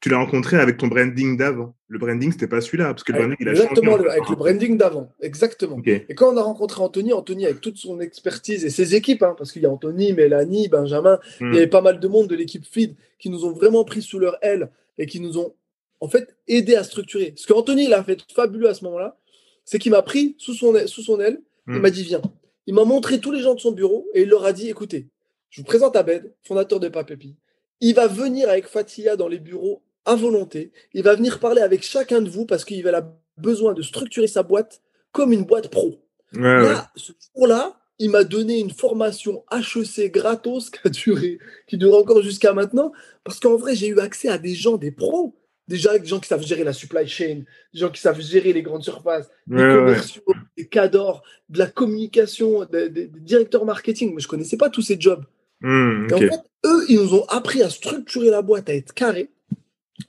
tu 0.00 0.08
l'as 0.08 0.18
rencontré 0.18 0.58
avec 0.58 0.76
ton 0.76 0.86
branding 0.86 1.36
d'avant. 1.36 1.74
Le 1.88 1.98
branding, 1.98 2.30
c'était 2.30 2.46
pas 2.46 2.60
celui-là, 2.60 2.86
parce 2.86 3.02
que 3.02 3.12
le 3.12 3.18
branding, 3.18 3.36
il 3.40 3.48
a 3.48 3.52
Exactement, 3.52 3.94
avec 3.94 4.28
le 4.28 4.36
branding 4.36 4.76
d'avant. 4.76 5.12
Exactement. 5.20 5.80
Et 5.84 6.14
quand 6.14 6.32
on 6.32 6.36
a 6.36 6.42
rencontré 6.42 6.82
Anthony, 6.82 7.12
Anthony, 7.12 7.46
avec 7.46 7.60
toute 7.60 7.78
son 7.78 7.98
expertise 8.00 8.64
et 8.64 8.70
ses 8.70 8.94
équipes, 8.94 9.22
hein, 9.22 9.34
parce 9.36 9.50
qu'il 9.50 9.62
y 9.62 9.66
a 9.66 9.70
Anthony, 9.70 10.12
Mélanie, 10.12 10.68
Benjamin, 10.68 11.18
il 11.40 11.46
y 11.46 11.50
hmm. 11.50 11.54
avait 11.54 11.66
pas 11.66 11.80
mal 11.80 11.98
de 11.98 12.08
monde 12.08 12.28
de 12.28 12.36
l'équipe 12.36 12.64
Feed 12.64 12.94
qui 13.18 13.28
nous 13.28 13.44
ont 13.44 13.52
vraiment 13.52 13.84
pris 13.84 14.02
sous 14.02 14.18
leur 14.18 14.36
aile 14.42 14.70
et 14.98 15.06
qui 15.06 15.18
nous 15.18 15.36
ont, 15.38 15.54
en 16.00 16.08
fait, 16.08 16.36
aidé 16.46 16.76
à 16.76 16.84
structurer. 16.84 17.32
Ce 17.36 17.46
qu'Anthony, 17.46 17.86
il 17.86 17.94
a 17.94 18.04
fait 18.04 18.20
fabuleux 18.32 18.68
à 18.68 18.74
ce 18.74 18.84
moment-là, 18.84 19.16
c'est 19.64 19.78
qu'il 19.78 19.90
m'a 19.90 20.02
pris 20.02 20.36
sous 20.38 20.54
son, 20.54 20.76
aile, 20.76 20.88
sous 20.88 21.02
son 21.02 21.18
aile, 21.18 21.40
il 21.66 21.74
hmm. 21.74 21.78
m'a 21.80 21.90
dit, 21.90 22.04
viens. 22.04 22.22
Il 22.66 22.74
m'a 22.74 22.84
montré 22.84 23.18
tous 23.18 23.32
les 23.32 23.40
gens 23.40 23.54
de 23.54 23.60
son 23.60 23.72
bureau 23.72 24.06
et 24.14 24.22
il 24.22 24.28
leur 24.28 24.44
a 24.44 24.52
dit, 24.52 24.68
écoutez, 24.68 25.08
je 25.50 25.60
vous 25.60 25.64
présente 25.64 25.96
Abed, 25.96 26.34
fondateur 26.42 26.78
de 26.78 26.88
Papépi. 26.88 27.34
Il 27.80 27.94
va 27.94 28.06
venir 28.06 28.48
avec 28.48 28.66
Fatia 28.66 29.16
dans 29.16 29.28
les 29.28 29.38
bureaux 29.38 29.82
à 30.08 30.14
volonté. 30.14 30.72
Il 30.94 31.02
va 31.02 31.14
venir 31.14 31.38
parler 31.38 31.60
avec 31.60 31.82
chacun 31.82 32.20
de 32.20 32.28
vous 32.28 32.46
parce 32.46 32.64
qu'il 32.64 32.86
a 32.88 33.14
besoin 33.36 33.74
de 33.74 33.82
structurer 33.82 34.26
sa 34.26 34.42
boîte 34.42 34.82
comme 35.12 35.32
une 35.32 35.44
boîte 35.44 35.68
pro. 35.68 36.00
là, 36.32 36.90
ce 36.96 37.12
jour-là, 37.34 37.78
il 37.98 38.10
m'a 38.10 38.24
donné 38.24 38.58
une 38.58 38.70
formation 38.70 39.44
HEC 39.50 40.12
gratos 40.12 40.70
qui 40.70 40.78
a 40.84 40.88
duré, 40.88 41.38
qui 41.66 41.76
dure 41.76 41.94
encore 41.94 42.22
jusqu'à 42.22 42.52
maintenant, 42.52 42.92
parce 43.24 43.40
qu'en 43.40 43.56
vrai, 43.56 43.74
j'ai 43.74 43.88
eu 43.88 43.98
accès 43.98 44.28
à 44.28 44.38
des 44.38 44.54
gens, 44.54 44.76
des 44.76 44.92
pros, 44.92 45.36
déjà 45.66 45.98
des 45.98 46.06
gens 46.06 46.20
qui 46.20 46.28
savent 46.28 46.44
gérer 46.44 46.64
la 46.64 46.72
supply 46.72 47.06
chain, 47.06 47.42
des 47.74 47.80
gens 47.80 47.90
qui 47.90 48.00
savent 48.00 48.20
gérer 48.20 48.52
les 48.52 48.62
grandes 48.62 48.84
surfaces, 48.84 49.28
des 49.46 49.56
commerciaux, 49.56 50.22
des 50.56 50.68
cadors, 50.68 51.22
de 51.48 51.58
la 51.58 51.66
communication, 51.66 52.64
des, 52.64 53.08
directeurs 53.08 53.64
marketing. 53.64 54.14
Mais 54.14 54.20
je 54.20 54.28
connaissais 54.28 54.56
pas 54.56 54.70
tous 54.70 54.82
ces 54.82 54.98
jobs. 54.98 55.24
Hmm, 55.60 56.06
en 56.12 56.18
fait, 56.18 56.42
eux, 56.66 56.84
ils 56.88 57.00
nous 57.00 57.14
ont 57.14 57.24
appris 57.26 57.62
à 57.62 57.70
structurer 57.70 58.30
la 58.30 58.42
boîte, 58.42 58.68
à 58.70 58.74
être 58.74 58.94
carré. 58.94 59.30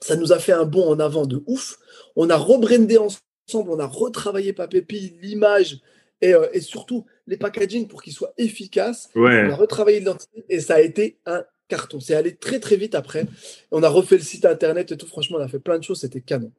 Ça 0.02 0.15
nous 0.15 0.32
a 0.32 0.39
fait 0.39 0.52
un 0.52 0.65
bond 0.65 0.89
en 0.89 0.99
avant 0.99 1.25
de 1.25 1.43
ouf. 1.47 1.78
On 2.15 2.30
a 2.30 2.38
rebrandé 2.38 2.97
ensemble, 2.97 3.71
on 3.71 3.80
a 3.80 3.86
retravaillé 3.86 4.54
Papépi, 4.54 5.15
l'image 5.21 5.80
et, 6.21 6.34
euh, 6.34 6.47
et, 6.54 6.62
surtout 6.62 7.06
les 7.28 7.38
packaging 7.38 7.88
pour 7.88 8.02
qu'ils 8.02 8.13
soient 8.13 8.34
efficaces. 8.38 9.10
On 9.15 9.25
a 9.25 9.56
retravaillé 9.56 9.99
l'identité 9.99 10.45
et 10.49 10.60
ça 10.60 10.75
a 10.75 10.82
été 10.82 11.19
un 11.25 11.43
carton. 11.69 11.99
C'est 11.99 12.15
allé 12.15 12.36
très 12.36 12.60
très 12.60 12.75
vite 12.75 12.95
après. 12.95 13.25
On 13.71 13.84
a 13.84 13.89
refait 13.89 14.17
le 14.17 14.23
site 14.23 14.45
internet 14.45 14.91
et 14.91 14.97
tout. 14.97 15.08
Franchement, 15.08 15.38
on 15.39 15.41
a 15.41 15.47
fait 15.47 15.60
plein 15.60 15.78
de 15.78 15.84
choses. 15.84 16.02
C'était 16.02 16.21
canon. 16.21 16.52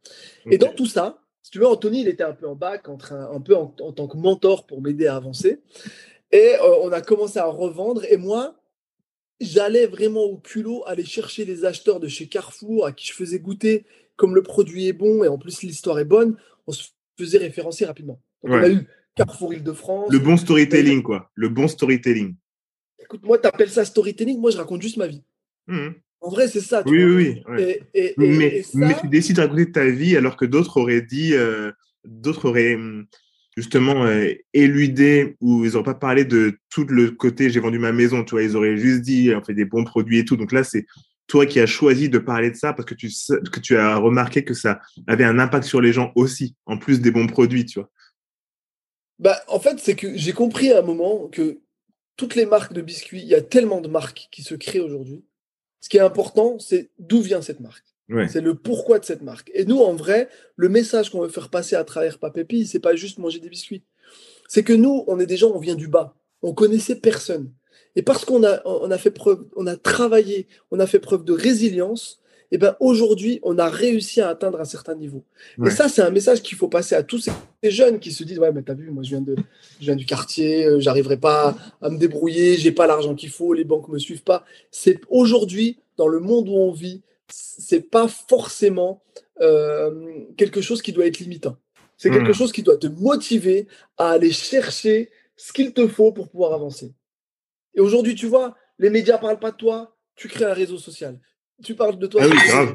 Et 0.51 0.57
dans 0.57 0.73
tout 0.73 0.87
ça, 0.87 1.19
si 1.43 1.51
tu 1.51 1.59
veux, 1.59 1.67
Anthony, 1.67 2.03
il 2.03 2.09
était 2.09 2.23
un 2.23 2.33
peu 2.33 2.47
en 2.47 2.55
bac, 2.55 2.89
en 2.89 2.99
un 3.11 3.41
peu 3.41 3.57
en, 3.57 3.67
tant 3.67 4.07
que 4.07 4.17
mentor 4.17 4.67
pour 4.67 4.81
m'aider 4.81 5.07
à 5.07 5.17
avancer. 5.17 5.61
Et 6.33 6.55
euh, 6.61 6.77
on 6.83 6.93
a 6.93 7.01
commencé 7.01 7.39
à 7.39 7.47
revendre. 7.47 8.05
Et 8.09 8.17
moi, 8.17 8.55
j'allais 9.41 9.87
vraiment 9.87 10.25
au 10.25 10.37
culot 10.37 10.83
aller 10.87 11.05
chercher 11.05 11.45
les 11.45 11.65
acheteurs 11.65 12.01
de 12.01 12.09
chez 12.09 12.29
Carrefour 12.29 12.87
à 12.87 12.93
qui 12.93 13.09
je 13.09 13.15
faisais 13.15 13.39
goûter 13.39 13.87
comme 14.17 14.35
le 14.35 14.43
produit 14.43 14.87
est 14.87 14.93
bon 14.93 15.25
et 15.25 15.29
en 15.29 15.39
plus 15.39 15.63
l'histoire 15.63 15.99
est 15.99 16.05
bonne, 16.05 16.37
on 16.67 16.73
se 16.73 16.89
faisait 17.19 17.39
référencer 17.39 17.87
rapidement. 17.87 18.21
Donc 18.43 18.53
on 18.53 18.63
a 18.63 18.69
eu 18.69 18.87
Carrefour 19.15 19.55
Île-de-France. 19.55 20.13
Le 20.13 20.19
bon 20.19 20.37
storytelling, 20.37 21.03
quoi. 21.03 21.31
Le 21.35 21.49
bon 21.49 21.69
storytelling. 21.69 22.35
écoute, 22.99 23.23
moi, 23.25 23.39
tu 23.39 23.47
appelles 23.47 23.71
ça 23.71 23.85
storytelling, 23.85 24.39
moi, 24.39 24.51
je 24.51 24.59
raconte 24.59 24.83
juste 24.83 24.99
ma 24.99 25.07
vie. 25.07 25.23
Mmh. 25.67 25.89
En 26.21 26.29
vrai, 26.29 26.49
c'est 26.49 26.61
ça. 26.61 26.83
oui, 26.85 27.03
oui, 27.03 27.43
oui. 27.49 28.63
mais, 28.75 28.97
tu 29.01 29.09
décides 29.09 29.37
de 29.37 29.41
raconter 29.41 29.73
ta 29.73 29.87
vie 29.87 30.17
alors 30.17 30.37
que 30.37 30.45
d'autres 30.45 30.77
auraient 30.77 31.01
dit, 31.01 31.33
euh, 31.35 31.73
d'autres 32.05 32.47
auraient 32.47 32.75
hum, 32.75 33.07
justement 33.61 34.05
euh, 34.05 34.33
éludé 34.53 35.37
ou 35.41 35.65
ils 35.65 35.73
n'auraient 35.73 35.85
pas 35.85 35.95
parlé 35.95 36.25
de 36.25 36.59
tout 36.69 36.85
le 36.85 37.11
côté 37.11 37.51
j'ai 37.51 37.61
vendu 37.61 37.79
ma 37.79 37.93
maison, 37.93 38.25
tu 38.25 38.33
vois, 38.33 38.43
ils 38.43 38.57
auraient 38.57 38.77
juste 38.77 39.03
dit 39.03 39.33
on 39.35 39.43
fait 39.43 39.55
des 39.55 39.65
bons 39.65 39.85
produits 39.85 40.19
et 40.19 40.25
tout. 40.25 40.37
Donc 40.37 40.53
là, 40.53 40.65
c'est 40.65 40.87
toi 41.27 41.47
qui 41.47 41.61
as 41.61 41.67
choisi 41.67 42.09
de 42.09 42.19
parler 42.19 42.51
de 42.51 42.57
ça 42.57 42.73
parce 42.73 42.87
que 42.87 42.95
tu, 42.95 43.09
que 43.53 43.61
tu 43.61 43.77
as 43.77 43.97
remarqué 43.97 44.45
que 44.45 44.55
ça 44.55 44.81
avait 45.07 45.25
un 45.25 45.39
impact 45.39 45.65
sur 45.65 45.81
les 45.81 45.93
gens 45.93 46.13
aussi, 46.17 46.57
en 46.67 46.77
plus 46.77 47.01
des 47.01 47.11
bons 47.11 47.27
produits, 47.27 47.65
tu 47.65 47.79
vois. 47.79 47.91
Bah, 49.19 49.39
en 49.49 49.61
fait, 49.61 49.79
c'est 49.79 49.97
que 49.97 50.17
j'ai 50.17 50.33
compris 50.33 50.73
à 50.73 50.79
un 50.79 50.83
moment 50.83 51.29
que 51.29 51.61
toutes 52.17 52.35
les 52.35 52.47
marques 52.47 52.73
de 52.73 52.81
biscuits, 52.81 53.21
il 53.21 53.29
y 53.29 53.35
a 53.35 53.43
tellement 53.43 53.81
de 53.81 53.89
marques 53.89 54.29
qui 54.31 54.43
se 54.43 54.55
créent 54.55 54.81
aujourd'hui 54.81 55.25
ce 55.81 55.89
qui 55.89 55.97
est 55.97 56.01
important, 56.01 56.59
c'est 56.59 56.91
d'où 56.99 57.21
vient 57.23 57.43
cette 57.43 57.61
marque. 57.61 57.85
C'est 58.29 58.41
le 58.41 58.55
pourquoi 58.55 58.99
de 58.99 59.05
cette 59.05 59.23
marque. 59.23 59.51
Et 59.55 59.65
nous, 59.65 59.81
en 59.81 59.95
vrai, 59.95 60.29
le 60.57 60.69
message 60.69 61.11
qu'on 61.11 61.21
veut 61.21 61.29
faire 61.29 61.49
passer 61.49 61.77
à 61.77 61.85
travers 61.85 62.19
Papépi, 62.19 62.67
c'est 62.67 62.81
pas 62.81 62.97
juste 62.97 63.19
manger 63.19 63.39
des 63.39 63.49
biscuits. 63.49 63.83
C'est 64.49 64.65
que 64.65 64.73
nous, 64.73 65.05
on 65.07 65.21
est 65.21 65.27
des 65.27 65.37
gens, 65.37 65.53
on 65.55 65.61
vient 65.61 65.77
du 65.77 65.89
bas. 65.89 66.17
On 66.43 66.53
connaissait 66.53 66.97
personne. 66.97 67.53
Et 67.97 68.03
parce 68.03 68.25
qu'on 68.25 68.45
a, 68.45 68.63
on 68.65 68.91
a 68.91 68.99
fait 68.99 69.11
preuve, 69.11 69.45
on 69.57 69.67
a 69.67 69.77
travaillé, 69.77 70.49
on 70.71 70.81
a 70.81 70.87
fait 70.87 70.99
preuve 70.99 71.25
de 71.25 71.33
résilience, 71.33 72.21
et 72.53 72.57
eh 72.57 72.59
ben 72.59 72.75
aujourd'hui, 72.81 73.39
on 73.45 73.59
a 73.59 73.69
réussi 73.69 74.21
à 74.21 74.29
atteindre 74.29 74.61
un 74.61 74.65
certain 74.65 74.97
niveau. 74.97 75.23
Et 75.65 75.71
ça, 75.71 75.89
c'est 75.89 76.03
un 76.03 76.11
message 76.11 76.43
qu'il 76.43 76.59
faut 76.59 76.67
passer 76.67 76.97
à 76.97 77.05
tous 77.05 77.21
ces 77.21 77.71
jeunes 77.71 78.01
qui 78.01 78.11
se 78.11 78.25
disent 78.25 78.41
ouais, 78.41 78.51
mais 78.51 78.63
t'as 78.63 78.75
vu, 78.75 78.91
moi 78.91 79.05
je 79.05 79.11
viens 79.11 79.21
de, 79.21 79.37
je 79.79 79.85
viens 79.87 79.95
du 79.95 80.05
quartier, 80.05 80.67
euh, 80.67 80.81
j'arriverai 80.81 81.17
pas 81.17 81.57
à 81.81 81.91
me 81.91 81.97
débrouiller, 81.97 82.57
j'ai 82.57 82.73
pas 82.73 82.89
l'argent 82.89 83.15
qu'il 83.15 83.29
faut, 83.29 83.53
les 83.53 83.63
banques 83.63 83.89
me 83.89 84.01
suivent 84.01 84.25
pas. 84.25 84.45
C'est 84.73 85.01
aujourd'hui 85.09 85.79
dans 85.97 86.09
le 86.09 86.19
monde 86.19 86.49
où 86.49 86.57
on 86.57 86.73
vit, 86.73 87.03
c'est 87.33 87.91
pas 87.91 88.09
forcément 88.09 89.03
euh, 89.41 90.25
quelque 90.37 90.61
chose 90.61 90.83
qui 90.83 90.93
doit 90.93 91.07
être 91.07 91.19
limitant. 91.19 91.57
C'est 91.97 92.11
quelque 92.11 92.31
hmm. 92.31 92.35
chose 92.35 92.53
qui 92.53 92.63
doit 92.63 92.79
te 92.79 92.87
motiver 92.87 93.67
à 93.99 94.11
aller 94.11 94.33
chercher 94.33 95.11
ce 95.37 95.53
qu'il 95.53 95.73
te 95.73 95.87
faut 95.87 96.13
pour 96.13 96.29
pouvoir 96.29 96.55
avancer. 96.55 96.95
Et 97.75 97.81
aujourd'hui, 97.81 98.15
tu 98.15 98.27
vois, 98.27 98.57
les 98.79 98.91
médias 98.91 99.19
parlent 99.19 99.39
pas 99.39 99.51
de 99.51 99.57
toi, 99.57 99.97
tu 100.17 100.29
crées 100.29 100.45
un 100.45 100.55
réseau 100.55 100.79
social 100.79 101.21
tu 101.63 101.75
parles 101.75 101.99
de 101.99 102.07
toi. 102.07 102.23
Ah 102.25 102.75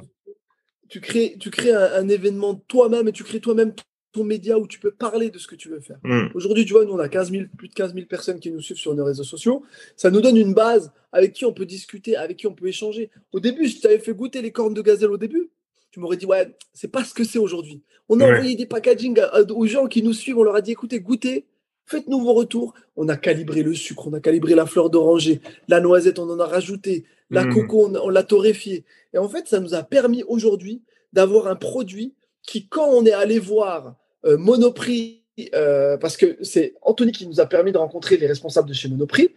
tu 0.88 1.02
crées, 1.02 1.36
tu 1.40 1.50
crées 1.50 1.74
un, 1.74 2.08
événement 2.10 2.56
toi-même 2.68 3.08
et 3.08 3.12
tu 3.12 3.24
crées 3.24 3.40
toi-même 3.40 3.74
ton 4.16 4.24
média 4.24 4.58
où 4.58 4.66
tu 4.66 4.80
peux 4.80 4.92
parler 4.92 5.30
de 5.30 5.38
ce 5.38 5.46
que 5.46 5.56
tu 5.56 5.68
veux 5.68 5.82
faire. 5.82 5.98
Hmm. 6.04 6.28
Aujourd'hui, 6.36 6.64
tu 6.64 6.72
vois, 6.72 6.86
nous, 6.86 6.94
on 6.94 7.00
a 7.00 7.10
15 7.10 7.32
plus 7.58 7.68
de 7.68 7.74
15 7.74 7.94
000 7.94 8.06
personnes 8.06 8.40
qui 8.40 8.50
nous 8.50 8.62
suivent 8.62 8.78
sur 8.78 8.96
nos 8.96 9.04
réseaux 9.04 9.26
sociaux. 9.26 9.64
Ça 9.98 10.10
nous 10.10 10.22
donne 10.22 10.38
une 10.38 10.54
base 10.54 10.94
avec 11.12 11.34
qui 11.34 11.44
on 11.44 11.52
peut 11.52 11.66
discuter, 11.66 12.16
avec 12.16 12.38
qui 12.38 12.48
on 12.48 12.54
peut 12.54 12.68
échanger. 12.68 13.10
Au 13.34 13.42
début, 13.42 13.68
je 13.68 13.82
t'avais 13.82 14.00
fait 14.00 14.14
goûter 14.14 14.42
les 14.42 14.52
cornes 14.52 14.74
de 14.74 14.82
gazelle 14.82 15.12
au 15.12 15.18
début. 15.18 15.50
Tu 15.92 16.00
m'aurais 16.00 16.16
dit, 16.16 16.26
ouais, 16.26 16.56
c'est 16.74 16.88
pas 16.88 17.04
ce 17.04 17.14
que 17.14 17.26
c'est 17.26 17.40
aujourd'hui. 17.40 17.84
On 18.08 18.22
a 18.22 18.26
envoyé 18.26 18.56
des 18.56 18.66
packaging 18.66 19.20
aux 19.50 19.66
gens 19.66 19.88
qui 19.88 20.02
nous 20.02 20.14
suivent. 20.14 20.38
On 20.38 20.44
leur 20.44 20.56
a 20.56 20.62
dit, 20.62 20.72
écoutez, 20.72 21.02
goûtez, 21.02 21.46
faites-nous 21.86 22.22
vos 22.22 22.34
retours. 22.34 22.74
On 22.96 23.10
a 23.10 23.18
calibré 23.18 23.64
le 23.64 23.74
sucre, 23.74 24.08
on 24.08 24.14
a 24.14 24.22
calibré 24.22 24.56
la 24.56 24.66
fleur 24.66 24.90
d'oranger, 24.90 25.42
la 25.68 25.82
noisette, 25.82 26.20
on 26.20 26.30
en 26.30 26.40
a 26.40 26.46
rajouté, 26.46 27.04
la 27.30 27.44
mmh. 27.44 27.54
coco, 27.54 27.92
on, 28.02 28.10
l'a 28.10 28.24
torréfié. 28.24 28.86
Et 29.14 29.18
en 29.18 29.28
fait, 29.28 29.50
ça 29.50 29.60
nous 29.60 29.74
a 29.74 29.84
permis 29.84 30.24
aujourd'hui 30.24 30.84
d'avoir 31.12 31.48
un 31.48 31.56
produit 31.56 32.14
qui, 32.44 32.70
quand 32.70 32.88
on 32.88 33.06
est 33.06 33.12
allé 33.12 33.40
voir 33.40 33.96
Monoprix, 34.26 35.24
euh, 35.54 35.98
parce 35.98 36.18
que 36.18 36.38
c'est 36.44 36.76
Anthony 36.82 37.12
qui 37.12 37.28
nous 37.28 37.40
a 37.40 37.46
permis 37.46 37.72
de 37.72 37.78
rencontrer 37.78 38.18
les 38.18 38.28
responsables 38.28 38.68
de 38.68 38.74
chez 38.74 38.90
Monoprix, 38.90 39.30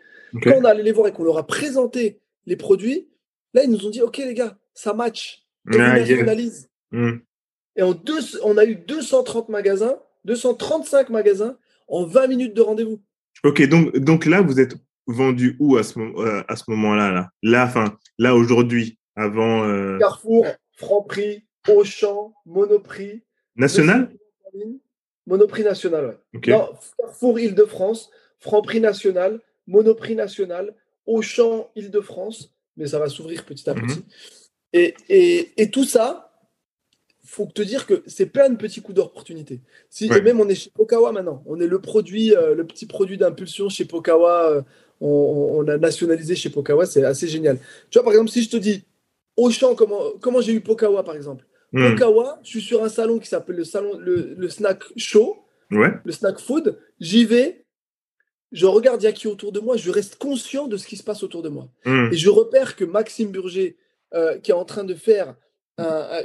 quand 0.42 0.52
on 0.56 0.64
est 0.64 0.68
allé 0.68 0.82
les 0.82 0.92
voir 0.92 1.08
et 1.08 1.12
qu'on 1.12 1.24
leur 1.24 1.38
a 1.38 1.46
présenté 1.46 2.20
les 2.46 2.56
produits, 2.56 3.08
là, 3.54 3.64
ils 3.64 3.70
nous 3.70 3.86
ont 3.86 3.90
dit, 3.90 4.02
OK, 4.02 4.18
les 4.18 4.34
gars, 4.34 4.56
ça 4.74 4.92
match. 4.94 5.44
mmh. 6.92 7.18
Et 7.76 7.82
en 7.82 7.92
deux, 7.92 8.20
on 8.42 8.56
a 8.56 8.64
eu 8.64 8.74
230 8.74 9.48
magasins, 9.48 9.98
235 10.24 11.10
magasins 11.10 11.56
en 11.88 12.04
20 12.04 12.26
minutes 12.26 12.54
de 12.54 12.62
rendez-vous. 12.62 13.00
Ok, 13.44 13.66
donc, 13.68 13.96
donc 13.98 14.26
là, 14.26 14.40
vous 14.40 14.60
êtes 14.60 14.74
vendu 15.06 15.56
où 15.58 15.76
à 15.76 15.82
ce, 15.82 15.98
euh, 15.98 16.42
à 16.48 16.56
ce 16.56 16.64
moment-là 16.68 17.10
là, 17.12 17.30
là, 17.42 17.64
enfin, 17.64 17.96
là 18.18 18.34
aujourd'hui, 18.34 18.98
avant. 19.16 19.64
Euh... 19.64 19.98
Carrefour, 19.98 20.46
Franprix, 20.72 21.44
Auchan, 21.68 22.32
Monoprix. 22.46 23.22
National? 23.56 24.10
Monoprix 25.26 25.62
national, 25.62 26.06
ouais. 26.06 26.40
Non, 26.48 26.68
Carrefour 26.98 27.38
Île-de-France, 27.38 28.10
Franprix 28.38 28.80
national, 28.80 29.40
Monoprix 29.66 30.14
national, 30.14 30.74
Auchan 31.06 31.70
Île-de-France, 31.76 32.54
mais 32.76 32.86
ça 32.86 32.98
va 32.98 33.08
s'ouvrir 33.08 33.44
petit 33.44 33.68
à 33.68 33.74
mhm. 33.74 33.86
petit. 33.86 34.04
et, 34.72 34.94
et, 35.08 35.62
et, 35.62 35.70
tout 35.70 35.84
ça, 35.84 36.32
faut 37.24 37.44
te 37.44 37.60
dire 37.60 37.86
que 37.86 38.02
c'est 38.06 38.26
plein 38.26 38.48
de 38.48 38.56
petits 38.56 38.80
coups 38.80 38.96
d'opportunité. 38.96 39.60
Si 39.90 40.08
même 40.08 40.40
on 40.40 40.48
est 40.48 40.54
chez 40.54 40.70
Pokawa 40.70 41.12
maintenant, 41.12 41.42
on 41.46 41.60
est 41.60 41.66
le 41.66 41.80
produit, 41.80 42.34
euh, 42.34 42.54
le 42.54 42.66
petit 42.66 42.86
produit 42.86 43.18
d'impulsion 43.18 43.68
chez 43.68 43.84
Pokawa. 43.84 44.50
Euh, 44.50 44.62
on, 45.00 45.68
a 45.68 45.76
nationalisé 45.76 46.34
chez 46.34 46.50
Pokawa, 46.50 46.86
c'est 46.86 47.04
assez 47.04 47.28
génial. 47.28 47.58
Tu 47.90 47.98
vois, 47.98 48.02
par 48.02 48.12
exemple, 48.12 48.30
si 48.30 48.42
je 48.42 48.50
te 48.50 48.56
dis 48.56 48.82
Auchan, 49.36 49.74
comment, 49.74 50.00
comment 50.20 50.40
j'ai 50.40 50.52
eu 50.52 50.60
Pokawa, 50.60 51.04
par 51.04 51.14
exemple? 51.14 51.44
Pokawa, 51.72 52.40
je 52.42 52.48
suis 52.48 52.60
sur 52.60 52.82
un 52.82 52.88
salon 52.88 53.18
qui 53.18 53.28
s'appelle 53.28 53.56
le 53.56 53.64
salon, 53.64 53.98
le, 53.98 54.48
snack 54.48 54.82
show, 54.96 55.44
le 55.70 56.12
snack 56.12 56.38
food. 56.38 56.78
J'y 57.00 57.24
vais, 57.24 57.64
je 58.52 58.66
regarde 58.66 59.02
il 59.02 59.12
qui 59.12 59.28
autour 59.28 59.52
de 59.52 59.60
moi, 59.60 59.76
je 59.76 59.90
reste 59.90 60.16
conscient 60.16 60.66
de 60.66 60.76
ce 60.76 60.86
qui 60.86 60.96
se 60.96 61.04
passe 61.04 61.22
autour 61.22 61.42
de 61.42 61.48
moi. 61.48 61.68
Hmm. 61.84 62.08
Et 62.12 62.16
je 62.16 62.30
repère 62.30 62.76
que 62.76 62.84
Maxime 62.84 63.30
Burger, 63.30 63.76
euh, 64.14 64.38
qui 64.38 64.50
est 64.50 64.54
en 64.54 64.64
train 64.64 64.84
de 64.84 64.94
faire 64.94 65.34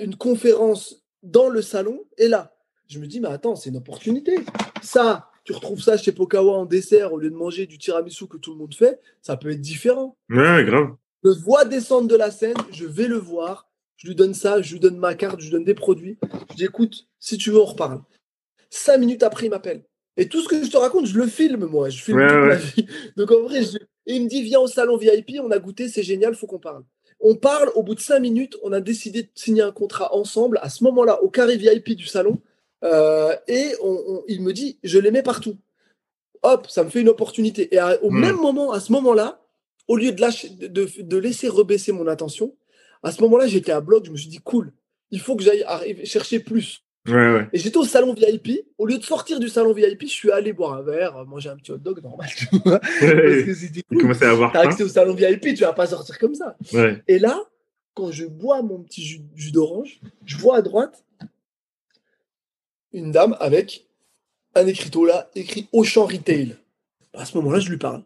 une 0.02 0.16
conférence 0.16 1.04
dans 1.22 1.48
le 1.48 1.62
salon, 1.62 2.06
et 2.18 2.28
là, 2.28 2.56
je 2.88 3.00
me 3.00 3.06
dis, 3.06 3.20
mais 3.20 3.28
attends, 3.28 3.56
c'est 3.56 3.70
une 3.70 3.78
opportunité. 3.78 4.36
Ça, 4.82 5.30
tu 5.44 5.54
retrouves 5.54 5.82
ça 5.82 5.98
chez 5.98 6.12
Pokawa 6.12 6.54
en 6.54 6.66
dessert, 6.66 7.14
au 7.14 7.18
lieu 7.18 7.30
de 7.30 7.36
manger 7.36 7.66
du 7.66 7.78
tiramisu 7.78 8.28
que 8.28 8.38
tout 8.38 8.52
le 8.52 8.58
monde 8.58 8.74
fait, 8.74 9.00
ça 9.22 9.38
peut 9.38 9.52
être 9.52 9.62
différent. 9.62 10.18
Ouais, 10.30 10.64
grave. 10.66 10.96
Je 11.24 11.30
le 11.30 11.36
vois 11.36 11.66
descendre 11.66 12.08
de 12.08 12.16
la 12.16 12.32
scène, 12.32 12.58
je 12.72 12.86
vais 12.86 13.08
le 13.08 13.18
voir, 13.18 13.70
je 14.04 14.10
lui 14.10 14.16
donne 14.16 14.34
ça, 14.34 14.62
je 14.62 14.74
lui 14.74 14.82
donne 14.82 14.98
ma 14.98 15.16
carte, 15.16 15.40
je 15.40 15.46
lui 15.46 15.52
donne 15.52 15.64
des 15.64 15.74
produits. 15.74 16.18
Je 16.52 16.56
dis, 16.56 16.66
écoute, 16.66 17.08
si 17.20 17.38
tu 17.38 17.52
veux, 17.52 17.60
on 17.60 17.66
reparle. 17.66 18.02
Cinq 18.70 18.98
minutes 18.98 19.24
après, 19.24 19.46
il 19.46 19.50
m'appelle. 19.50 19.84
Et 20.18 20.28
tout 20.28 20.42
ce 20.42 20.50
que 20.50 20.62
je 20.62 20.70
te 20.70 20.76
raconte, 20.76 21.06
je 21.06 21.18
le 21.18 21.26
filme, 21.26 21.66
moi. 21.66 21.90
Je 21.90 22.04
filme 22.04 22.20
toute 22.28 22.38
ma 22.38 22.56
vie. 22.56 22.86
Donc 23.18 23.32
en 23.32 23.44
vrai, 23.44 23.62
il 24.06 24.24
me 24.24 24.28
dit, 24.28 24.44
viens 24.44 24.60
au 24.60 24.68
salon 24.68 24.98
VIP, 24.98 25.40
on 25.42 25.52
a 25.52 25.58
goûté, 25.58 25.88
c'est 25.88 26.04
génial, 26.04 26.36
faut 26.36 26.48
qu'on 26.48 26.60
parle. 26.60 26.84
On 27.22 27.36
parle, 27.36 27.72
au 27.76 27.84
bout 27.84 27.96
de 27.96 28.02
cinq 28.02 28.20
minutes, 28.20 28.58
on 28.62 28.74
a 28.74 28.82
décidé 28.82 29.24
de 29.24 29.30
signer 29.36 29.62
un 29.62 29.72
contrat 29.72 30.14
ensemble, 30.14 30.60
à 30.62 30.70
ce 30.70 30.84
moment-là, 30.84 31.24
au 31.24 31.30
carré 31.30 31.56
VIP 31.56 31.96
du 31.96 32.06
salon. 32.06 32.42
Euh, 32.84 33.34
et 33.48 33.72
il 34.28 34.42
me 34.42 34.52
dit, 34.52 34.80
je 34.84 35.00
les 35.00 35.12
mets 35.12 35.24
partout. 35.24 35.56
Hop, 36.42 36.68
ça 36.70 36.84
me 36.84 36.90
fait 36.90 37.00
une 37.00 37.08
opportunité. 37.10 37.74
Et 37.74 37.80
au 38.02 38.12
hmm. 38.12 38.20
même 38.20 38.36
moment, 38.36 38.74
à 38.74 38.82
ce 38.82 38.92
moment-là, 38.92 39.40
au 39.88 39.96
lieu 39.96 40.12
de, 40.12 41.02
de, 41.02 41.18
laisser 41.18 41.48
rebaisser 41.48 41.94
mon 41.94 42.08
attention, 42.08 42.54
à 43.04 43.12
ce 43.12 43.22
moment-là, 43.22 43.48
j'étais 43.48 43.72
à 43.72 43.82
bloc, 43.82 44.06
je 44.06 44.12
me 44.12 44.18
suis 44.18 44.30
dit, 44.30 44.40
cool, 44.40 44.72
il 45.12 45.20
faut 45.20 45.36
que 45.36 45.44
j'aille 45.44 45.66
chercher 46.06 46.40
plus. 46.40 46.84
Et 47.06 47.60
j'étais 47.60 47.78
au 47.78 47.84
salon 47.84 48.14
VIP. 48.14 48.66
Au 48.78 48.86
lieu 48.86 48.98
de 48.98 49.04
sortir 49.04 49.40
du 49.40 49.50
salon 49.50 49.74
VIP, 49.74 50.04
je 50.04 50.08
suis 50.08 50.32
allé 50.32 50.54
boire 50.54 50.74
un 50.74 50.82
verre, 50.82 51.26
manger 51.26 51.50
un 51.50 51.58
petit 51.58 51.72
hot 51.72 51.78
dog 51.78 52.02
normal. 52.02 52.30
Tu 52.36 52.46
vois 52.64 52.80
Parce 53.00 53.44
que 53.44 53.54
c'était 53.54 53.84
cool. 53.84 54.18
T'as 54.18 54.62
accès 54.62 54.84
au 54.84 54.88
salon 54.88 55.14
VIP, 55.14 55.54
tu 55.56 55.64
vas 55.64 55.74
pas 55.74 55.88
sortir 55.88 56.18
comme 56.18 56.36
ça. 56.36 56.56
Et 57.08 57.20
là, 57.20 57.40
quand 57.94 58.12
je 58.12 58.26
bois 58.26 58.62
mon 58.62 58.82
petit 58.82 59.04
jus, 59.04 59.52
d'orange, 59.52 60.00
je 60.26 60.38
vois 60.38 60.58
à 60.58 60.62
droite 60.62 61.04
une 62.94 63.12
dame 63.12 63.36
avec 63.40 63.88
un 64.56 64.68
écriteau 64.68 65.06
là, 65.06 65.30
écrit 65.36 65.68
Auchan 65.72 66.06
Retail. 66.06 66.56
À 67.14 67.26
ce 67.26 67.36
moment-là, 67.38 67.60
je 67.60 67.70
lui 67.70 67.78
parle. 67.78 68.04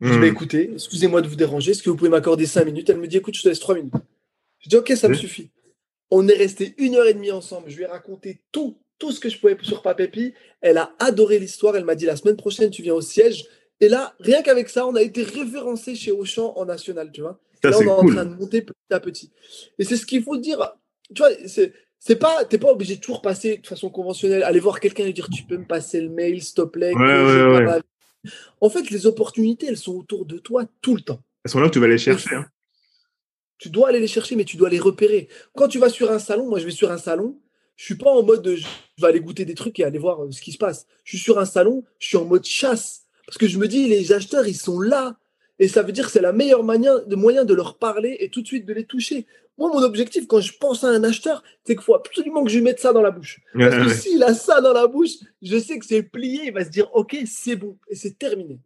Je 0.00 0.12
vais 0.12 0.30
hmm. 0.30 0.32
écouter, 0.34 0.70
excusez-moi 0.74 1.22
de 1.22 1.28
vous 1.28 1.36
déranger, 1.36 1.70
est-ce 1.70 1.82
que 1.82 1.88
vous 1.88 1.96
pouvez 1.96 2.10
m'accorder 2.10 2.44
5 2.44 2.66
minutes? 2.66 2.90
Elle 2.90 2.98
me 2.98 3.08
dit, 3.08 3.16
écoute, 3.16 3.34
je 3.34 3.42
te 3.42 3.48
laisse 3.48 3.60
3 3.60 3.76
minutes. 3.76 3.94
Je 4.66 4.70
dis, 4.70 4.76
ok, 4.76 4.92
ça 4.96 5.08
me 5.08 5.14
suffit. 5.14 5.50
On 6.10 6.26
est 6.26 6.34
resté 6.34 6.74
une 6.78 6.96
heure 6.96 7.06
et 7.06 7.14
demie 7.14 7.30
ensemble. 7.30 7.70
Je 7.70 7.76
lui 7.76 7.84
ai 7.84 7.86
raconté 7.86 8.42
tout, 8.50 8.78
tout 8.98 9.12
ce 9.12 9.20
que 9.20 9.28
je 9.28 9.38
pouvais 9.38 9.56
sur 9.62 9.80
Papépi. 9.80 10.34
Elle 10.60 10.78
a 10.78 10.92
adoré 10.98 11.38
l'histoire. 11.38 11.76
Elle 11.76 11.84
m'a 11.84 11.94
dit 11.94 12.04
la 12.04 12.16
semaine 12.16 12.36
prochaine, 12.36 12.70
tu 12.70 12.82
viens 12.82 12.94
au 12.94 13.00
siège. 13.00 13.46
Et 13.80 13.88
là, 13.88 14.16
rien 14.18 14.42
qu'avec 14.42 14.68
ça, 14.68 14.84
on 14.86 14.96
a 14.96 15.02
été 15.02 15.22
référencé 15.22 15.94
chez 15.94 16.10
Auchan 16.10 16.52
en 16.56 16.64
national, 16.64 17.12
tu 17.12 17.20
vois. 17.20 17.38
là, 17.62 17.78
on 17.78 17.82
est 17.82 17.88
en 17.88 18.06
train 18.06 18.24
de 18.24 18.34
monter 18.34 18.62
petit 18.62 18.74
à 18.90 18.98
petit. 18.98 19.30
Et 19.78 19.84
c'est 19.84 19.96
ce 19.96 20.04
qu'il 20.04 20.24
faut 20.24 20.36
dire. 20.36 20.58
Tu 21.14 21.22
vois, 21.22 21.30
c'est, 21.46 21.72
c'est 22.00 22.16
pas, 22.16 22.44
t'es 22.44 22.58
pas 22.58 22.72
obligé 22.72 22.96
de 22.96 23.00
toujours 23.00 23.22
passer 23.22 23.58
de 23.58 23.66
façon 23.66 23.88
conventionnelle, 23.88 24.42
aller 24.42 24.60
voir 24.60 24.80
quelqu'un 24.80 25.04
et 25.04 25.12
dire 25.12 25.28
tu 25.30 25.44
peux 25.44 25.58
me 25.58 25.66
passer 25.66 26.00
le 26.00 26.08
mail, 26.08 26.42
s'il 26.42 26.54
te 26.54 26.62
plaît. 26.62 26.92
En 28.60 28.68
fait, 28.68 28.90
les 28.90 29.06
opportunités, 29.06 29.66
elles 29.68 29.76
sont 29.76 29.94
autour 29.94 30.26
de 30.26 30.38
toi 30.38 30.64
tout 30.82 30.96
le 30.96 31.02
temps. 31.02 31.20
Elles 31.44 31.52
sont 31.52 31.60
là 31.60 31.66
où 31.66 31.70
tu 31.70 31.78
vas 31.78 31.86
les 31.86 31.98
chercher. 31.98 32.34
Hein. 32.34 32.46
Tu 33.58 33.70
dois 33.70 33.88
aller 33.88 34.00
les 34.00 34.06
chercher, 34.06 34.36
mais 34.36 34.44
tu 34.44 34.56
dois 34.56 34.68
les 34.68 34.78
repérer. 34.78 35.28
Quand 35.54 35.68
tu 35.68 35.78
vas 35.78 35.88
sur 35.88 36.10
un 36.10 36.18
salon, 36.18 36.48
moi 36.48 36.58
je 36.58 36.66
vais 36.66 36.70
sur 36.70 36.90
un 36.90 36.98
salon, 36.98 37.38
je 37.76 37.84
suis 37.84 37.94
pas 37.94 38.10
en 38.10 38.22
mode 38.22 38.46
je 38.56 39.02
vais 39.02 39.08
aller 39.08 39.20
goûter 39.20 39.44
des 39.44 39.54
trucs 39.54 39.78
et 39.80 39.84
aller 39.84 39.98
voir 39.98 40.24
euh, 40.24 40.32
ce 40.32 40.40
qui 40.40 40.52
se 40.52 40.58
passe. 40.58 40.86
Je 41.04 41.16
suis 41.16 41.24
sur 41.24 41.38
un 41.38 41.44
salon, 41.44 41.84
je 41.98 42.08
suis 42.08 42.16
en 42.16 42.24
mode 42.24 42.44
chasse. 42.44 43.02
Parce 43.26 43.38
que 43.38 43.46
je 43.46 43.58
me 43.58 43.68
dis, 43.68 43.88
les 43.88 44.12
acheteurs, 44.12 44.46
ils 44.46 44.56
sont 44.56 44.80
là. 44.80 45.18
Et 45.58 45.68
ça 45.68 45.82
veut 45.82 45.92
dire 45.92 46.06
que 46.06 46.12
c'est 46.12 46.20
la 46.20 46.32
meilleure 46.32 46.64
manière, 46.64 47.06
de 47.06 47.16
moyen 47.16 47.44
de 47.44 47.54
leur 47.54 47.78
parler 47.78 48.16
et 48.20 48.30
tout 48.30 48.42
de 48.42 48.46
suite 48.46 48.66
de 48.66 48.72
les 48.72 48.84
toucher. 48.84 49.26
Moi, 49.58 49.70
mon 49.70 49.82
objectif, 49.82 50.26
quand 50.26 50.40
je 50.40 50.52
pense 50.58 50.84
à 50.84 50.88
un 50.88 51.02
acheteur, 51.02 51.42
c'est 51.64 51.74
qu'il 51.74 51.82
faut 51.82 51.94
absolument 51.94 52.44
que 52.44 52.50
je 52.50 52.56
lui 52.56 52.62
mette 52.62 52.78
ça 52.78 52.92
dans 52.92 53.00
la 53.00 53.10
bouche. 53.10 53.40
Parce 53.58 53.74
que 53.74 53.88
s'il 53.88 54.22
a 54.22 54.34
ça 54.34 54.60
dans 54.60 54.74
la 54.74 54.86
bouche, 54.86 55.12
je 55.42 55.58
sais 55.58 55.78
que 55.78 55.86
c'est 55.86 56.02
plié, 56.02 56.42
il 56.46 56.52
va 56.52 56.64
se 56.64 56.70
dire, 56.70 56.94
OK, 56.94 57.16
c'est 57.26 57.56
bon, 57.56 57.78
et 57.88 57.94
c'est 57.94 58.18
terminé. 58.18 58.58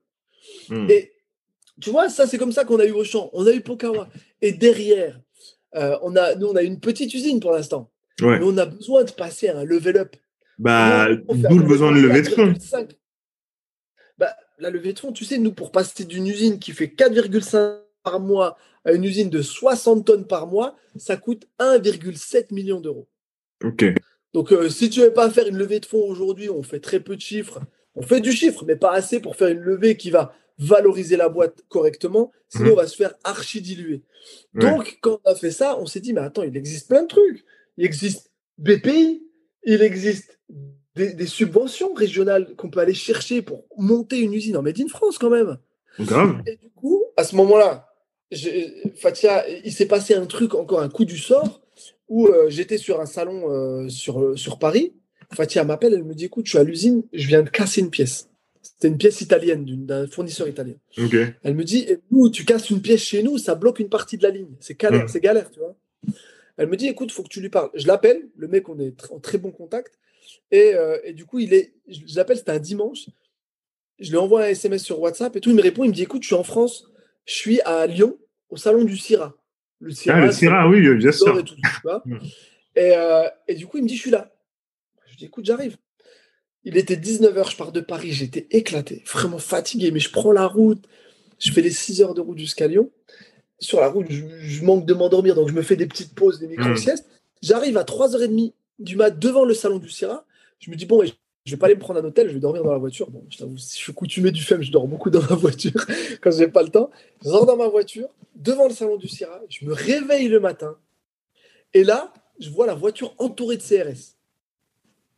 Hmm. 0.68 0.90
Et 0.90 1.12
tu 1.80 1.90
vois, 1.90 2.08
ça, 2.08 2.26
c'est 2.26 2.38
comme 2.38 2.52
ça 2.52 2.64
qu'on 2.64 2.78
a 2.78 2.84
eu 2.84 2.92
Auchan, 2.92 3.30
on 3.32 3.46
a 3.46 3.52
eu 3.52 3.60
Pokawa. 3.60 4.08
Et 4.42 4.52
derrière, 4.52 5.20
euh, 5.74 5.96
on 6.02 6.16
a, 6.16 6.34
nous, 6.34 6.48
on 6.48 6.56
a 6.56 6.62
une 6.62 6.80
petite 6.80 7.12
usine 7.14 7.40
pour 7.40 7.52
l'instant. 7.52 7.90
Mais 8.22 8.40
on 8.42 8.58
a 8.58 8.66
besoin 8.66 9.04
de 9.04 9.10
passer 9.12 9.48
à 9.48 9.58
un 9.58 9.64
level 9.64 9.96
up. 9.96 10.16
Bah, 10.58 11.08
d'où 11.14 11.58
le 11.58 11.66
besoin 11.66 11.90
de 11.90 12.00
lever 12.00 12.22
de 12.22 12.28
fonds. 12.28 12.52
Bah, 14.18 14.36
la 14.58 14.68
levée 14.68 14.92
de 14.92 14.98
fonds, 14.98 15.12
tu 15.12 15.24
sais, 15.24 15.38
nous, 15.38 15.52
pour 15.52 15.72
passer 15.72 16.04
d'une 16.04 16.26
usine 16.26 16.58
qui 16.58 16.72
fait 16.72 16.88
4,5 16.88 17.78
par 18.02 18.20
mois 18.20 18.58
à 18.84 18.92
une 18.92 19.04
usine 19.04 19.30
de 19.30 19.40
60 19.40 20.04
tonnes 20.04 20.26
par 20.26 20.46
mois, 20.46 20.76
ça 20.96 21.16
coûte 21.16 21.46
1,7 21.58 22.52
million 22.52 22.80
d'euros. 22.80 23.08
Ok. 23.64 23.84
Donc, 24.34 24.52
euh, 24.52 24.68
si 24.68 24.90
tu 24.90 25.00
ne 25.00 25.06
veux 25.06 25.12
pas 25.12 25.30
faire 25.30 25.46
une 25.46 25.56
levée 25.56 25.80
de 25.80 25.86
fonds 25.86 26.04
aujourd'hui, 26.06 26.50
on 26.50 26.62
fait 26.62 26.80
très 26.80 27.00
peu 27.00 27.16
de 27.16 27.20
chiffres. 27.20 27.60
On 27.94 28.02
fait 28.02 28.20
du 28.20 28.32
chiffre, 28.32 28.64
mais 28.66 28.76
pas 28.76 28.92
assez 28.92 29.20
pour 29.20 29.36
faire 29.36 29.48
une 29.48 29.60
levée 29.60 29.96
qui 29.96 30.10
va 30.10 30.34
valoriser 30.60 31.16
la 31.16 31.28
boîte 31.28 31.62
correctement. 31.68 32.30
Sinon, 32.48 32.66
mhm. 32.66 32.72
on 32.72 32.76
va 32.76 32.86
se 32.86 32.96
faire 32.96 33.14
archi 33.24 33.60
diluer. 33.60 34.02
Donc, 34.54 34.98
quand 35.00 35.20
on 35.24 35.30
a 35.30 35.34
fait 35.34 35.50
ça, 35.50 35.78
on 35.78 35.86
s'est 35.86 36.00
dit, 36.00 36.12
mais 36.12 36.20
attends, 36.20 36.42
il 36.42 36.56
existe 36.56 36.88
plein 36.88 37.02
de 37.02 37.08
trucs. 37.08 37.44
Il 37.78 37.84
existe 37.84 38.30
BPI, 38.58 39.22
il 39.64 39.82
existe 39.82 40.38
des, 40.94 41.26
subventions 41.26 41.94
régionales 41.94 42.54
qu'on 42.56 42.68
peut 42.68 42.80
aller 42.80 42.94
chercher 42.94 43.40
pour 43.40 43.64
monter 43.78 44.18
une 44.18 44.34
usine 44.34 44.56
en 44.56 44.62
Made 44.62 44.80
in 44.80 44.88
France 44.88 45.16
quand 45.16 45.30
même. 45.30 45.56
Grave. 45.98 46.42
Et 46.46 46.56
du 46.56 46.70
coup, 46.70 47.02
à 47.16 47.24
ce 47.24 47.36
moment-là, 47.36 47.88
Fatia, 48.96 49.48
il 49.64 49.72
s'est 49.72 49.86
passé 49.86 50.14
un 50.14 50.26
truc, 50.26 50.54
encore 50.54 50.80
un 50.80 50.90
coup 50.90 51.06
du 51.06 51.16
sort, 51.16 51.62
où 52.08 52.26
euh, 52.26 52.50
j'étais 52.50 52.76
sur 52.76 53.00
un 53.00 53.06
salon 53.06 53.50
euh, 53.50 53.88
sur, 53.88 54.38
sur 54.38 54.58
Paris. 54.58 54.92
Fatia 55.32 55.64
m'appelle, 55.64 55.94
elle 55.94 56.04
me 56.04 56.14
dit 56.14 56.26
écoute, 56.26 56.46
je 56.46 56.50
suis 56.50 56.58
à 56.58 56.64
l'usine, 56.64 57.04
je 57.12 57.26
viens 57.28 57.42
de 57.42 57.50
casser 57.50 57.80
une 57.80 57.90
pièce. 57.90 58.29
C'était 58.62 58.88
une 58.88 58.98
pièce 58.98 59.20
italienne, 59.20 59.64
d'un 59.86 60.06
fournisseur 60.06 60.48
italien. 60.48 60.74
Elle 61.42 61.54
me 61.54 61.64
dit 61.64 61.86
nous, 62.10 62.30
tu 62.30 62.44
casses 62.44 62.70
une 62.70 62.82
pièce 62.82 63.02
chez 63.02 63.22
nous, 63.22 63.38
ça 63.38 63.54
bloque 63.54 63.78
une 63.78 63.88
partie 63.88 64.18
de 64.18 64.22
la 64.22 64.30
ligne. 64.30 64.54
C'est 64.60 64.78
galère, 64.78 65.08
c'est 65.08 65.20
galère, 65.20 65.50
tu 65.50 65.60
vois. 65.60 65.76
Elle 66.56 66.68
me 66.68 66.76
dit 66.76 66.88
écoute, 66.88 67.10
faut 67.10 67.22
que 67.22 67.28
tu 67.28 67.40
lui 67.40 67.48
parles. 67.48 67.70
Je 67.74 67.86
l'appelle, 67.86 68.28
le 68.36 68.48
mec, 68.48 68.68
on 68.68 68.78
est 68.78 68.94
en 69.10 69.18
très 69.18 69.38
bon 69.38 69.50
contact. 69.50 69.98
Et, 70.50 70.74
et 71.04 71.12
du 71.12 71.24
coup, 71.24 71.38
il 71.38 71.54
est, 71.54 71.74
je 71.88 72.16
l'appelle, 72.16 72.36
c'était 72.36 72.52
un 72.52 72.58
dimanche. 72.58 73.08
Je 73.98 74.10
lui 74.10 74.16
envoie 74.16 74.44
un 74.44 74.48
SMS 74.48 74.82
sur 74.82 75.00
WhatsApp 75.00 75.36
et 75.36 75.40
tout. 75.40 75.50
Il 75.50 75.56
me 75.56 75.62
répond, 75.62 75.84
il 75.84 75.88
me 75.88 75.94
dit 75.94 76.02
écoute, 76.02 76.22
je 76.22 76.28
suis 76.28 76.36
en 76.36 76.44
France 76.44 76.90
je 77.30 77.34
suis 77.34 77.60
à 77.62 77.86
Lyon, 77.86 78.18
au 78.48 78.56
salon 78.56 78.84
du 78.84 78.96
CIRA. 78.96 79.34
Le 79.80 79.92
CIRA, 79.92 80.16
ah, 80.16 80.26
le 80.26 80.32
CIRA 80.32 80.68
oui, 80.68 80.94
bien 80.96 81.12
sûr. 81.12 81.42
Et, 82.76 82.92
euh, 82.96 83.28
et, 83.48 83.54
du 83.54 83.66
coup, 83.66 83.78
il 83.78 83.84
me 83.84 83.88
dit, 83.88 83.96
je 83.96 84.00
suis 84.00 84.10
là. 84.10 84.32
Je 85.06 85.16
dis, 85.16 85.24
écoute, 85.26 85.44
j'arrive. 85.44 85.76
Il 86.64 86.76
était 86.76 86.96
19h, 86.96 87.50
je 87.50 87.56
pars 87.56 87.72
de 87.72 87.80
Paris, 87.80 88.12
j'étais 88.12 88.46
éclaté, 88.50 89.02
vraiment 89.06 89.38
fatigué, 89.38 89.90
mais 89.90 90.00
je 90.00 90.10
prends 90.10 90.32
la 90.32 90.46
route, 90.46 90.84
je 91.38 91.50
fais 91.52 91.62
les 91.62 91.70
6 91.70 92.02
heures 92.02 92.14
de 92.14 92.20
route 92.20 92.38
jusqu'à 92.38 92.66
Lyon. 92.66 92.90
Sur 93.58 93.80
la 93.80 93.88
route, 93.88 94.06
je, 94.10 94.64
manque 94.64 94.86
de 94.86 94.94
m'endormir, 94.94 95.34
donc 95.34 95.48
je 95.48 95.54
me 95.54 95.62
fais 95.62 95.76
des 95.76 95.86
petites 95.86 96.14
pauses, 96.14 96.38
des 96.38 96.46
micro-siestes. 96.46 97.06
Hmm. 97.06 97.16
J'arrive 97.42 97.76
à 97.78 97.84
3h30 97.84 98.52
du 98.78 98.96
mat 98.96 99.10
devant 99.10 99.44
le 99.44 99.54
salon 99.54 99.78
du 99.78 99.88
CIRA. 99.88 100.24
Je 100.58 100.70
me 100.70 100.76
dis, 100.76 100.86
bon, 100.86 101.02
je 101.04 101.50
vais 101.50 101.56
pas 101.56 101.66
aller 101.66 101.74
me 101.74 101.80
prendre 101.80 102.00
un 102.00 102.04
hôtel, 102.04 102.28
je 102.28 102.34
vais 102.34 102.40
dormir 102.40 102.62
dans 102.62 102.72
la 102.72 102.78
voiture. 102.78 103.10
Bon, 103.10 103.24
je 103.30 103.38
t'avoue, 103.38 103.56
si 103.56 103.78
je 103.78 103.82
suis 103.82 103.94
coutumé 103.94 104.30
du 104.30 104.42
FEM, 104.42 104.62
je 104.62 104.70
dors 104.70 104.86
beaucoup 104.86 105.10
dans 105.10 105.22
ma 105.22 105.34
voiture 105.34 105.86
quand 106.20 106.30
j'ai 106.30 106.48
pas 106.48 106.62
le 106.62 106.68
temps. 106.68 106.90
Je 107.24 107.30
dors 107.30 107.46
dans 107.46 107.56
ma 107.56 107.68
voiture, 107.68 108.08
devant 108.34 108.68
le 108.68 108.74
salon 108.74 108.96
du 108.96 109.08
CIRA, 109.08 109.40
je 109.48 109.64
me 109.64 109.72
réveille 109.72 110.28
le 110.28 110.40
matin, 110.40 110.76
et 111.72 111.84
là, 111.84 112.12
je 112.38 112.50
vois 112.50 112.66
la 112.66 112.74
voiture 112.74 113.14
entourée 113.18 113.56
de 113.56 113.62
CRS. 113.62 114.16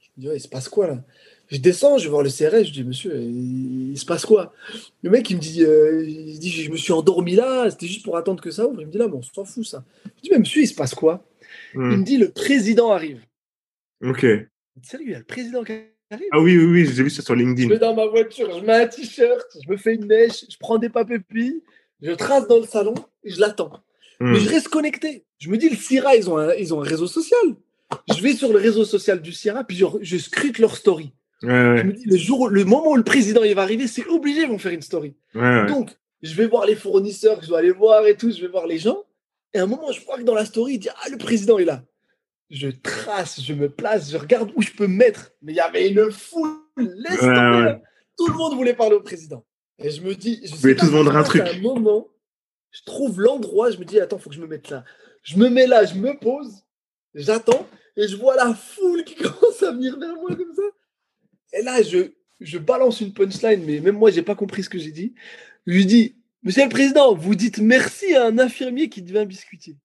Je 0.01 0.09
me 0.17 0.23
dis, 0.23 0.29
il 0.35 0.41
se 0.41 0.49
passe 0.49 0.69
quoi 0.69 0.87
là? 0.87 1.05
Je 1.53 1.59
descends, 1.59 1.99
je 1.99 2.05
vais 2.05 2.09
voir 2.11 2.23
le 2.23 2.31
CRS, 2.31 2.65
je 2.65 2.73
dis, 2.73 2.83
monsieur, 2.83 3.15
il, 3.15 3.99
se 3.99 4.07
passe 4.07 4.25
quoi? 4.25 4.55
Le 5.03 5.11
mec, 5.11 5.29
il 5.29 5.37
me 5.37 5.41
dit, 5.41 5.63
euh, 5.63 6.03
il 6.03 6.39
dit, 6.39 6.51
je 6.51 6.71
me 6.71 6.79
suis 6.79 6.95
endormi 6.95 7.35
là, 7.35 7.71
c'était 7.71 7.87
juste 7.87 8.05
pour 8.05 8.17
attendre 8.17 8.43
que 8.43 8.51
ça 8.51 8.67
ouvre. 8.67 8.81
Il 8.81 8.87
me 8.87 8.91
dit, 8.91 8.97
là, 8.97 9.07
mais 9.07 9.17
on 9.17 9.23
s'en 9.23 9.45
fout 9.45 9.67
ça. 9.67 9.85
Je 10.17 10.23
dis, 10.23 10.31
mais 10.31 10.39
monsieur, 10.39 10.63
il 10.63 10.67
se 10.67 10.75
passe 10.75 10.95
quoi? 10.95 11.23
Hmm. 11.75 11.93
Il 11.93 11.99
me 11.99 12.05
dit, 12.05 12.17
le 12.17 12.31
président 12.31 12.91
arrive. 12.91 13.21
Ok. 14.03 14.25
Sérieux, 14.83 15.07
il 15.09 15.13
y 15.13 15.15
a 15.15 15.19
le 15.19 15.25
président 15.25 15.63
qui 15.63 15.75
ah 16.31 16.41
oui, 16.41 16.57
oui, 16.57 16.65
oui, 16.65 16.91
j'ai 16.91 17.03
vu 17.03 17.11
ça 17.11 17.23
sur 17.23 17.35
LinkedIn. 17.35 17.69
Je 17.69 17.73
vais 17.75 17.79
dans 17.79 17.95
ma 17.95 18.07
voiture, 18.07 18.51
je 18.59 18.65
mets 18.65 18.83
un 18.83 18.87
t-shirt, 18.87 19.47
je 19.63 19.71
me 19.71 19.77
fais 19.77 19.95
une 19.95 20.07
neige, 20.07 20.45
je 20.49 20.57
prends 20.59 20.77
des 20.77 20.91
papépis, 20.91 21.63
je 22.03 22.13
trace 22.13 22.47
dans 22.49 22.59
le 22.59 22.67
salon 22.67 22.95
et 23.25 23.31
je 23.31 23.41
l'attends. 23.41 23.83
Hmm. 24.21 24.33
Mais 24.33 24.41
je 24.41 24.49
reste 24.49 24.69
connecté. 24.69 25.25
Je 25.39 25.51
me 25.51 25.59
dis, 25.59 25.69
le 25.69 25.77
Sierra, 25.77 26.17
ils 26.17 26.31
ont 26.31 26.39
un, 26.39 26.55
ils 26.55 26.73
ont 26.73 26.81
un 26.83 26.87
réseau 26.87 27.07
social. 27.07 27.57
Je 28.09 28.23
vais 28.23 28.33
sur 28.33 28.53
le 28.53 28.59
réseau 28.59 28.85
social 28.87 29.21
du 29.21 29.33
Sierra, 29.33 29.65
puis 29.65 29.77
je, 29.77 29.85
je 30.01 30.17
scrute 30.17 30.59
leur 30.59 30.77
story. 30.77 31.13
Je 31.43 31.83
me 31.83 31.93
dis, 31.93 32.05
le, 32.05 32.17
jour, 32.17 32.49
le 32.49 32.65
moment 32.65 32.91
où 32.91 32.97
le 32.97 33.03
président 33.03 33.43
il 33.43 33.55
va 33.55 33.63
arriver, 33.63 33.87
c'est 33.87 34.07
obligé, 34.07 34.43
ils 34.43 34.49
vont 34.49 34.59
faire 34.59 34.73
une 34.73 34.83
story. 34.83 35.15
Donc, 35.35 35.91
je 36.23 36.35
vais 36.35 36.47
voir 36.47 36.67
les 36.67 36.77
fournisseurs 36.77 37.39
que 37.39 37.45
je 37.45 37.49
dois 37.49 37.59
aller 37.59 37.73
voir 37.73 38.07
et 38.07 38.17
tout, 38.17 38.31
je 38.31 38.41
vais 38.41 38.49
voir 38.49 38.67
les 38.67 38.79
gens. 38.79 39.03
Et 39.55 39.59
à 39.59 39.65
un 39.65 39.67
moment, 39.67 39.91
je 39.93 40.01
crois 40.01 40.17
que 40.19 40.23
dans 40.23 40.35
la 40.35 40.45
story, 40.45 40.75
il 40.75 40.79
dit, 40.79 40.89
ah, 40.89 41.09
le 41.11 41.19
président 41.19 41.59
est 41.59 41.65
là 41.65 41.83
je 42.53 42.69
trace, 42.69 43.41
je 43.43 43.55
me 43.55 43.69
place, 43.69 44.13
je 44.13 44.17
regarde 44.19 44.53
où 44.55 44.63
je 44.63 44.71
peux 44.71 44.87
me 44.87 44.95
mettre. 44.95 45.33
Mais 45.41 45.53
il 45.53 45.57
y 45.57 45.61
avait 45.61 45.89
une 45.89 46.13
foule, 46.13 46.61
laisse 46.77 47.19
tomber. 47.19 47.79
Tout 48.17 48.29
le 48.29 48.35
monde 48.35 48.55
voulait 48.55 48.75
parler 48.75 48.95
au 48.95 49.01
président. 49.01 49.45
Et 49.79 49.91
je 49.91 50.03
me 50.03 50.15
dis, 50.15 50.41
je 50.45 50.55
vais 50.57 50.77
tous 50.77 50.91
vendre 50.91 51.17
un 51.17 51.23
truc. 51.23 51.41
À 51.41 51.51
un 51.51 51.61
moment, 51.61 52.09
je 52.71 52.83
trouve 52.85 53.21
l'endroit, 53.21 53.71
je 53.71 53.79
me 53.79 53.85
dis, 53.85 53.99
attends, 53.99 54.19
il 54.19 54.23
faut 54.23 54.31
que 54.31 54.37
je 54.37 54.41
me 54.41 54.47
mette 54.47 54.69
là. 54.69 54.85
Je 55.23 55.39
me 55.39 55.49
mets 55.49 55.67
là, 55.67 55.85
je 55.87 55.95
me 55.95 56.17
pose, 56.19 56.63
j'attends, 57.15 57.67
et 57.97 58.07
je 58.07 58.17
vois 58.17 58.37
la 58.37 58.55
foule 58.55 59.03
qui 59.05 59.15
commence 59.23 59.63
à 59.63 59.73
venir 59.73 59.99
vers 59.99 60.15
moi 60.15 60.37
comme 60.37 60.55
ça. 60.55 60.63
Et 61.53 61.63
là, 61.63 61.83
je, 61.83 62.13
je 62.41 62.59
balance 62.59 63.01
une 63.01 63.13
punchline, 63.13 63.63
mais 63.65 63.81
même 63.81 63.97
moi, 63.97 64.11
j'ai 64.11 64.23
pas 64.23 64.35
compris 64.35 64.63
ce 64.63 64.69
que 64.69 64.79
j'ai 64.79 64.91
dit. 64.91 65.15
Je 65.67 65.75
lui 65.75 65.87
dis, 65.87 66.15
Monsieur 66.45 66.65
le 66.65 66.71
Président, 66.71 67.15
vous 67.15 67.37
dites 67.37 67.59
merci 67.59 68.15
à 68.17 68.27
un 68.27 68.39
infirmier 68.39 68.89
qui 68.89 69.01
devient 69.01 69.25
biscuitier. 69.27 69.77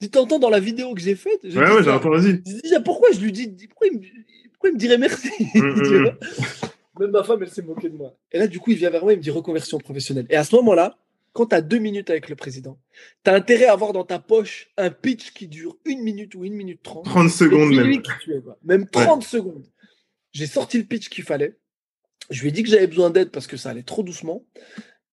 Tu 0.00 0.10
t'entends 0.10 0.40
dans 0.40 0.50
la 0.50 0.58
vidéo 0.58 0.94
que 0.94 1.00
j'ai 1.00 1.14
faite? 1.14 1.44
Ouais, 1.44 1.56
ouais, 1.56 1.84
j'ai 1.84 1.90
entendu. 1.90 2.42
pourquoi 2.84 3.12
je 3.12 3.20
lui 3.20 3.30
dis, 3.30 3.68
pourquoi 3.68 3.88
il 3.88 4.72
me, 4.72 4.78
dirait 4.78 4.98
merci? 4.98 5.30
Même 6.98 7.10
ma 7.10 7.22
femme, 7.22 7.42
elle 7.42 7.50
s'est 7.50 7.62
moquée 7.62 7.88
de 7.88 7.96
moi. 7.96 8.16
Et 8.32 8.38
là, 8.38 8.46
du 8.46 8.58
coup, 8.58 8.72
il 8.72 8.78
vient 8.78 8.90
vers 8.90 9.02
moi, 9.02 9.12
il 9.12 9.18
me 9.18 9.22
dit 9.22 9.30
reconversion 9.30 9.78
professionnelle. 9.78 10.26
Et 10.28 10.36
à 10.36 10.42
ce 10.42 10.56
moment-là, 10.56 10.98
quand 11.32 11.46
tu 11.46 11.54
as 11.54 11.60
deux 11.60 11.78
minutes 11.78 12.10
avec 12.10 12.28
le 12.28 12.34
président, 12.34 12.76
tu 13.24 13.30
as 13.30 13.34
intérêt 13.34 13.66
à 13.66 13.72
avoir 13.72 13.92
dans 13.92 14.04
ta 14.04 14.18
poche 14.18 14.70
un 14.76 14.90
pitch 14.90 15.32
qui 15.32 15.46
dure 15.46 15.76
une 15.84 16.02
minute 16.02 16.34
ou 16.34 16.44
une 16.44 16.54
minute 16.54 16.82
trente. 16.82 17.04
30 17.04 17.30
secondes 17.30 17.72
même. 17.72 18.02
Même 18.64 18.86
30 18.88 19.22
secondes. 19.22 19.66
J'ai 20.32 20.46
sorti 20.46 20.78
le 20.78 20.84
pitch 20.84 21.08
qu'il 21.08 21.24
fallait. 21.24 21.56
Je 22.30 22.42
lui 22.42 22.48
ai 22.48 22.52
dit 22.52 22.62
que 22.62 22.68
j'avais 22.68 22.86
besoin 22.86 23.10
d'aide 23.10 23.30
parce 23.30 23.46
que 23.46 23.56
ça 23.56 23.70
allait 23.70 23.82
trop 23.82 24.02
doucement. 24.02 24.44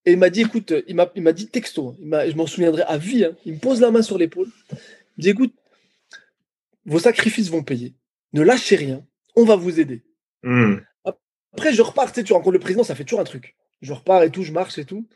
Et 0.05 0.11
il 0.13 0.17
m'a 0.17 0.29
dit, 0.29 0.41
écoute, 0.41 0.73
il 0.87 0.95
m'a, 0.95 1.11
il 1.15 1.21
m'a 1.21 1.33
dit 1.33 1.47
texto, 1.47 1.89
hein. 1.89 2.23
il 2.23 2.31
je 2.31 2.37
m'en 2.37 2.47
souviendrai 2.47 2.83
à 2.83 2.97
vie, 2.97 3.25
hein. 3.25 3.35
il 3.43 3.55
me 3.55 3.59
pose 3.59 3.81
la 3.81 3.91
main 3.91 4.01
sur 4.01 4.17
l'épaule, 4.17 4.47
il 4.71 4.75
me 5.17 5.21
dit, 5.21 5.29
écoute, 5.29 5.53
vos 6.85 6.99
sacrifices 6.99 7.49
vont 7.49 7.61
payer, 7.61 7.93
ne 8.31 8.41
lâchez 8.41 8.77
rien, 8.77 9.05
on 9.35 9.43
va 9.43 9.57
vous 9.57 9.81
aider. 9.81 10.05
Hmm. 10.43 10.75
Après, 11.03 11.73
je 11.73 11.81
repars, 11.81 12.07
tu 12.07 12.21
sais, 12.21 12.23
tu 12.23 12.31
rencontres 12.31 12.53
le 12.53 12.59
président, 12.59 12.85
ça 12.85 12.95
fait 12.95 13.03
toujours 13.03 13.19
un 13.19 13.25
truc. 13.25 13.57
Je 13.81 13.91
repars 13.91 14.23
et 14.23 14.31
tout, 14.31 14.43
je 14.43 14.53
marche 14.53 14.77
et 14.77 14.85
tout. 14.85 15.07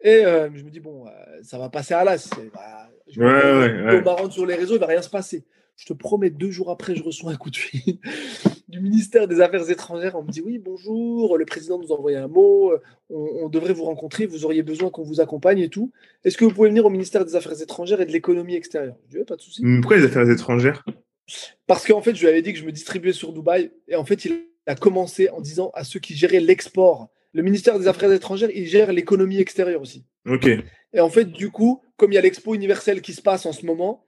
Et 0.00 0.24
euh, 0.24 0.48
je 0.54 0.62
me 0.62 0.70
dis, 0.70 0.80
bon, 0.80 1.06
euh, 1.06 1.10
ça 1.42 1.58
va 1.58 1.68
passer 1.68 1.92
à 1.92 2.04
l'as. 2.04 2.30
Bah, 2.54 2.88
je 3.06 3.20
ouais, 3.20 4.02
ouais, 4.02 4.30
sur 4.30 4.46
les 4.46 4.54
réseaux, 4.54 4.76
il 4.76 4.80
va 4.80 4.86
rien 4.86 5.02
se 5.02 5.10
passer. 5.10 5.44
Je 5.78 5.86
te 5.86 5.92
promets, 5.92 6.28
deux 6.28 6.50
jours 6.50 6.70
après, 6.72 6.96
je 6.96 7.04
reçois 7.04 7.30
un 7.30 7.36
coup 7.36 7.50
de 7.50 7.56
fil 7.56 7.98
du 8.68 8.80
ministère 8.80 9.28
des 9.28 9.40
Affaires 9.40 9.70
étrangères. 9.70 10.16
On 10.16 10.24
me 10.24 10.30
dit 10.30 10.40
oui, 10.40 10.58
bonjour, 10.58 11.38
le 11.38 11.44
président 11.44 11.78
nous 11.78 11.92
a 11.92 11.96
envoyé 11.96 12.16
un 12.16 12.26
mot, 12.26 12.72
euh, 12.72 12.80
on, 13.10 13.48
devrait 13.48 13.74
vous 13.74 13.84
rencontrer, 13.84 14.26
vous 14.26 14.44
auriez 14.44 14.64
besoin 14.64 14.90
qu'on 14.90 15.04
vous 15.04 15.20
accompagne 15.20 15.60
et 15.60 15.68
tout. 15.68 15.92
Est-ce 16.24 16.36
que 16.36 16.44
vous 16.44 16.50
pouvez 16.50 16.68
venir 16.68 16.84
au 16.84 16.90
ministère 16.90 17.24
des 17.24 17.36
Affaires 17.36 17.62
étrangères 17.62 18.00
et 18.00 18.06
de 18.06 18.10
l'économie 18.10 18.56
extérieure? 18.56 18.96
Je 19.08 19.18
dis 19.18 19.24
pas 19.24 19.36
de 19.36 19.40
souci. 19.40 19.62
Pourquoi 19.80 19.98
les 19.98 20.04
Affaires 20.04 20.28
étrangères? 20.28 20.84
Parce 21.68 21.86
qu'en 21.86 22.02
fait, 22.02 22.16
je 22.16 22.22
lui 22.22 22.28
avais 22.28 22.42
dit 22.42 22.52
que 22.52 22.58
je 22.58 22.64
me 22.64 22.72
distribuais 22.72 23.12
sur 23.12 23.32
Dubaï 23.32 23.70
et 23.86 23.94
en 23.94 24.04
fait, 24.04 24.24
il 24.24 24.46
a 24.66 24.74
commencé 24.74 25.30
en 25.30 25.40
disant 25.40 25.70
à 25.74 25.84
ceux 25.84 26.00
qui 26.00 26.16
géraient 26.16 26.40
l'export. 26.40 27.08
Le 27.34 27.42
ministère 27.42 27.78
des 27.78 27.86
Affaires 27.86 28.12
étrangères, 28.12 28.50
il 28.52 28.66
gère 28.66 28.92
l'économie 28.92 29.38
extérieure 29.38 29.80
aussi. 29.80 30.04
Ok. 30.26 30.48
Et 30.92 31.00
en 31.00 31.08
fait, 31.08 31.26
du 31.26 31.50
coup, 31.52 31.82
comme 31.96 32.10
il 32.10 32.16
y 32.16 32.18
a 32.18 32.22
l'expo 32.22 32.56
universelle 32.56 33.00
qui 33.00 33.12
se 33.12 33.22
passe 33.22 33.46
en 33.46 33.52
ce 33.52 33.64
moment, 33.64 34.04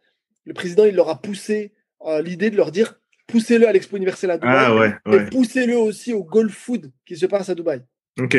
le 0.51 0.55
président, 0.55 0.85
il 0.85 0.97
leur 0.97 1.09
a 1.09 1.23
poussé 1.23 1.71
euh, 2.05 2.21
l'idée 2.23 2.51
de 2.51 2.57
leur 2.57 2.73
dire 2.73 2.99
poussez-le 3.29 3.69
à 3.69 3.73
l'Expo 3.73 3.97
universelle 3.97 4.33
à 4.33 4.37
Dubaï 4.37 4.95
ah, 5.05 5.15
et 5.15 5.31
poussez-le 5.31 5.77
aussi 5.77 6.13
au 6.13 6.25
Golf 6.25 6.53
Food 6.53 6.91
qui 7.07 7.17
se 7.17 7.25
passe 7.27 7.49
à 7.51 7.55
Dubaï. 7.55 7.83
Ok. 8.19 8.37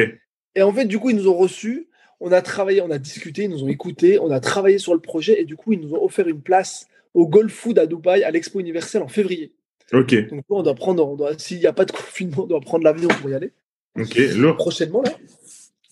Et 0.55 0.62
en 0.62 0.74
fait, 0.74 0.84
du 0.84 0.99
coup, 0.99 1.09
ils 1.09 1.16
nous 1.16 1.30
ont 1.30 1.38
reçus, 1.38 1.88
on 2.20 2.34
a 2.34 2.41
travaillé, 2.41 2.82
on 2.82 2.91
a 2.91 2.97
discuté, 2.97 3.43
ils 3.43 3.49
nous 3.49 3.64
ont 3.64 3.70
écoutés, 3.70 4.20
on 4.20 4.30
a 4.30 4.41
travaillé 4.41 4.78
sur 4.78 4.93
le 4.93 4.99
projet 4.99 5.39
et 5.39 5.45
du 5.45 5.55
coup, 5.55 5.72
ils 5.72 5.80
nous 5.80 5.93
ont 5.93 6.03
offert 6.03 6.28
une 6.28 6.41
place 6.41 6.88
au 7.14 7.30
Golf 7.30 7.53
Food 7.53 7.80
à 7.80 7.86
Dubaï 7.86 8.26
à 8.26 8.32
l'Expo 8.32 8.59
universelle 8.59 9.03
en 9.03 9.07
février. 9.07 9.53
Ok. 9.93 10.14
Donc, 10.30 10.43
on 10.49 10.64
doit 10.64 10.76
prendre, 10.76 11.34
s'il 11.39 11.59
n'y 11.59 11.66
a 11.66 11.72
pas 11.72 11.86
de 11.86 11.91
confinement, 11.93 12.43
on 12.43 12.47
doit 12.47 12.59
prendre 12.59 12.84
l'avion 12.84 13.07
pour 13.07 13.30
y 13.30 13.36
aller. 13.36 13.53
Ok, 13.97 14.16
lourd. 14.36 14.57
Prochainement, 14.57 15.01
là. 15.01 15.12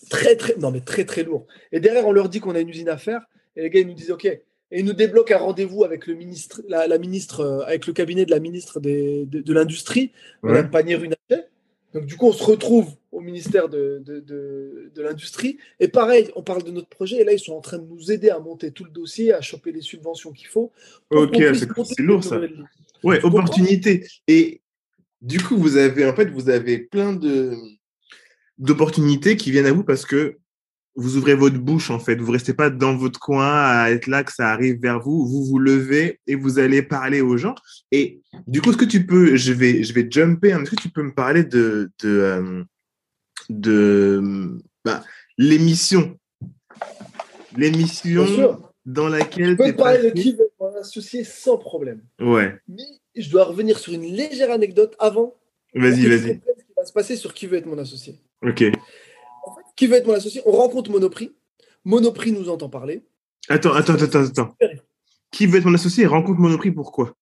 très, 0.10 0.36
très, 0.36 0.58
non, 0.58 0.72
mais 0.72 0.82
très, 0.82 1.06
très 1.06 1.24
lourd. 1.24 1.48
Et 1.72 1.80
derrière, 1.80 2.06
on 2.06 2.12
leur 2.12 2.28
dit 2.28 2.42
qu'on 2.42 2.56
a 2.56 2.60
une 2.60 2.68
usine 2.68 2.90
à 2.90 2.98
faire. 2.98 3.22
Et 3.56 3.62
les 3.62 3.70
gars, 3.70 3.80
ils 3.80 3.88
nous 3.88 3.94
disent 3.94 4.12
OK. 4.12 4.28
Et 4.72 4.84
nous 4.84 4.94
débloquent 4.94 5.36
un 5.36 5.40
rendez-vous 5.40 5.84
avec 5.84 6.06
le 6.06 6.14
ministre, 6.14 6.62
la, 6.68 6.98
ministre, 6.98 7.40
euh, 7.42 7.66
avec 7.66 7.88
le 7.88 7.94
cabinet 7.94 8.26
de 8.26 8.32
la 8.32 8.40
ministre 8.40 8.80
de, 8.80 9.54
l'Industrie, 9.54 10.12
Mme 10.44 10.70
Pannier-Runacher. 10.70 11.46
Donc, 11.94 12.06
du 12.06 12.16
coup, 12.18 12.28
on 12.28 12.34
se 12.34 12.44
retrouve 12.44 12.88
au 13.12 13.20
ministère 13.20 13.68
de, 13.68 14.04
de, 14.06 15.02
l'Industrie. 15.02 15.58
Et 15.80 15.88
pareil, 15.88 16.30
on 16.36 16.44
parle 16.44 16.64
de 16.64 16.70
notre 16.70 16.88
projet. 16.88 17.22
Et 17.22 17.24
là, 17.24 17.34
ils 17.34 17.40
sont 17.40 17.54
en 17.54 17.62
train 17.62 17.80
de 17.80 17.88
nous 17.88 18.12
aider 18.12 18.30
à 18.30 18.38
monter 18.38 18.72
tout 18.72 18.84
le 18.84 18.92
dossier, 18.92 19.34
à 19.34 19.42
choper 19.42 19.72
les 19.72 19.82
subventions 19.82 20.32
qu'il 20.32 20.48
faut. 20.48 20.72
Ok, 21.10 21.36
c'est 21.84 22.02
lourd 22.02 22.24
ça. 22.24 22.40
Ouais, 23.04 23.24
opportunité. 23.24 24.06
Et 24.28 24.62
du 25.22 25.42
coup, 25.42 25.58
vous 25.58 25.78
avez, 25.78 26.06
en 26.06 26.16
fait, 26.16 26.30
vous 26.30 26.50
avez 26.50 26.78
plein 26.78 27.14
de 27.14 27.56
d'opportunités 28.60 29.38
qui 29.38 29.52
viennent 29.52 29.66
à 29.66 29.72
vous 29.72 29.86
parce 29.86 30.06
que 30.06 30.38
vous 30.96 31.18
ouvrez 31.18 31.36
votre 31.36 31.58
bouche 31.58 31.92
en 31.92 32.00
fait. 32.00 32.16
Vous 32.16 32.32
restez 32.32 32.54
pas 32.54 32.70
dans 32.70 32.96
votre 32.96 33.20
coin 33.20 33.52
à 33.52 33.90
être 33.92 34.08
là 34.08 34.24
que 34.24 34.34
ça 34.34 34.50
arrive 34.50 34.80
vers 34.82 35.00
vous. 35.00 35.26
Vous 35.26 35.46
vous 35.46 35.60
levez 35.60 36.20
et 36.28 36.36
vous 36.36 36.60
allez 36.60 36.82
parler 36.82 37.22
aux 37.22 37.38
gens. 37.38 37.56
Et 37.92 38.22
du 38.48 38.62
coup, 38.62 38.70
est-ce 38.70 38.78
que 38.78 38.86
tu 38.86 39.06
peux, 39.06 39.36
je 39.36 39.54
vais, 39.54 39.84
je 39.84 39.94
vais 39.94 40.08
jumper. 40.10 40.50
Est-ce 40.50 40.72
que 40.72 40.82
tu 40.82 40.90
peux 40.90 41.04
me 41.04 41.14
parler 41.14 41.44
de 41.44 41.92
de, 42.04 42.10
euh, 42.10 42.64
de 43.50 44.58
bah, 44.84 45.04
l'émission, 45.38 46.18
l'émission 47.56 48.26
dans 48.86 49.08
laquelle. 49.08 49.52
Je 49.52 49.56
peux 49.56 49.76
parler 49.76 50.10
de 50.10 50.10
qui 50.10 50.34
veut 50.34 50.50
mon 50.60 50.76
associé 50.76 51.24
sans 51.24 51.58
problème. 51.58 52.02
Ouais. 52.20 52.56
Mais 52.68 52.84
je 53.16 53.30
dois 53.30 53.46
revenir 53.46 53.78
sur 53.80 53.94
une 53.94 54.04
légère 54.04 54.52
anecdote 54.52 54.96
avant. 55.00 55.36
Vas-y, 55.74 56.08
vas-y. 56.08 56.20
Ce 56.20 56.64
qui 56.64 56.74
va 56.76 56.86
se 56.86 56.94
passer 56.94 57.16
sur 57.16 57.34
qui 57.34 57.48
veut 57.48 57.58
être 57.58 57.68
mon 57.68 57.78
associé. 57.78 58.20
Ok. 58.44 58.64
En 59.80 59.86
qui 59.86 59.88
veut 59.88 59.96
être 59.96 60.08
mon 60.08 60.14
associé 60.14 60.42
On 60.46 60.52
rencontre 60.52 60.92
Monoprix. 60.92 61.34
Monoprix 61.86 62.34
nous 62.34 62.50
entend 62.50 62.68
parler. 62.70 63.06
Attends, 63.48 63.74
attends, 63.74 63.94
attends, 63.94 64.26
attends. 64.26 64.56
Qui 65.32 65.46
veut 65.46 65.60
être 65.60 65.66
mon 65.66 65.74
associé? 65.74 66.06
Rencontre 66.06 66.40
Monoprix 66.40 66.72
pourquoi 66.72 67.16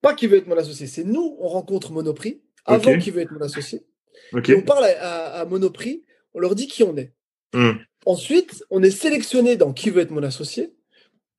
Pas 0.00 0.14
qui 0.14 0.26
veut 0.26 0.38
être 0.38 0.46
mon 0.46 0.56
associé, 0.56 0.86
c'est 0.86 1.04
nous, 1.04 1.36
on 1.38 1.48
rencontre 1.48 1.92
Monoprix 1.92 2.40
avant 2.64 2.98
qui 2.98 3.10
veut 3.10 3.20
être 3.20 3.32
mon 3.32 3.42
associé. 3.42 3.84
On 4.32 4.62
parle 4.62 4.84
à, 4.84 5.44
Monoprix, 5.44 6.02
on 6.34 6.40
leur 6.40 6.54
dit 6.54 6.66
qui 6.66 6.82
on 6.82 6.96
est. 6.96 7.12
Hmm. 7.52 7.72
Ensuite, 8.06 8.64
on 8.70 8.82
est 8.82 8.90
sélectionné 8.90 9.56
dans 9.56 9.72
qui 9.72 9.90
veut 9.90 10.00
être 10.00 10.10
mon 10.10 10.22
associé 10.22 10.74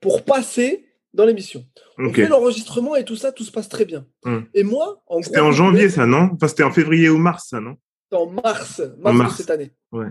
pour 0.02 0.24
passer 0.24 0.86
dans 1.14 1.26
l'émission. 1.26 1.66
On 1.98 2.14
fait 2.14 2.28
l'enregistrement 2.28 2.96
et 2.96 3.06
tout 3.06 3.16
ça, 3.16 3.32
tout 3.32 3.44
se 3.44 3.52
passe 3.52 3.70
très 3.70 3.86
bien. 3.86 4.06
Hmm. 4.24 4.42
Et 4.54 4.64
moi, 4.64 5.02
en 5.08 5.22
C'était 5.22 5.40
en 5.40 5.52
janvier, 5.52 5.90
ça, 5.90 6.06
non? 6.06 6.30
Enfin, 6.34 6.48
c'était 6.48 6.64
en 6.64 6.72
février 6.72 7.10
ou 7.10 7.18
mars, 7.18 7.48
ça, 7.50 7.60
non? 7.60 7.78
En 8.12 8.28
mars, 8.28 8.82
mars, 9.00 9.32
de 9.32 9.38
cette 9.38 9.50
année. 9.50 9.72
Ouais. 9.92 10.08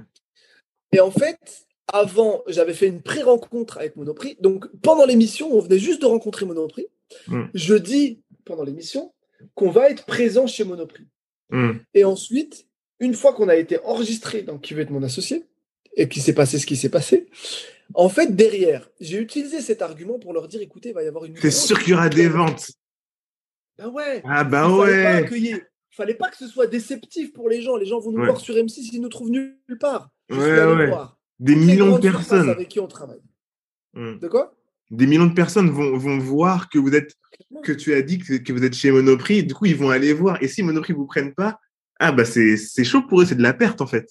Et 0.97 1.01
en 1.01 1.11
fait, 1.11 1.66
avant, 1.92 2.42
j'avais 2.47 2.72
fait 2.72 2.86
une 2.86 3.03
pré-rencontre 3.03 3.76
avec 3.76 3.97
Monoprix. 3.97 4.38
Donc, 4.40 4.64
pendant 4.80 5.05
l'émission, 5.05 5.55
on 5.55 5.61
venait 5.61 5.78
juste 5.78 6.01
de 6.01 6.07
rencontrer 6.07 6.47
Monoprix. 6.47 6.86
Hmm. 7.28 7.44
Je 7.53 7.74
dis, 7.74 8.22
pendant 8.47 8.64
l'émission, 8.64 9.12
qu'on 9.55 9.70
va 9.70 9.90
être 9.90 10.07
présent 10.07 10.47
chez 10.47 10.64
Monoprix. 10.64 11.05
Hmm. 11.51 11.72
Et 11.92 12.05
ensuite, 12.05 12.66
une 12.99 13.12
fois 13.12 13.34
qu'on 13.34 13.51
a 13.51 13.57
été 13.57 13.78
enregistré 13.84 14.40
dans 14.40 14.57
Qui 14.57 14.72
veut 14.72 14.80
être 14.80 14.90
mon 14.90 15.03
associé, 15.03 15.44
et 15.99 16.09
qu'il 16.09 16.22
s'est 16.22 16.32
passé 16.32 16.59
ce 16.59 16.64
qui 16.64 16.76
s'est 16.76 16.88
passé, 16.88 17.26
en 17.92 18.09
fait, 18.09 18.34
derrière, 18.34 18.88
j'ai 18.99 19.18
utilisé 19.18 19.61
cet 19.61 19.82
argument 19.82 20.18
pour 20.18 20.32
leur 20.32 20.49
dire 20.49 20.62
écoutez, 20.62 20.88
il 20.88 20.94
va 20.94 21.05
y 21.05 21.09
avoir 21.09 21.26
une. 21.26 21.36
C'est 21.36 21.51
sûr 21.51 21.78
qu'il 21.78 21.90
y 21.90 21.94
aura 21.94 22.09
des 22.09 22.28
ventes. 22.28 22.70
Ben 23.76 23.88
ouais. 23.88 24.22
Ah 24.24 24.44
bah 24.44 24.70
ouais. 24.70 25.28
Il 25.30 25.61
fallait 25.97 26.14
pas 26.14 26.28
que 26.28 26.36
ce 26.36 26.47
soit 26.47 26.66
déceptif 26.66 27.32
pour 27.32 27.49
les 27.49 27.62
gens. 27.62 27.76
Les 27.76 27.86
gens 27.86 27.99
vont 27.99 28.12
nous 28.12 28.24
voir 28.24 28.38
sur 28.38 28.55
M6, 28.55 28.90
ils 28.92 29.01
nous 29.01 29.09
trouvent 29.09 29.30
nulle 29.30 29.57
part. 29.80 30.11
ouais, 30.30 30.36
ouais. 30.38 30.92
Des 31.38 31.57
millions 31.57 31.99
de 31.99 32.11
personnes. 32.11 32.49
Avec 32.49 32.68
qui 32.68 32.80
on 32.80 32.86
travaille. 32.86 33.22
Hmm. 33.94 34.18
De 34.18 34.28
quoi? 34.28 34.55
Des 34.90 35.07
millions 35.07 35.26
de 35.26 35.34
personnes 35.34 35.70
vont, 35.70 35.97
vont 35.97 36.18
voir 36.18 36.68
que 36.68 36.78
vous 36.78 36.94
êtes, 36.94 37.14
que 37.62 37.72
tu 37.72 37.92
as 37.94 38.03
dit 38.03 38.18
que, 38.18 38.53
vous 38.53 38.64
êtes 38.64 38.74
chez 38.74 38.90
Monoprix. 38.90 39.44
Du 39.44 39.55
coup, 39.55 39.66
ils 39.66 39.76
vont 39.76 39.90
aller 39.90 40.12
voir. 40.12 40.42
Et 40.42 40.49
si 40.49 40.62
Monoprix 40.62 40.92
vous 40.92 41.07
prenne 41.07 41.34
pas, 41.34 41.59
ah 41.99 42.12
bah 42.12 42.24
c'est 42.24 42.84
chaud 42.84 43.03
pour 43.03 43.20
eux, 43.20 43.26
c'est 43.26 43.34
de 43.34 43.42
la 43.42 43.55
perte 43.55 43.80
en 43.80 43.86
fait. 43.86 44.11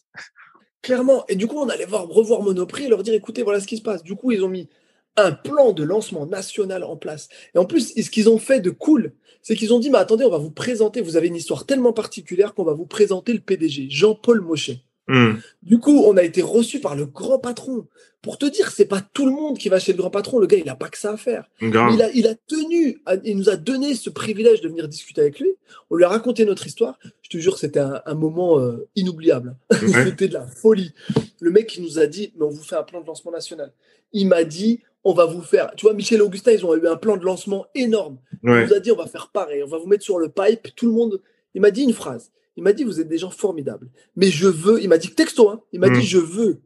Clairement. 0.81 1.25
Et 1.27 1.35
du 1.35 1.47
coup, 1.47 1.57
on 1.57 1.69
allait 1.69 1.85
voir, 1.85 2.07
revoir 2.07 2.41
Monoprix 2.41 2.85
et 2.85 2.89
leur 2.89 3.03
dire 3.03 3.13
écoutez, 3.13 3.43
voilà 3.43 3.59
ce 3.59 3.67
qui 3.67 3.77
se 3.77 3.81
passe. 3.81 4.03
Du 4.03 4.15
coup, 4.15 4.31
ils 4.31 4.43
ont 4.43 4.49
mis 4.49 4.69
un 5.17 5.31
plan 5.31 5.71
de 5.71 5.83
lancement 5.83 6.25
national 6.25 6.83
en 6.83 6.95
place. 6.95 7.29
Et 7.53 7.57
en 7.57 7.65
plus, 7.65 7.93
ce 7.95 8.09
qu'ils 8.09 8.29
ont 8.29 8.37
fait 8.37 8.59
de 8.59 8.69
cool, 8.69 9.13
c'est 9.41 9.55
qu'ils 9.55 9.73
ont 9.73 9.79
dit 9.79 9.89
mais 9.89 9.97
attendez, 9.97 10.25
on 10.25 10.29
va 10.29 10.37
vous 10.37 10.51
présenter, 10.51 11.01
vous 11.01 11.17
avez 11.17 11.27
une 11.27 11.35
histoire 11.35 11.65
tellement 11.65 11.93
particulière 11.93 12.53
qu'on 12.53 12.63
va 12.63 12.73
vous 12.73 12.85
présenter 12.85 13.33
le 13.33 13.39
PDG, 13.39 13.87
Jean-Paul 13.89 14.41
Mochet. 14.41 14.81
Hmm. 15.07 15.35
Du 15.61 15.77
coup, 15.77 16.03
on 16.07 16.17
a 16.17 16.23
été 16.23 16.41
reçu 16.41 16.79
par 16.79 16.95
le 16.95 17.05
grand 17.05 17.37
patron. 17.37 17.85
Pour 18.23 18.39
te 18.39 18.47
dire, 18.47 18.71
c'est 18.71 18.87
pas 18.87 19.01
tout 19.13 19.27
le 19.27 19.31
monde 19.31 19.59
qui 19.59 19.69
va 19.69 19.77
chez 19.77 19.91
le 19.91 19.99
grand 19.99 20.09
patron. 20.09 20.39
Le 20.39 20.47
gars, 20.47 20.57
il 20.57 20.67
a 20.67 20.75
pas 20.75 20.89
que 20.89 20.97
ça 20.97 21.11
à 21.11 21.17
faire. 21.17 21.47
Il 21.61 21.77
a, 21.77 22.09
il 22.15 22.25
a 22.25 22.33
tenu, 22.33 22.99
il 23.23 23.37
nous 23.37 23.49
a 23.49 23.55
donné 23.55 23.93
ce 23.93 24.09
privilège 24.09 24.61
de 24.61 24.67
venir 24.67 24.87
discuter 24.87 25.21
avec 25.21 25.39
lui. 25.39 25.49
On 25.91 25.95
lui 25.95 26.05
a 26.05 26.09
raconté 26.09 26.43
notre 26.43 26.65
histoire. 26.65 26.97
Je 27.21 27.29
te 27.29 27.37
jure, 27.37 27.59
c'était 27.59 27.79
un, 27.79 28.15
moment 28.15 28.59
euh, 28.59 28.87
inoubliable. 28.95 29.55
c'était 29.71 30.27
de 30.27 30.33
la 30.33 30.47
folie. 30.47 30.91
Le 31.39 31.51
mec, 31.51 31.75
il 31.77 31.83
nous 31.83 31.99
a 31.99 32.07
dit, 32.07 32.33
mais 32.35 32.45
on 32.45 32.49
vous 32.49 32.63
fait 32.63 32.75
un 32.75 32.83
plan 32.83 32.99
de 32.99 33.05
lancement 33.05 33.31
national. 33.31 33.71
Il 34.11 34.27
m'a 34.27 34.43
dit, 34.43 34.81
on 35.05 35.13
va 35.13 35.25
vous 35.25 35.41
faire. 35.41 35.71
Tu 35.77 35.85
vois, 35.85 35.93
Michel 35.93 36.17
et 36.17 36.21
Augustin, 36.23 36.51
ils 36.51 36.65
ont 36.65 36.75
eu 36.75 36.87
un 36.87 36.97
plan 36.97 37.15
de 37.15 37.23
lancement 37.23 37.67
énorme. 37.75 38.17
Il 38.43 38.49
nous 38.49 38.73
a 38.73 38.79
dit, 38.79 38.91
on 38.91 38.97
va 38.97 39.05
faire 39.05 39.29
pareil. 39.29 39.63
On 39.63 39.67
va 39.67 39.77
vous 39.77 39.85
mettre 39.85 40.03
sur 40.03 40.17
le 40.17 40.29
pipe. 40.29 40.75
Tout 40.75 40.87
le 40.87 40.93
monde. 40.93 41.21
Il 41.53 41.61
m'a 41.61 41.71
dit 41.71 41.83
une 41.83 41.93
phrase. 41.93 42.31
Il 42.57 42.63
m'a 42.63 42.73
dit, 42.73 42.83
vous 42.83 42.99
êtes 42.99 43.07
des 43.07 43.19
gens 43.19 43.29
formidables. 43.29 43.87
Mais 44.15 44.27
je 44.27 44.47
veux, 44.47 44.81
il 44.81 44.89
m'a 44.89 44.97
dit 44.97 45.11
texto, 45.11 45.49
hein, 45.49 45.61
il 45.71 45.79
m'a 45.79 45.89
dit, 45.89 45.99
hmm. 45.99 46.03
je 46.03 46.17
veux 46.17 46.61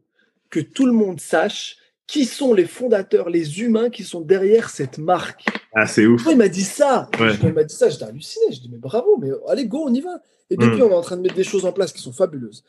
que 0.48 0.60
tout 0.60 0.86
le 0.86 0.92
monde 0.92 1.20
sache 1.20 1.76
qui 2.06 2.24
sont 2.24 2.54
les 2.54 2.64
fondateurs, 2.64 3.28
les 3.28 3.60
humains 3.60 3.90
qui 3.90 4.04
sont 4.04 4.20
derrière 4.20 4.70
cette 4.70 4.98
marque. 4.98 5.44
Ah, 5.74 5.86
c'est 5.86 6.06
ouf. 6.06 6.26
il 6.28 6.36
m'a 6.36 6.48
dit 6.48 6.64
ça? 6.64 7.08
Il 7.42 7.52
m'a 7.52 7.64
dit 7.64 7.74
ça, 7.74 7.88
j'étais 7.88 8.04
halluciné. 8.04 8.46
Je 8.52 8.60
dis, 8.60 8.68
mais 8.70 8.78
bravo, 8.78 9.18
mais 9.18 9.30
allez, 9.48 9.66
go, 9.66 9.84
on 9.86 9.92
y 9.92 10.00
va. 10.00 10.22
Et 10.48 10.56
depuis, 10.56 10.80
hmm. 10.80 10.86
on 10.86 10.90
est 10.90 10.94
en 10.94 11.02
train 11.02 11.16
de 11.16 11.22
mettre 11.22 11.36
des 11.36 11.44
choses 11.44 11.66
en 11.66 11.72
place 11.72 11.92
qui 11.92 12.02
sont 12.02 12.12
fabuleuses. 12.12 12.64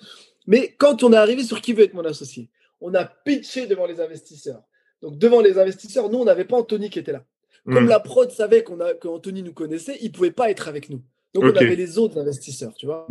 Mais 0.47 0.75
quand 0.77 1.03
on 1.03 1.13
est 1.13 1.17
arrivé 1.17 1.43
sur 1.43 1.61
qui 1.61 1.73
veut 1.73 1.83
être 1.83 1.93
mon 1.93 2.05
associé, 2.05 2.49
on 2.81 2.93
a 2.93 3.05
pitché 3.05 3.67
devant 3.67 3.85
les 3.85 4.01
investisseurs. 4.01 4.63
Donc, 5.01 5.17
devant 5.17 5.41
les 5.41 5.57
investisseurs, 5.57 6.09
nous, 6.09 6.19
on 6.19 6.25
n'avait 6.25 6.45
pas 6.45 6.57
Anthony 6.57 6.89
qui 6.89 6.99
était 6.99 7.11
là. 7.11 7.25
Comme 7.65 7.85
hmm. 7.85 7.89
la 7.89 7.99
prod 7.99 8.31
savait 8.31 8.63
qu'on 8.63 8.79
a, 8.79 8.93
qu'Anthony 8.93 9.43
nous 9.43 9.53
connaissait, 9.53 9.97
il 10.01 10.07
ne 10.07 10.13
pouvait 10.13 10.31
pas 10.31 10.49
être 10.49 10.67
avec 10.67 10.89
nous. 10.89 11.01
Donc, 11.33 11.45
on 11.45 11.55
avait 11.55 11.75
les 11.75 11.97
autres 11.97 12.19
investisseurs, 12.19 12.73
tu 12.75 12.85
vois. 12.85 13.07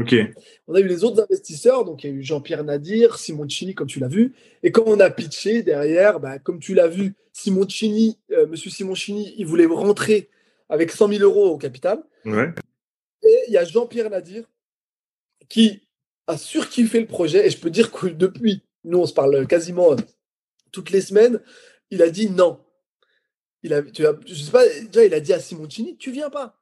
On 0.68 0.74
a 0.74 0.80
eu 0.80 0.86
les 0.86 1.04
autres 1.04 1.22
investisseurs, 1.22 1.84
donc 1.86 2.04
il 2.04 2.10
y 2.10 2.12
a 2.12 2.16
eu 2.16 2.22
Jean-Pierre 2.22 2.64
Nadir, 2.64 3.18
Simoncini, 3.18 3.74
comme 3.74 3.86
tu 3.86 3.98
l'as 3.98 4.08
vu. 4.08 4.34
Et 4.62 4.72
quand 4.72 4.82
on 4.86 5.00
a 5.00 5.08
pitché 5.08 5.62
derrière, 5.62 6.20
bah, 6.20 6.38
comme 6.38 6.58
tu 6.58 6.74
l'as 6.74 6.88
vu, 6.88 7.14
Simoncini, 7.32 8.18
euh, 8.32 8.46
monsieur 8.46 8.70
Simoncini, 8.70 9.34
il 9.38 9.46
voulait 9.46 9.64
rentrer 9.64 10.28
avec 10.68 10.90
100 10.90 11.08
000 11.08 11.22
euros 11.22 11.46
au 11.46 11.56
capital. 11.56 12.02
Et 13.22 13.36
il 13.48 13.52
y 13.52 13.56
a 13.56 13.64
Jean-Pierre 13.64 14.10
Nadir 14.10 14.44
qui 15.48 15.82
a 16.26 16.36
surkiffé 16.36 17.00
le 17.00 17.06
projet. 17.06 17.46
Et 17.46 17.50
je 17.50 17.58
peux 17.58 17.70
dire 17.70 17.90
que 17.90 18.06
depuis, 18.06 18.62
nous, 18.84 18.98
on 18.98 19.06
se 19.06 19.14
parle 19.14 19.46
quasiment 19.46 19.96
toutes 20.72 20.90
les 20.90 21.00
semaines, 21.00 21.40
il 21.90 22.02
a 22.02 22.10
dit 22.10 22.30
non. 22.30 22.60
Il 23.62 23.74
a, 23.74 23.82
tu 23.82 24.04
je 24.26 24.34
sais 24.34 24.50
pas, 24.50 24.66
déjà, 24.66 25.04
il 25.04 25.14
a 25.14 25.20
dit 25.20 25.32
à 25.32 25.38
Simoncini, 25.38 25.96
tu 25.96 26.10
viens 26.10 26.30
pas 26.30 26.60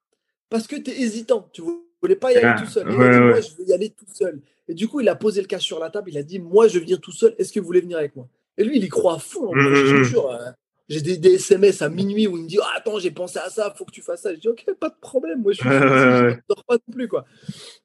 parce 0.51 0.67
que 0.67 0.77
tu 0.77 0.91
es 0.91 1.01
hésitant. 1.01 1.49
Tu 1.53 1.63
ne 1.63 1.69
voulais 2.01 2.17
pas 2.17 2.33
y 2.33 2.37
aller 2.37 2.55
ah, 2.57 2.61
tout 2.61 2.71
seul. 2.71 2.87
Il 2.91 3.01
a 3.01 3.11
dit, 3.11 3.21
moi, 3.21 3.41
je 3.41 3.57
veux 3.57 3.69
y 3.69 3.73
aller 3.73 3.91
tout 3.91 4.07
seul. 4.13 4.41
Et 4.67 4.75
du 4.75 4.89
coup, 4.89 5.01
il 5.01 5.09
a 5.09 5.15
posé 5.15 5.41
le 5.41 5.47
cas 5.47 5.59
sur 5.59 5.79
la 5.79 5.91
table. 5.91 6.11
Il 6.11 6.19
a 6.19 6.23
dit, 6.23 6.39
moi, 6.39 6.69
je 6.69 6.79
viens 6.79 6.97
tout 6.97 7.13
seul. 7.13 7.35
Est-ce 7.39 7.53
que 7.53 7.61
vous 7.61 7.67
voulez 7.67 7.81
venir 7.81 7.99
avec 7.99 8.17
moi? 8.17 8.29
Et 8.57 8.65
lui, 8.65 8.77
il 8.77 8.85
y 8.85 8.89
croit 8.89 9.15
à 9.15 9.19
fond. 9.19 9.53
Hein. 9.55 9.57
Mm, 9.57 9.75
mm, 9.75 10.03
mm. 10.03 10.19
Hein. 10.31 10.55
J'ai 10.89 11.01
des, 11.03 11.35
SMS 11.35 11.83
à 11.83 11.91
minuit 11.91 12.27
où 12.27 12.37
il 12.37 12.45
me 12.45 12.49
dit 12.49 12.59
ah, 12.63 12.77
Attends, 12.77 12.99
j'ai 12.99 13.11
pensé 13.11 13.39
à 13.39 13.51
ça, 13.51 13.73
faut 13.77 13.85
que 13.85 13.93
tu 13.93 14.01
fasses 14.01 14.23
ça. 14.23 14.35
Je 14.35 14.41
dis 14.41 14.49
Ok, 14.49 14.65
pas 14.81 14.89
de 14.89 14.95
problème, 15.01 15.43
moi 15.43 15.53
je 15.53 15.59
suis 15.59 15.69
je 15.69 15.75
ne 15.75 16.41
dors 16.49 16.65
pas 16.65 16.77
non 16.77 16.93
plus. 16.95 17.09
Quoi. 17.09 17.27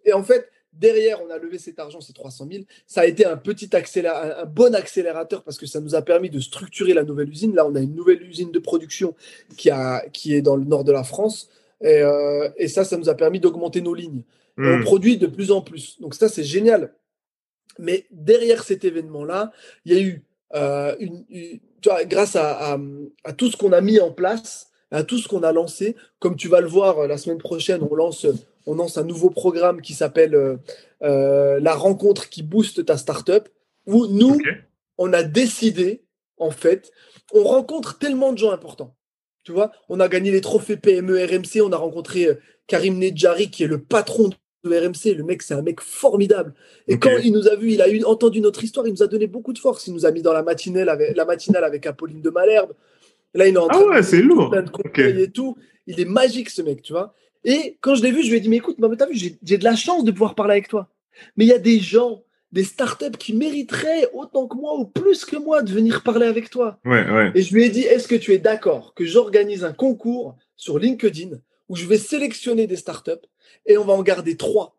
Et 0.05 0.13
en 0.13 0.23
fait, 0.23 0.49
derrière, 0.73 1.19
on 1.25 1.29
a 1.29 1.37
levé 1.37 1.57
cet 1.57 1.79
argent, 1.79 2.01
ces 2.01 2.13
300 2.13 2.47
000. 2.51 2.63
Ça 2.87 3.01
a 3.01 3.05
été 3.05 3.25
un 3.25 3.37
petit 3.37 3.75
accélérateur, 3.75 4.39
un 4.39 4.45
bon 4.45 4.75
accélérateur 4.75 5.43
parce 5.43 5.57
que 5.57 5.65
ça 5.65 5.79
nous 5.79 5.95
a 5.95 6.01
permis 6.01 6.29
de 6.29 6.39
structurer 6.39 6.93
la 6.93 7.03
nouvelle 7.03 7.29
usine. 7.29 7.55
Là, 7.55 7.65
on 7.65 7.75
a 7.75 7.79
une 7.79 7.95
nouvelle 7.95 8.21
usine 8.23 8.51
de 8.51 8.59
production 8.59 9.15
qui, 9.57 9.69
a, 9.69 10.03
qui 10.09 10.33
est 10.33 10.41
dans 10.41 10.55
le 10.55 10.65
nord 10.65 10.83
de 10.83 10.91
la 10.91 11.03
France. 11.03 11.49
Euh, 11.83 12.49
et, 12.57 12.67
ça, 12.67 12.83
ça 12.83 12.97
nous 12.97 13.09
a 13.09 13.15
permis 13.15 13.39
d'augmenter 13.39 13.81
nos 13.81 13.93
lignes. 13.93 14.23
On 14.57 14.77
hmm. 14.77 14.83
produit 14.83 15.17
de 15.17 15.27
plus 15.27 15.51
en 15.51 15.61
plus. 15.61 15.99
Donc 15.99 16.15
ça, 16.15 16.29
c'est 16.29 16.43
génial. 16.43 16.93
Mais 17.79 18.05
derrière 18.11 18.63
cet 18.63 18.85
événement-là, 18.85 19.51
il 19.85 19.93
y 19.93 19.97
a 19.97 20.01
eu, 20.01 20.23
euh, 20.53 20.95
une, 20.99 21.25
tu 21.29 21.89
vois, 21.89 22.05
grâce 22.05 22.35
à, 22.35 22.77
à, 23.23 23.33
tout 23.33 23.49
ce 23.49 23.57
qu'on 23.57 23.71
a 23.71 23.81
mis 23.81 23.99
en 23.99 24.11
place, 24.11 24.71
à 24.93 25.03
tout 25.03 25.17
ce 25.17 25.27
qu'on 25.27 25.43
a 25.43 25.51
lancé, 25.51 25.95
comme 26.19 26.37
tu 26.37 26.47
vas 26.47 26.61
le 26.61 26.67
voir 26.67 26.99
euh, 26.99 27.07
la 27.07 27.17
semaine 27.17 27.39
prochaine, 27.39 27.81
on 27.89 27.93
lance, 27.95 28.25
on 28.65 28.75
lance 28.75 28.97
un 28.97 29.03
nouveau 29.03 29.29
programme 29.29 29.81
qui 29.81 29.93
s'appelle 29.93 30.59
La 31.01 31.75
rencontre 31.75 32.29
qui 32.29 32.43
booste 32.43 32.85
ta 32.85 32.95
startup, 32.97 33.49
où 33.85 34.07
nous, 34.07 34.39
on 34.97 35.11
a 35.11 35.23
décidé, 35.23 36.03
en 36.37 36.51
fait, 36.51 36.91
on 37.33 37.43
rencontre 37.43 37.97
tellement 37.97 38.31
de 38.31 38.37
gens 38.37 38.51
importants. 38.51 38.95
Tu 39.43 39.51
vois, 39.51 39.71
on 39.89 39.99
a 39.99 40.07
gagné 40.07 40.31
les 40.31 40.41
trophées 40.41 40.77
PME 40.77 41.25
RMC, 41.25 41.61
on 41.61 41.71
a 41.73 41.77
rencontré 41.77 42.27
euh, 42.27 42.35
Karim 42.67 42.97
Nedjari, 42.97 43.51
qui 43.51 43.63
est 43.63 43.67
le 43.67 43.81
patron 43.81 44.29
RMC. 44.63 45.15
Le 45.17 45.23
mec, 45.23 45.41
c'est 45.41 45.53
un 45.53 45.61
mec 45.61 45.81
formidable. 45.81 46.53
Et 46.87 46.97
quand 46.97 47.17
il 47.21 47.33
nous 47.33 47.49
a 47.49 47.55
vu, 47.57 47.73
il 47.73 47.81
a 47.81 47.89
eu, 47.89 48.03
entendu 48.05 48.39
notre 48.39 48.63
histoire, 48.63 48.87
il 48.87 48.91
nous 48.91 49.03
a 49.03 49.07
donné 49.07 49.27
beaucoup 49.27 49.51
de 49.51 49.59
force. 49.59 49.87
Il 49.87 49.93
nous 49.93 50.05
a 50.05 50.11
mis 50.11 50.21
dans 50.21 50.31
la 50.31 50.43
matinale 50.43 50.87
avec, 50.87 51.17
la 51.17 51.25
matinale 51.25 51.65
avec 51.65 51.85
Apolline 51.85 52.21
de 52.21 52.29
Malherbe. 52.29 52.73
Là, 53.33 53.47
il 53.47 53.55
est 53.55 53.57
en 53.57 53.67
ah 53.67 53.73
train 53.73 53.83
ah 53.87 53.95
ouais, 53.95 54.03
c'est 54.03 54.21
lourd. 54.21 54.55
et 54.97 55.31
tout. 55.31 55.57
Il 55.87 55.99
est 55.99 56.05
magique, 56.05 56.49
ce 56.49 56.61
mec, 56.61 56.81
tu 56.81 56.93
vois. 56.93 57.13
Et 57.43 57.77
quand 57.81 57.95
je 57.95 58.03
l'ai 58.03 58.11
vu, 58.11 58.23
je 58.23 58.29
lui 58.29 58.37
ai 58.37 58.39
dit, 58.39 58.49
mais 58.49 58.57
écoute, 58.57 58.77
t'as 58.79 59.05
vu, 59.05 59.15
j'ai 59.15 59.57
de 59.57 59.63
la 59.63 59.75
chance 59.75 60.03
de 60.03 60.11
pouvoir 60.11 60.35
parler 60.35 60.53
avec 60.53 60.67
toi. 60.67 60.89
Mais 61.35 61.45
il 61.45 61.49
y 61.49 61.53
a 61.53 61.59
des 61.59 61.79
gens, 61.79 62.23
des 62.51 62.63
startups 62.63 63.17
qui 63.17 63.33
mériteraient 63.33 64.09
autant 64.13 64.47
que 64.47 64.55
moi 64.55 64.77
ou 64.77 64.85
plus 64.85 65.25
que 65.25 65.35
moi 65.35 65.61
de 65.61 65.71
venir 65.71 66.03
parler 66.03 66.25
avec 66.25 66.49
toi. 66.49 66.79
Ouais, 66.85 67.09
ouais. 67.09 67.31
Et 67.35 67.41
je 67.41 67.53
lui 67.53 67.65
ai 67.65 67.69
dit, 67.69 67.81
est-ce 67.81 68.07
que 68.07 68.15
tu 68.15 68.33
es 68.33 68.37
d'accord 68.37 68.93
que 68.93 69.05
j'organise 69.05 69.63
un 69.63 69.73
concours 69.73 70.37
sur 70.55 70.79
LinkedIn 70.79 71.37
où 71.67 71.75
je 71.75 71.85
vais 71.85 71.97
sélectionner 71.97 72.67
des 72.67 72.77
startups 72.77 73.11
et 73.65 73.77
on 73.77 73.83
va 73.83 73.93
en 73.93 74.03
garder 74.03 74.37
trois? 74.37 74.77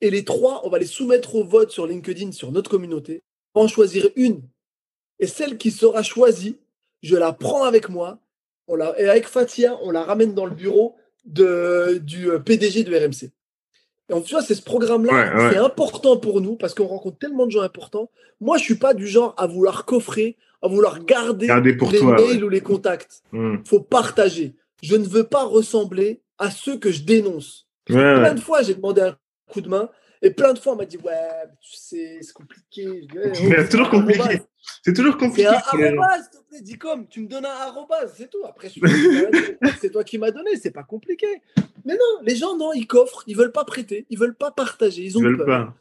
Et 0.00 0.10
les 0.10 0.24
trois, 0.24 0.66
on 0.66 0.68
va 0.68 0.78
les 0.78 0.86
soumettre 0.86 1.34
au 1.34 1.44
vote 1.44 1.70
sur 1.70 1.86
LinkedIn, 1.86 2.32
sur 2.32 2.52
notre 2.52 2.70
communauté. 2.70 3.22
On 3.54 3.60
va 3.60 3.64
en 3.64 3.68
choisir 3.68 4.10
une. 4.16 4.42
Et 5.18 5.26
celle 5.26 5.56
qui 5.56 5.70
sera 5.70 6.02
choisie, 6.02 6.58
je 7.04 7.16
la 7.16 7.32
prends 7.32 7.64
avec 7.64 7.88
moi. 7.88 8.18
On 8.66 8.76
la, 8.76 8.98
et 8.98 9.08
avec 9.08 9.28
Fatia, 9.28 9.76
on 9.82 9.90
la 9.90 10.02
ramène 10.02 10.34
dans 10.34 10.46
le 10.46 10.54
bureau 10.54 10.96
de, 11.26 11.98
du 12.02 12.30
euh, 12.30 12.38
PDG 12.38 12.82
de 12.82 12.96
RMC. 12.96 13.30
Et 14.10 14.22
tu 14.22 14.34
vois, 14.34 14.42
c'est 14.42 14.54
ce 14.54 14.62
programme-là, 14.62 15.50
c'est 15.50 15.58
important 15.58 16.16
pour 16.16 16.40
nous 16.40 16.56
parce 16.56 16.74
qu'on 16.74 16.86
rencontre 16.86 17.18
tellement 17.18 17.46
de 17.46 17.50
gens 17.50 17.62
importants. 17.62 18.10
Moi, 18.40 18.58
je 18.58 18.64
suis 18.64 18.74
pas 18.74 18.92
du 18.92 19.06
genre 19.06 19.34
à 19.38 19.46
vouloir 19.46 19.86
coffrer, 19.86 20.36
à 20.60 20.68
vouloir 20.68 21.04
garder, 21.04 21.46
les 21.62 22.02
mails 22.02 22.44
ou 22.44 22.48
les 22.48 22.60
contacts. 22.60 23.22
Il 23.32 23.38
hmm. 23.38 23.62
faut 23.66 23.80
partager. 23.80 24.54
Je 24.82 24.96
ne 24.96 25.04
veux 25.04 25.24
pas 25.24 25.44
ressembler 25.44 26.20
à 26.38 26.50
ceux 26.50 26.78
que 26.78 26.90
je 26.90 27.02
dénonce. 27.02 27.66
plein 27.86 28.34
de 28.34 28.40
fois, 28.40 28.62
j'ai 28.62 28.74
demandé 28.74 29.00
un 29.00 29.16
coup 29.50 29.62
de 29.62 29.68
main 29.68 29.88
et 30.24 30.30
plein 30.30 30.54
de 30.54 30.58
fois, 30.58 30.72
on 30.72 30.76
m'a 30.76 30.86
dit 30.86 30.96
Ouais, 30.96 31.12
tu 31.60 31.76
sais, 31.76 32.18
c'est 32.20 32.32
compliqué. 32.32 33.06
c'est 33.34 33.68
toujours 33.68 33.90
compliqué. 33.90 34.40
C'est 34.82 34.94
toujours 34.94 35.18
compliqué. 35.18 35.48
C'est 35.70 35.76
un 35.76 35.86
arrobas, 35.86 36.22
s'il 36.22 36.30
te 36.30 36.48
plaît, 36.48 36.60
dis 36.62 36.78
comme, 36.78 37.06
tu 37.06 37.20
me 37.20 37.26
donnes 37.26 37.44
un 37.44 37.50
arrobas, 37.50 38.08
c'est 38.16 38.30
tout. 38.30 38.44
Après, 38.46 38.70
c'est 39.80 39.90
toi 39.90 40.02
qui 40.02 40.16
m'as 40.16 40.30
donné, 40.30 40.56
c'est 40.56 40.70
pas 40.70 40.82
compliqué. 40.82 41.26
Mais 41.84 41.94
non, 41.94 42.22
les 42.22 42.34
gens, 42.34 42.56
non, 42.56 42.72
ils 42.72 42.86
coffrent, 42.86 43.22
ils 43.26 43.36
veulent 43.36 43.52
pas 43.52 43.64
prêter, 43.64 44.06
ils 44.08 44.18
veulent 44.18 44.34
pas 44.34 44.50
partager, 44.50 45.02
ils 45.02 45.18
ont 45.18 45.22
ils 45.22 45.36
peur. 45.36 45.46
Pas. 45.46 45.74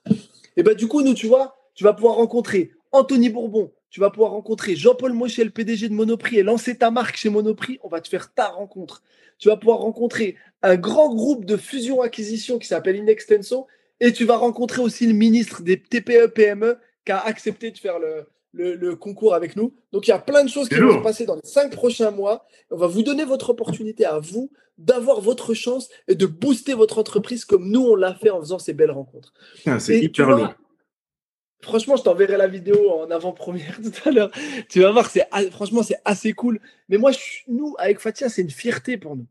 Et 0.57 0.63
ben 0.63 0.75
du 0.75 0.87
coup, 0.87 1.01
nous, 1.01 1.13
tu 1.13 1.27
vois, 1.27 1.55
tu 1.75 1.85
vas 1.85 1.93
pouvoir 1.93 2.15
rencontrer 2.15 2.71
Anthony 2.91 3.29
Bourbon, 3.29 3.71
tu 3.89 4.01
vas 4.01 4.09
pouvoir 4.09 4.31
rencontrer 4.31 4.75
Jean-Paul 4.75 5.13
Mochel, 5.13 5.51
PDG 5.51 5.87
de 5.87 5.93
Monoprix, 5.93 6.37
et 6.37 6.43
lancer 6.43 6.77
ta 6.77 6.91
marque 6.91 7.15
chez 7.15 7.29
Monoprix. 7.29 7.79
On 7.83 7.87
va 7.87 8.01
te 8.01 8.09
faire 8.09 8.33
ta 8.33 8.47
rencontre. 8.47 9.01
Tu 9.37 9.47
vas 9.47 9.57
pouvoir 9.57 9.79
rencontrer 9.79 10.35
un 10.61 10.75
grand 10.75 11.13
groupe 11.13 11.45
de 11.45 11.57
fusion-acquisition 11.57 12.59
qui 12.59 12.67
s'appelle 12.67 12.97
Inextenso, 12.97 13.67
et 13.99 14.13
tu 14.13 14.25
vas 14.25 14.37
rencontrer 14.37 14.81
aussi 14.81 15.07
le 15.07 15.13
ministre 15.13 15.61
des 15.61 15.81
TPE-PME 15.81 16.77
qui 17.05 17.11
a 17.11 17.19
accepté 17.19 17.71
de 17.71 17.77
faire 17.77 17.99
le, 17.99 18.25
le, 18.53 18.95
concours 18.95 19.33
avec 19.33 19.55
nous. 19.55 19.73
Donc 19.91 20.07
il 20.07 20.11
y 20.11 20.13
a 20.13 20.19
plein 20.19 20.43
de 20.43 20.49
choses 20.49 20.69
qui 20.69 20.75
vont 20.75 20.97
se 20.97 21.03
passer 21.03 21.25
dans 21.25 21.35
les 21.35 21.41
cinq 21.43 21.71
prochains 21.71 22.11
mois. 22.11 22.45
On 22.71 22.77
va 22.77 22.87
vous 22.87 23.03
donner 23.03 23.25
votre 23.25 23.49
opportunité 23.49 24.05
à 24.05 24.19
vous 24.19 24.51
d'avoir 24.77 25.21
votre 25.21 25.53
chance 25.53 25.89
et 26.07 26.15
de 26.15 26.25
booster 26.25 26.73
votre 26.73 26.97
entreprise 26.97 27.45
comme 27.45 27.69
nous 27.69 27.81
on 27.81 27.95
l'a 27.95 28.15
fait 28.15 28.31
en 28.31 28.39
faisant 28.39 28.59
ces 28.59 28.73
belles 28.73 28.91
rencontres. 28.91 29.33
C'est 29.79 29.99
hyper. 29.99 30.55
Franchement, 31.61 31.95
je 31.95 32.03
t'enverrai 32.03 32.35
la 32.35 32.47
vidéo 32.47 32.91
en 32.91 33.09
avant-première 33.09 33.79
tout 33.81 34.09
à 34.09 34.11
l'heure. 34.11 34.31
Tu 34.67 34.81
vas 34.81 34.91
voir, 34.91 35.09
c'est 35.09 35.25
franchement 35.51 35.81
c'est 35.81 35.99
assez 36.03 36.33
cool. 36.33 36.59
Mais 36.89 36.97
moi, 36.97 37.11
nous 37.47 37.75
avec 37.77 37.99
Fatia, 37.99 38.27
c'est 38.27 38.41
une 38.41 38.49
fierté 38.49 38.97
pour 38.97 39.15
nous 39.15 39.27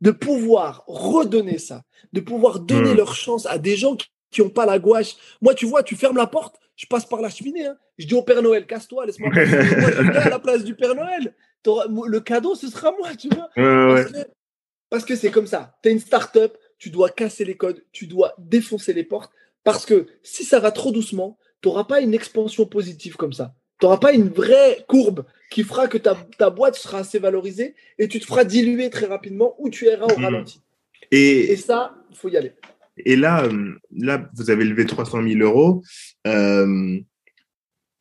de 0.00 0.10
pouvoir 0.10 0.84
redonner 0.86 1.58
ça, 1.58 1.82
de 2.12 2.20
pouvoir 2.20 2.60
donner 2.60 2.94
hmm. 2.94 2.98
leur 2.98 3.14
chance 3.14 3.46
à 3.46 3.58
des 3.58 3.76
gens 3.76 3.96
qui 4.30 4.40
n'ont 4.40 4.50
pas 4.50 4.66
la 4.66 4.78
gouache. 4.78 5.16
Moi, 5.40 5.54
tu 5.54 5.66
vois, 5.66 5.82
tu 5.82 5.96
fermes 5.96 6.16
la 6.16 6.26
porte, 6.26 6.56
je 6.76 6.86
passe 6.86 7.04
par 7.04 7.20
la 7.20 7.28
cheminée. 7.28 7.66
Hein. 7.66 7.76
Je 7.98 8.06
dis 8.06 8.14
au 8.14 8.22
Père 8.22 8.42
Noël, 8.42 8.66
casse-toi, 8.66 9.06
laisse-moi. 9.06 9.30
moi, 9.34 9.44
je 9.44 10.02
viens 10.02 10.20
à 10.20 10.30
la 10.30 10.38
place 10.38 10.64
du 10.64 10.74
Père 10.74 10.94
Noël. 10.94 11.34
Le 11.64 12.18
cadeau, 12.20 12.54
ce 12.54 12.68
sera 12.68 12.92
moi, 12.98 13.14
tu 13.16 13.28
vois. 13.28 13.50
parce 14.88 15.04
que 15.04 15.16
c'est 15.16 15.30
comme 15.30 15.46
ça. 15.46 15.76
Tu 15.82 15.90
es 15.90 15.92
une 15.92 16.00
start-up, 16.00 16.56
tu 16.78 16.90
dois 16.90 17.10
casser 17.10 17.44
les 17.44 17.56
codes, 17.56 17.84
tu 17.92 18.06
dois 18.06 18.34
défoncer 18.38 18.92
les 18.92 19.04
portes. 19.04 19.32
Parce 19.62 19.84
que 19.84 20.06
si 20.22 20.44
ça 20.44 20.58
va 20.58 20.72
trop 20.72 20.90
doucement, 20.90 21.38
tu 21.60 21.68
n'auras 21.68 21.84
pas 21.84 22.00
une 22.00 22.14
expansion 22.14 22.64
positive 22.64 23.16
comme 23.16 23.34
ça. 23.34 23.54
Tu 23.80 23.86
n'auras 23.86 23.98
pas 23.98 24.12
une 24.12 24.28
vraie 24.28 24.84
courbe 24.86 25.24
qui 25.50 25.64
fera 25.64 25.88
que 25.88 25.98
ta, 25.98 26.14
ta, 26.38 26.50
boîte 26.50 26.76
sera 26.76 26.98
assez 26.98 27.18
valorisée 27.18 27.74
et 27.98 28.08
tu 28.08 28.20
te 28.20 28.26
feras 28.26 28.44
diluer 28.44 28.90
très 28.90 29.06
rapidement 29.06 29.54
ou 29.58 29.70
tu 29.70 29.86
iras 29.86 30.06
au 30.06 30.18
hmm. 30.18 30.24
ralenti. 30.24 30.60
Et, 31.10 31.52
et 31.52 31.56
ça, 31.56 31.94
il 32.10 32.16
faut 32.16 32.28
y 32.28 32.36
aller. 32.36 32.52
Et 33.04 33.16
là, 33.16 33.44
euh, 33.44 33.74
là, 33.96 34.28
vous 34.34 34.50
avez 34.50 34.64
levé 34.64 34.86
300 34.86 35.22
000 35.26 35.40
euros. 35.40 35.82
Euh, 36.26 36.98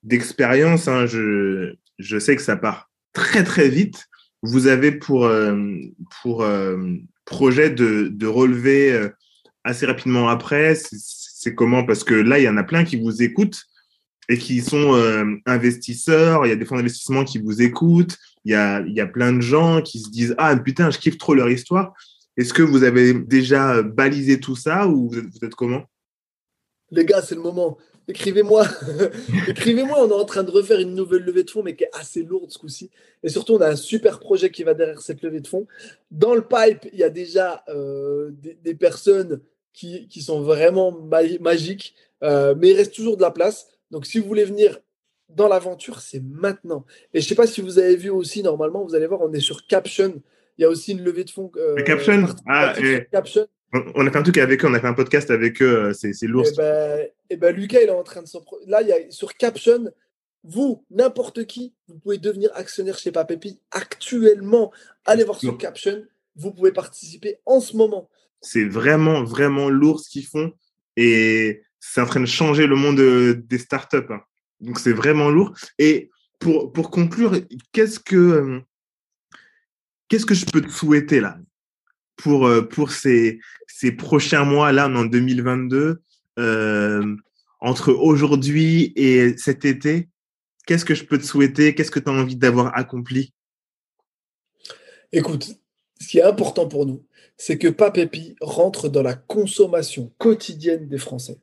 d'expérience, 0.04 0.88
hein, 0.88 1.06
je, 1.06 1.74
je 1.98 2.20
sais 2.20 2.36
que 2.36 2.42
ça 2.42 2.56
part 2.56 2.90
très, 3.14 3.44
très 3.44 3.70
vite. 3.70 4.08
Vous 4.42 4.68
avez 4.68 4.92
pour, 4.92 5.26
euh, 5.26 5.76
pour 6.22 6.46
projet 7.26 7.70
de, 7.70 8.08
de 8.08 8.28
relever 8.28 9.10
assez 9.64 9.86
rapidement 9.86 10.30
après. 10.30 10.76
C'est 10.76 11.56
comment? 11.56 11.86
Parce 11.86 12.04
que 12.04 12.14
là, 12.14 12.40
il 12.40 12.44
y 12.44 12.50
en 12.50 12.58
a 12.58 12.64
plein 12.64 12.84
qui 12.84 12.98
vous 12.98 13.22
écoutent 13.22 13.69
et 14.30 14.38
qui 14.38 14.62
sont 14.62 14.94
investisseurs. 15.46 16.46
Il 16.46 16.50
y 16.50 16.52
a 16.52 16.56
des 16.56 16.64
fonds 16.64 16.78
d'investissement 16.78 17.26
qui 17.26 17.40
vous 17.40 17.62
écoutent. 17.62 18.16
Il 18.46 18.52
y 18.52 18.56
a, 18.56 18.82
il 18.82 18.94
y 18.94 19.02
a 19.02 19.08
plein 19.08 19.34
de 19.34 19.42
gens 19.42 19.82
qui 19.82 20.00
se 20.00 20.10
disent 20.10 20.36
Ah, 20.38 20.56
putain, 20.56 20.92
je 20.92 21.00
kiffe 21.00 21.18
trop 21.18 21.34
leur 21.34 21.50
histoire. 21.50 21.94
Est-ce 22.40 22.54
que 22.54 22.64
vous 22.64 22.86
avez 22.86 23.14
déjà 23.14 23.82
balisé 23.82 24.40
tout 24.40 24.56
ça 24.56 24.88
ou 24.88 25.10
vous 25.10 25.46
êtes, 25.46 25.56
comment? 25.56 25.84
Les 26.90 27.04
gars, 27.04 27.22
c'est 27.22 27.36
le 27.36 27.42
moment. 27.42 27.78
Écrivez-moi. 28.08 28.66
Écrivez-moi. 29.50 29.98
On 30.00 30.10
est 30.10 30.14
en 30.14 30.24
train 30.24 30.44
de 30.44 30.50
refaire 30.50 30.80
une 30.80 30.96
nouvelle 30.96 31.24
levée 31.24 31.44
de 31.44 31.50
fonds, 31.50 31.64
mais 31.64 31.76
qui 31.76 31.84
est 31.84 31.90
assez 31.92 32.24
lourde 32.24 32.50
ce 32.50 32.58
coup-ci. 32.58 32.90
Et 33.24 33.30
surtout, 33.30 33.56
on 33.56 33.62
a 33.62 33.68
un 33.68 33.76
super 33.76 34.20
projet 34.20 34.52
qui 34.52 34.64
va 34.64 34.74
derrière 34.74 35.02
cette 35.02 35.22
levée 35.22 35.42
de 35.42 35.48
fonds. 35.48 35.68
Dans 36.12 36.34
le 36.34 36.42
pipe, 36.42 36.90
il 36.94 37.00
y 37.00 37.04
a 37.04 37.10
déjà 37.10 37.62
euh, 37.68 38.32
des, 38.32 38.74
personnes 38.74 39.42
qui, 39.74 40.22
sont 40.22 40.42
vraiment 40.42 40.98
magiques, 41.42 41.94
euh, 42.24 42.56
mais 42.58 42.70
il 42.70 42.76
reste 42.78 42.94
toujours 42.94 43.18
de 43.18 43.22
la 43.22 43.32
place. 43.32 43.68
Donc, 43.92 44.06
si 44.06 44.20
vous 44.20 44.28
voulez 44.28 44.46
venir 44.46 44.80
dans 45.30 45.48
l'aventure, 45.48 46.00
c'est 46.00 46.22
maintenant. 46.24 46.86
Et 47.14 47.22
je 47.22 47.26
ne 47.26 47.30
sais 47.30 47.36
pas 47.36 47.48
si 47.48 47.62
vous 47.62 47.80
avez 47.80 47.96
vu 47.96 48.10
aussi, 48.10 48.44
normalement, 48.44 48.84
vous 48.84 48.96
allez 48.96 49.08
voir, 49.08 49.22
on 49.22 49.32
est 49.34 49.40
sur 49.40 49.68
Caption. 49.68 50.22
Il 50.58 50.64
y 50.64 50.66
a 50.66 50.70
aussi 50.70 50.92
une 50.92 51.04
levée 51.04 51.24
de 51.24 51.30
fonds. 51.30 51.52
Euh, 51.58 51.82
Caption? 51.84 52.26
Ah, 52.48 52.74
Caption. 53.12 53.48
On 53.72 54.08
a 54.08 54.12
fait 54.12 54.18
un 54.18 54.24
truc 54.24 54.40
avec 54.40 54.64
eux, 54.64 54.68
on 54.68 54.74
a 54.74 54.80
fait 54.80 54.88
un 54.88 54.94
podcast 54.94 55.30
avec 55.30 55.62
eux, 55.62 55.90
euh, 55.90 55.94
c'est 55.94 56.24
lourd. 56.24 56.46
Et 56.46 56.50
eh 56.52 56.58
ben, 56.58 57.00
et 57.00 57.12
eh 57.30 57.38
ben, 57.38 57.56
Lucas, 57.56 57.82
il 57.82 57.88
est 57.88 57.92
en 57.92 58.04
train 58.04 58.24
de 58.24 58.28
s'en. 58.28 58.44
Là, 58.66 58.82
il 58.82 58.88
y 58.88 58.92
a, 58.92 58.98
sur 59.12 59.36
Caption, 59.36 59.92
vous, 60.44 60.84
n'importe 60.90 61.46
qui, 61.46 61.74
vous 61.88 62.00
pouvez 62.00 62.18
devenir 62.18 62.50
actionnaire 62.56 62.98
chez 62.98 63.12
Papépi 63.12 63.60
actuellement. 63.70 64.72
Allez 65.06 65.24
voir 65.24 65.40
sur 65.40 65.56
Caption, 65.58 66.04
vous 66.36 66.52
pouvez 66.52 66.72
participer 66.72 67.40
en 67.46 67.60
ce 67.60 67.78
moment. 67.78 68.10
C'est 68.42 68.66
vraiment, 68.66 69.24
vraiment 69.24 69.70
lourd 69.70 70.00
ce 70.00 70.10
qu'ils 70.10 70.26
font 70.26 70.54
et 70.96 71.62
c'est 71.80 72.02
en 72.02 72.06
train 72.06 72.20
de 72.20 72.26
changer 72.26 72.68
le 72.68 72.76
monde 72.76 73.00
euh, 73.00 73.36
des 73.36 73.58
startups. 73.58 73.98
Hein. 74.10 74.22
Donc, 74.60 74.80
c'est 74.80 74.94
vraiment 74.94 75.30
lourd. 75.30 75.54
Et 75.78 76.10
pour, 76.40 76.72
conclure, 76.90 77.34
qu'est-ce 77.74 78.00
que 78.00 78.62
qu'est-ce 80.08 80.26
que 80.26 80.34
je 80.34 80.46
peux 80.46 80.62
te 80.62 80.72
souhaiter 80.72 81.20
là 81.20 81.38
pour, 82.16 82.48
euh, 82.48 82.68
ces, 82.88 83.40
prochains 83.98 84.46
mois 84.46 84.72
là 84.72 84.88
en 84.88 85.06
2022 85.06 86.02
euh, 86.40 87.16
entre 87.60 87.92
aujourd'hui 87.92 88.94
et 88.96 89.38
cet 89.38 89.66
été? 89.66 90.10
Qu'est-ce 90.66 90.86
que 90.86 90.96
je 90.96 91.04
peux 91.04 91.18
te 91.18 91.26
souhaiter? 91.26 91.76
Qu'est-ce 91.76 91.92
que 91.92 92.00
tu 92.00 92.10
as 92.10 92.14
envie 92.14 92.36
d'avoir 92.36 92.78
accompli? 92.78 93.34
Écoute, 95.12 95.56
ce 96.00 96.08
qui 96.08 96.20
est 96.20 96.24
important 96.24 96.68
pour 96.68 96.86
nous, 96.86 97.04
c'est 97.38 97.58
que 97.58 97.68
Papépi 97.68 98.36
rentre 98.40 98.90
dans 98.90 99.02
la 99.02 99.16
consommation 99.16 100.14
quotidienne 100.18 100.88
des 100.88 101.00
Français. 101.00 101.40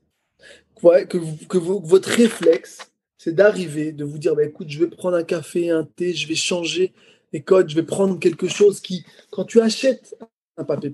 Que, 0.80 1.58
votre 1.58 2.08
réflexe, 2.08 2.90
c'est 3.16 3.34
d'arriver, 3.34 3.92
de 3.92 4.04
vous 4.04 4.18
dire, 4.18 4.34
bah, 4.34 4.44
écoute, 4.44 4.68
je 4.68 4.78
vais 4.78 4.88
prendre 4.88 5.16
un 5.16 5.24
café, 5.24 5.70
un 5.70 5.84
thé, 5.84 6.12
je 6.12 6.28
vais 6.28 6.34
changer 6.34 6.92
et 7.32 7.42
code, 7.42 7.68
je 7.68 7.74
vais 7.74 7.82
prendre 7.82 8.18
quelque 8.18 8.48
chose 8.48 8.80
qui, 8.80 9.04
quand 9.30 9.44
tu 9.44 9.60
achètes 9.60 10.16
un 10.56 10.64
papier 10.64 10.92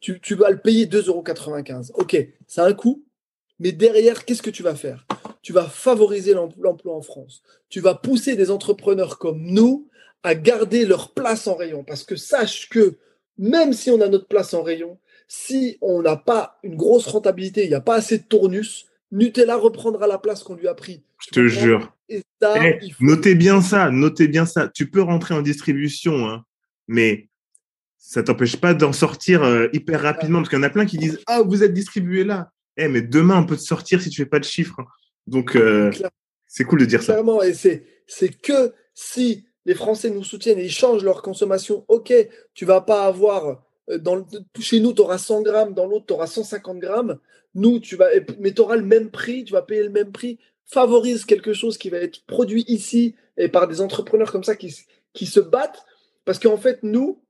tu, 0.00 0.20
tu 0.20 0.34
vas 0.34 0.50
le 0.50 0.58
payer 0.58 0.86
2,95 0.86 1.08
euros. 1.08 2.00
Ok, 2.00 2.16
ça 2.46 2.64
a 2.64 2.68
un 2.68 2.72
coût, 2.72 3.04
mais 3.58 3.72
derrière, 3.72 4.24
qu'est-ce 4.24 4.42
que 4.42 4.50
tu 4.50 4.62
vas 4.62 4.74
faire? 4.74 5.06
Tu 5.42 5.52
vas 5.52 5.64
favoriser 5.64 6.34
l'emploi 6.34 6.94
en 6.94 7.02
France. 7.02 7.42
Tu 7.68 7.80
vas 7.80 7.94
pousser 7.94 8.36
des 8.36 8.50
entrepreneurs 8.50 9.18
comme 9.18 9.42
nous 9.42 9.88
à 10.22 10.34
garder 10.34 10.84
leur 10.84 11.12
place 11.12 11.46
en 11.46 11.54
rayon. 11.54 11.84
Parce 11.84 12.04
que 12.04 12.16
sache 12.16 12.68
que 12.68 12.98
même 13.38 13.72
si 13.72 13.90
on 13.90 14.00
a 14.00 14.08
notre 14.08 14.26
place 14.26 14.54
en 14.54 14.62
rayon, 14.62 14.98
si 15.28 15.78
on 15.80 16.02
n'a 16.02 16.16
pas 16.16 16.58
une 16.62 16.76
grosse 16.76 17.06
rentabilité, 17.06 17.64
il 17.64 17.68
n'y 17.68 17.74
a 17.74 17.80
pas 17.80 17.96
assez 17.96 18.18
de 18.18 18.24
tournus, 18.24 18.86
Nutella 19.12 19.56
reprendra 19.56 20.06
la 20.06 20.18
place 20.18 20.42
qu'on 20.42 20.54
lui 20.54 20.68
a 20.68 20.74
pris. 20.74 21.02
Je 21.18 21.30
te 21.30 21.46
jure. 21.48 21.92
Eh, 22.08 22.22
notez 23.00 23.34
bien 23.34 23.60
ça, 23.60 23.90
notez 23.90 24.28
bien 24.28 24.46
ça. 24.46 24.68
Tu 24.68 24.90
peux 24.90 25.02
rentrer 25.02 25.34
en 25.34 25.42
distribution, 25.42 26.28
hein, 26.28 26.44
mais 26.88 27.28
ça 27.98 28.22
t'empêche 28.22 28.56
pas 28.56 28.74
d'en 28.74 28.92
sortir 28.92 29.42
euh, 29.42 29.68
hyper 29.72 30.00
rapidement 30.00 30.38
parce 30.38 30.48
qu'il 30.48 30.58
y 30.58 30.60
en 30.60 30.64
a 30.64 30.70
plein 30.70 30.86
qui 30.86 30.98
disent 30.98 31.20
ah 31.26 31.42
vous 31.42 31.62
êtes 31.62 31.74
distribué 31.74 32.24
là. 32.24 32.50
Eh 32.76 32.88
mais 32.88 33.02
demain 33.02 33.38
on 33.38 33.46
peut 33.46 33.56
te 33.56 33.62
sortir 33.62 34.00
si 34.00 34.10
tu 34.10 34.22
fais 34.22 34.28
pas 34.28 34.38
de 34.38 34.44
chiffres. 34.44 34.80
Hein. 34.80 34.86
Donc 35.26 35.54
euh, 35.54 35.92
c'est 36.46 36.64
cool 36.64 36.80
de 36.80 36.86
dire 36.86 37.02
ça. 37.02 37.12
Clairement 37.12 37.42
et 37.42 37.52
c'est 37.52 37.84
c'est 38.06 38.30
que 38.30 38.72
si 38.94 39.46
les 39.66 39.74
Français 39.74 40.10
nous 40.10 40.24
soutiennent 40.24 40.58
et 40.58 40.64
ils 40.64 40.72
changent 40.72 41.04
leur 41.04 41.22
consommation, 41.22 41.84
ok, 41.88 42.12
tu 42.54 42.64
vas 42.64 42.80
pas 42.80 43.06
avoir 43.06 43.62
euh, 43.90 44.22
chez 44.58 44.80
nous, 44.80 44.92
tu 44.92 45.02
auras 45.02 45.18
100 45.18 45.42
grammes, 45.42 45.74
dans 45.74 45.86
l'autre, 45.86 46.06
tu 46.06 46.12
auras 46.14 46.26
150 46.26 46.78
grammes. 46.78 47.18
Nous, 47.54 47.80
tu 47.80 47.96
vas, 47.96 48.08
mais 48.38 48.52
tu 48.52 48.60
auras 48.60 48.76
le 48.76 48.84
même 48.84 49.10
prix, 49.10 49.44
tu 49.44 49.52
vas 49.52 49.62
payer 49.62 49.82
le 49.82 49.90
même 49.90 50.12
prix. 50.12 50.38
Favorise 50.66 51.24
quelque 51.24 51.52
chose 51.52 51.78
qui 51.78 51.90
va 51.90 51.98
être 51.98 52.24
produit 52.26 52.64
ici 52.68 53.14
et 53.36 53.48
par 53.48 53.66
des 53.66 53.80
entrepreneurs 53.80 54.30
comme 54.30 54.44
ça 54.44 54.54
qui, 54.54 54.74
qui 55.12 55.26
se 55.26 55.40
battent. 55.40 55.84
Parce 56.24 56.38
qu'en 56.38 56.56
fait, 56.56 56.80
nous, 56.82 57.22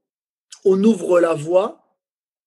on 0.64 0.82
ouvre 0.84 1.20
la 1.20 1.34
voie 1.34 1.96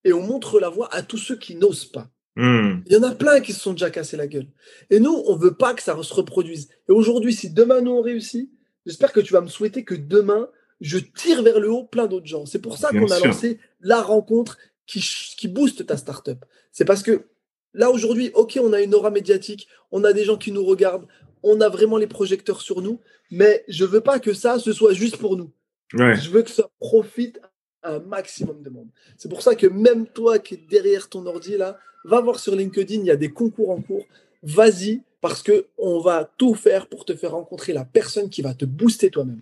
et 0.03 0.13
on 0.13 0.21
montre 0.21 0.59
la 0.59 0.69
voie 0.69 0.93
à 0.93 1.01
tous 1.01 1.17
ceux 1.17 1.37
qui 1.37 1.55
n'osent 1.55 1.85
pas. 1.85 2.09
Hmm. 2.35 2.81
Il 2.87 2.93
y 2.93 2.97
en 2.97 3.03
a 3.03 3.13
plein 3.13 3.41
qui 3.41 3.53
se 3.53 3.59
sont 3.59 3.73
déjà 3.73 3.89
cassés 3.89 4.17
la 4.17 4.27
gueule. 4.27 4.47
Et 4.89 4.99
nous, 4.99 5.23
on 5.27 5.35
veut 5.35 5.53
pas 5.53 5.73
que 5.73 5.83
ça 5.83 6.01
se 6.01 6.13
reproduise. 6.13 6.69
Et 6.89 6.91
aujourd'hui, 6.91 7.33
si 7.33 7.49
demain 7.51 7.81
nous 7.81 7.91
on 7.91 8.01
réussit, 8.01 8.51
j'espère 8.85 9.13
que 9.13 9.19
tu 9.19 9.33
vas 9.33 9.41
me 9.41 9.47
souhaiter 9.47 9.83
que 9.83 9.95
demain, 9.95 10.49
je 10.81 10.97
tire 10.97 11.43
vers 11.43 11.59
le 11.59 11.71
haut 11.71 11.85
plein 11.85 12.07
d'autres 12.07 12.25
gens. 12.25 12.45
C'est 12.45 12.61
pour 12.61 12.77
ça 12.77 12.89
qu'on 12.89 13.09
a 13.09 13.19
lancé 13.19 13.59
la 13.81 14.01
rencontre 14.01 14.57
qui, 14.87 14.99
qui 15.37 15.47
booste 15.47 15.85
ta 15.85 15.95
startup. 15.95 16.43
C'est 16.71 16.85
parce 16.85 17.03
que 17.03 17.27
là, 17.73 17.89
aujourd'hui, 17.91 18.31
OK, 18.33 18.59
on 18.61 18.73
a 18.73 18.81
une 18.81 18.95
aura 18.95 19.11
médiatique, 19.11 19.67
on 19.91 20.03
a 20.03 20.13
des 20.13 20.23
gens 20.23 20.37
qui 20.37 20.51
nous 20.51 20.63
regardent, 20.63 21.07
on 21.43 21.59
a 21.61 21.69
vraiment 21.69 21.97
les 21.97 22.07
projecteurs 22.07 22.61
sur 22.61 22.81
nous, 22.81 22.99
mais 23.31 23.63
je 23.67 23.85
veux 23.85 24.01
pas 24.01 24.19
que 24.19 24.33
ça, 24.33 24.59
ce 24.59 24.73
soit 24.73 24.93
juste 24.93 25.17
pour 25.17 25.37
nous. 25.37 25.51
Je 25.93 26.29
veux 26.29 26.41
que 26.41 26.49
ça 26.49 26.69
profite 26.79 27.39
à 27.83 27.95
un 27.95 27.99
maximum 27.99 28.63
de 28.63 28.69
monde. 28.69 28.87
C'est 29.17 29.29
pour 29.29 29.41
ça 29.41 29.55
que 29.55 29.67
même 29.67 30.07
toi 30.07 30.39
qui 30.39 30.55
es 30.55 30.57
derrière 30.69 31.09
ton 31.09 31.25
ordi, 31.25 31.57
là, 31.57 31.77
va 32.05 32.21
voir 32.21 32.39
sur 32.39 32.55
LinkedIn, 32.55 33.01
il 33.01 33.05
y 33.05 33.11
a 33.11 33.15
des 33.15 33.29
concours 33.29 33.69
en 33.69 33.81
cours. 33.81 34.05
Vas-y, 34.41 35.01
parce 35.21 35.43
que 35.43 35.67
on 35.77 35.99
va 35.99 36.29
tout 36.37 36.55
faire 36.55 36.87
pour 36.87 37.05
te 37.05 37.15
faire 37.15 37.31
rencontrer 37.31 37.73
la 37.73 37.85
personne 37.85 38.29
qui 38.29 38.41
va 38.41 38.53
te 38.53 38.65
booster 38.65 39.09
toi-même. 39.09 39.41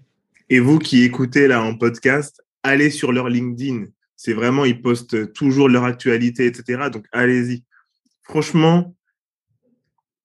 Et 0.50 0.60
vous 0.60 0.80
qui 0.80 1.04
écoutez 1.04 1.48
là 1.48 1.64
en 1.64 1.76
podcast, 1.76 2.44
allez 2.64 2.90
sur 2.90 3.12
leur 3.12 3.30
LinkedIn. 3.30 3.86
C'est 4.16 4.34
vraiment, 4.34 4.66
ils 4.66 4.82
postent 4.82 5.34
toujours 5.34 5.70
leur 5.70 5.84
actualité, 5.84 6.46
etc. 6.46 6.90
Donc 6.92 7.06
allez-y. 7.12 7.64
Franchement, 8.24 8.96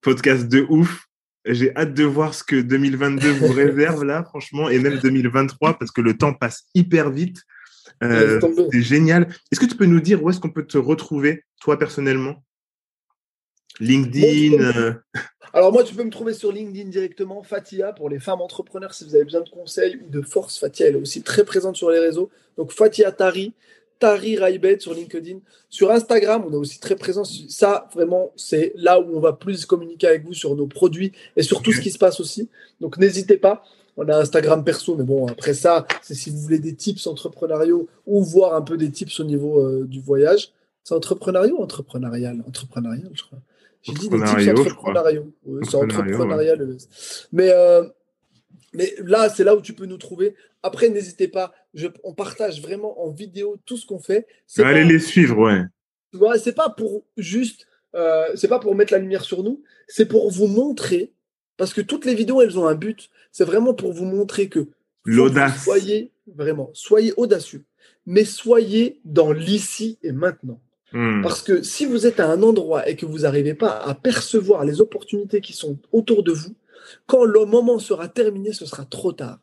podcast 0.01 0.47
de 0.47 0.65
ouf. 0.69 1.07
J'ai 1.45 1.75
hâte 1.75 1.93
de 1.93 2.03
voir 2.03 2.33
ce 2.33 2.43
que 2.43 2.59
2022 2.61 3.31
vous 3.31 3.53
réserve 3.53 4.03
là, 4.03 4.23
franchement, 4.23 4.69
et 4.69 4.79
même 4.79 4.99
2023, 4.99 5.77
parce 5.77 5.91
que 5.91 6.01
le 6.01 6.17
temps 6.17 6.33
passe 6.33 6.65
hyper 6.75 7.09
vite. 7.09 7.43
Euh, 8.03 8.39
c'est 8.71 8.81
génial. 8.81 9.27
Est-ce 9.51 9.59
que 9.59 9.65
tu 9.65 9.75
peux 9.75 9.85
nous 9.85 10.01
dire 10.01 10.21
où 10.21 10.29
est-ce 10.29 10.39
qu'on 10.39 10.49
peut 10.49 10.65
te 10.65 10.77
retrouver, 10.77 11.43
toi 11.61 11.79
personnellement? 11.79 12.43
LinkedIn 13.79 14.61
euh, 14.61 14.93
Alors 15.53 15.71
moi, 15.71 15.83
tu 15.83 15.95
peux 15.95 16.03
me 16.03 16.09
trouver 16.09 16.33
sur 16.33 16.51
LinkedIn 16.51 16.89
directement, 16.89 17.41
Fatia, 17.43 17.93
pour 17.93 18.09
les 18.09 18.19
femmes 18.19 18.41
entrepreneurs, 18.41 18.93
si 18.93 19.05
vous 19.05 19.15
avez 19.15 19.23
besoin 19.23 19.41
de 19.41 19.49
conseils 19.49 19.99
ou 20.05 20.09
de 20.09 20.21
force. 20.21 20.59
Fatia, 20.59 20.87
elle 20.87 20.95
est 20.95 20.99
aussi 20.99 21.23
très 21.23 21.45
présente 21.45 21.75
sur 21.75 21.89
les 21.89 21.99
réseaux. 21.99 22.29
Donc 22.57 22.71
Fatia 22.71 23.11
Tari, 23.11 23.53
Tari 23.99 24.37
Raibet 24.37 24.79
sur 24.79 24.93
LinkedIn. 24.93 25.39
Sur 25.69 25.91
Instagram, 25.91 26.43
on 26.47 26.53
est 26.53 26.57
aussi 26.57 26.79
très 26.79 26.95
présent. 26.95 27.23
Ça, 27.23 27.89
vraiment, 27.93 28.31
c'est 28.35 28.73
là 28.75 28.99
où 28.99 29.15
on 29.15 29.19
va 29.19 29.33
plus 29.33 29.65
communiquer 29.65 30.07
avec 30.07 30.25
vous 30.25 30.33
sur 30.33 30.55
nos 30.55 30.67
produits 30.67 31.11
et 31.35 31.43
sur 31.43 31.61
tout 31.61 31.71
ce 31.71 31.81
qui 31.81 31.91
se 31.91 31.97
passe 31.97 32.19
aussi. 32.19 32.49
Donc 32.79 32.97
n'hésitez 32.97 33.37
pas. 33.37 33.63
On 33.97 34.07
a 34.09 34.17
Instagram 34.17 34.63
perso, 34.63 34.95
mais 34.95 35.03
bon, 35.03 35.25
après 35.25 35.55
ça, 35.55 35.87
c'est 36.03 36.13
si 36.13 36.29
vous 36.29 36.37
voulez 36.37 36.59
des 36.59 36.75
tips 36.75 37.07
entrepreneuriaux 37.07 37.87
ou 38.05 38.23
voir 38.23 38.53
un 38.53 38.61
peu 38.61 38.77
des 38.77 38.91
tips 38.91 39.19
au 39.19 39.23
niveau 39.23 39.59
euh, 39.59 39.85
du 39.85 39.99
voyage. 39.99 40.51
C'est 40.83 40.93
entrepreneurial 40.93 41.53
ou 41.53 41.63
entrepreneurial? 41.63 42.43
Entrepreneurial, 42.47 43.09
je 43.13 43.23
crois. 43.23 43.39
J'ai 43.81 43.93
dit 43.93 44.09
des 44.09 44.17
tips 44.23 44.59
entrepreneuriaux. 44.59 45.33
c'est 45.63 45.75
entrepreneurial. 45.75 46.77
Mais, 47.33 47.49
euh, 47.49 47.83
mais 48.73 48.93
là, 49.03 49.29
c'est 49.29 49.43
là 49.43 49.55
où 49.55 49.61
tu 49.61 49.73
peux 49.73 49.85
nous 49.85 49.97
trouver. 49.97 50.35
Après, 50.61 50.89
n'hésitez 50.89 51.27
pas. 51.27 51.53
Je, 51.77 51.87
on 52.03 52.13
partage 52.13 52.59
vraiment 52.59 53.05
en 53.05 53.11
vidéo 53.11 53.57
tout 53.65 53.77
ce 53.77 53.85
qu'on 53.85 53.99
fait. 53.99 54.25
Allez 54.57 54.83
les 54.83 54.97
suivre, 54.97 55.37
ouais. 55.37 55.61
ouais 56.19 56.39
c'est 56.39 56.55
pas 56.55 56.69
pour 56.69 57.05
juste. 57.17 57.67
Euh, 57.95 58.25
c'est 58.33 58.47
pas 58.47 58.57
pour 58.57 58.73
mettre 58.73 58.91
la 58.91 58.99
lumière 58.99 59.23
sur 59.23 59.43
nous. 59.43 59.61
C'est 59.87 60.07
pour 60.07 60.31
vous 60.31 60.47
montrer. 60.47 61.13
Parce 61.55 61.73
que 61.73 61.81
toutes 61.81 62.05
les 62.05 62.15
vidéos, 62.15 62.41
elles 62.41 62.57
ont 62.57 62.65
un 62.65 62.73
but. 62.73 63.09
C'est 63.31 63.45
vraiment 63.45 63.75
pour 63.75 63.93
vous 63.93 64.05
montrer 64.05 64.49
que. 64.49 64.67
L'audace. 65.05 65.63
Soyez 65.63 66.11
vraiment, 66.25 66.71
soyez 66.73 67.13
audacieux. 67.15 67.63
Mais 68.07 68.25
soyez 68.25 68.99
dans 69.05 69.31
l'ici 69.31 69.99
et 70.01 70.11
maintenant. 70.11 70.59
Hmm. 70.93 71.21
Parce 71.21 71.43
que 71.43 71.61
si 71.61 71.85
vous 71.85 72.07
êtes 72.07 72.19
à 72.19 72.27
un 72.27 72.41
endroit 72.41 72.89
et 72.89 72.95
que 72.95 73.05
vous 73.05 73.19
n'arrivez 73.19 73.53
pas 73.53 73.77
à 73.77 73.93
percevoir 73.93 74.65
les 74.65 74.81
opportunités 74.81 75.41
qui 75.41 75.53
sont 75.53 75.77
autour 75.91 76.23
de 76.23 76.31
vous, 76.31 76.55
quand 77.05 77.23
le 77.23 77.45
moment 77.45 77.77
sera 77.77 78.07
terminé, 78.07 78.51
ce 78.51 78.65
sera 78.65 78.83
trop 78.85 79.11
tard. 79.11 79.39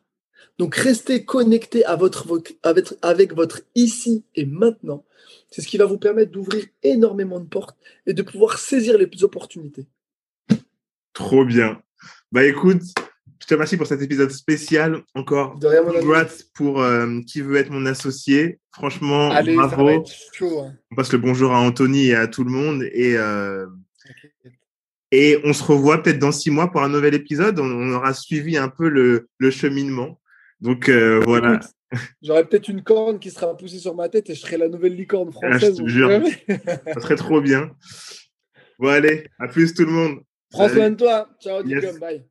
Donc 0.57 0.75
restez 0.75 1.25
connecté 1.25 1.85
à 1.85 1.95
votre, 1.95 2.27
avec, 2.63 2.93
avec 3.01 3.33
votre 3.33 3.61
ici 3.75 4.23
et 4.35 4.45
maintenant. 4.45 5.05
C'est 5.51 5.61
ce 5.61 5.67
qui 5.67 5.77
va 5.77 5.85
vous 5.85 5.97
permettre 5.97 6.31
d'ouvrir 6.31 6.65
énormément 6.83 7.39
de 7.39 7.47
portes 7.47 7.77
et 8.05 8.13
de 8.13 8.21
pouvoir 8.21 8.57
saisir 8.57 8.97
les 8.97 9.23
opportunités. 9.23 9.85
Trop 11.13 11.45
bien. 11.45 11.81
Bah 12.31 12.43
écoute, 12.43 12.81
je 13.45 13.47
te 13.47 13.53
remercie 13.53 13.77
pour 13.77 13.87
cet 13.87 14.01
épisode 14.01 14.31
spécial. 14.31 15.03
Encore, 15.13 15.57
de 15.59 15.67
rien, 15.67 15.81
pour 16.53 16.81
euh, 16.81 17.21
qui 17.27 17.41
veut 17.41 17.57
être 17.57 17.69
mon 17.69 17.85
associé. 17.85 18.59
Franchement, 18.73 19.29
bravo. 19.29 19.87
Hein. 19.87 20.73
On 20.91 20.95
passe 20.95 21.13
le 21.13 21.19
bonjour 21.19 21.53
à 21.53 21.59
Anthony 21.59 22.07
et 22.07 22.15
à 22.15 22.27
tout 22.27 22.43
le 22.43 22.51
monde. 22.51 22.83
Et, 22.91 23.15
euh, 23.17 23.67
et 25.11 25.39
on 25.43 25.53
se 25.53 25.63
revoit 25.63 26.01
peut-être 26.01 26.19
dans 26.19 26.31
six 26.31 26.49
mois 26.49 26.71
pour 26.71 26.81
un 26.81 26.89
nouvel 26.89 27.13
épisode. 27.13 27.59
On, 27.59 27.93
aura 27.93 28.13
suivi 28.13 28.57
un 28.57 28.67
peu 28.67 28.89
le, 28.89 29.29
le 29.37 29.51
cheminement. 29.51 30.19
Donc 30.61 30.89
euh, 30.89 31.21
voilà. 31.25 31.59
J'aurai 32.21 32.45
peut-être 32.45 32.67
une 32.67 32.83
corne 32.83 33.19
qui 33.19 33.31
sera 33.31 33.55
poussée 33.55 33.79
sur 33.79 33.95
ma 33.95 34.09
tête 34.09 34.29
et 34.29 34.35
je 34.35 34.41
serai 34.41 34.57
la 34.57 34.67
nouvelle 34.67 34.95
licorne 34.95 35.31
ah, 35.31 35.31
française. 35.31 35.77
Ça 35.77 37.01
serait 37.01 37.15
trop 37.15 37.41
bien. 37.41 37.71
Bon, 38.79 38.89
allez, 38.89 39.27
à 39.39 39.47
plus 39.47 39.73
tout 39.73 39.85
le 39.85 39.91
monde. 39.91 40.19
Prends 40.49 40.69
soin 40.69 40.89
de 40.89 40.95
toi. 40.95 41.29
Ciao, 41.41 41.63
bye. 41.99 42.25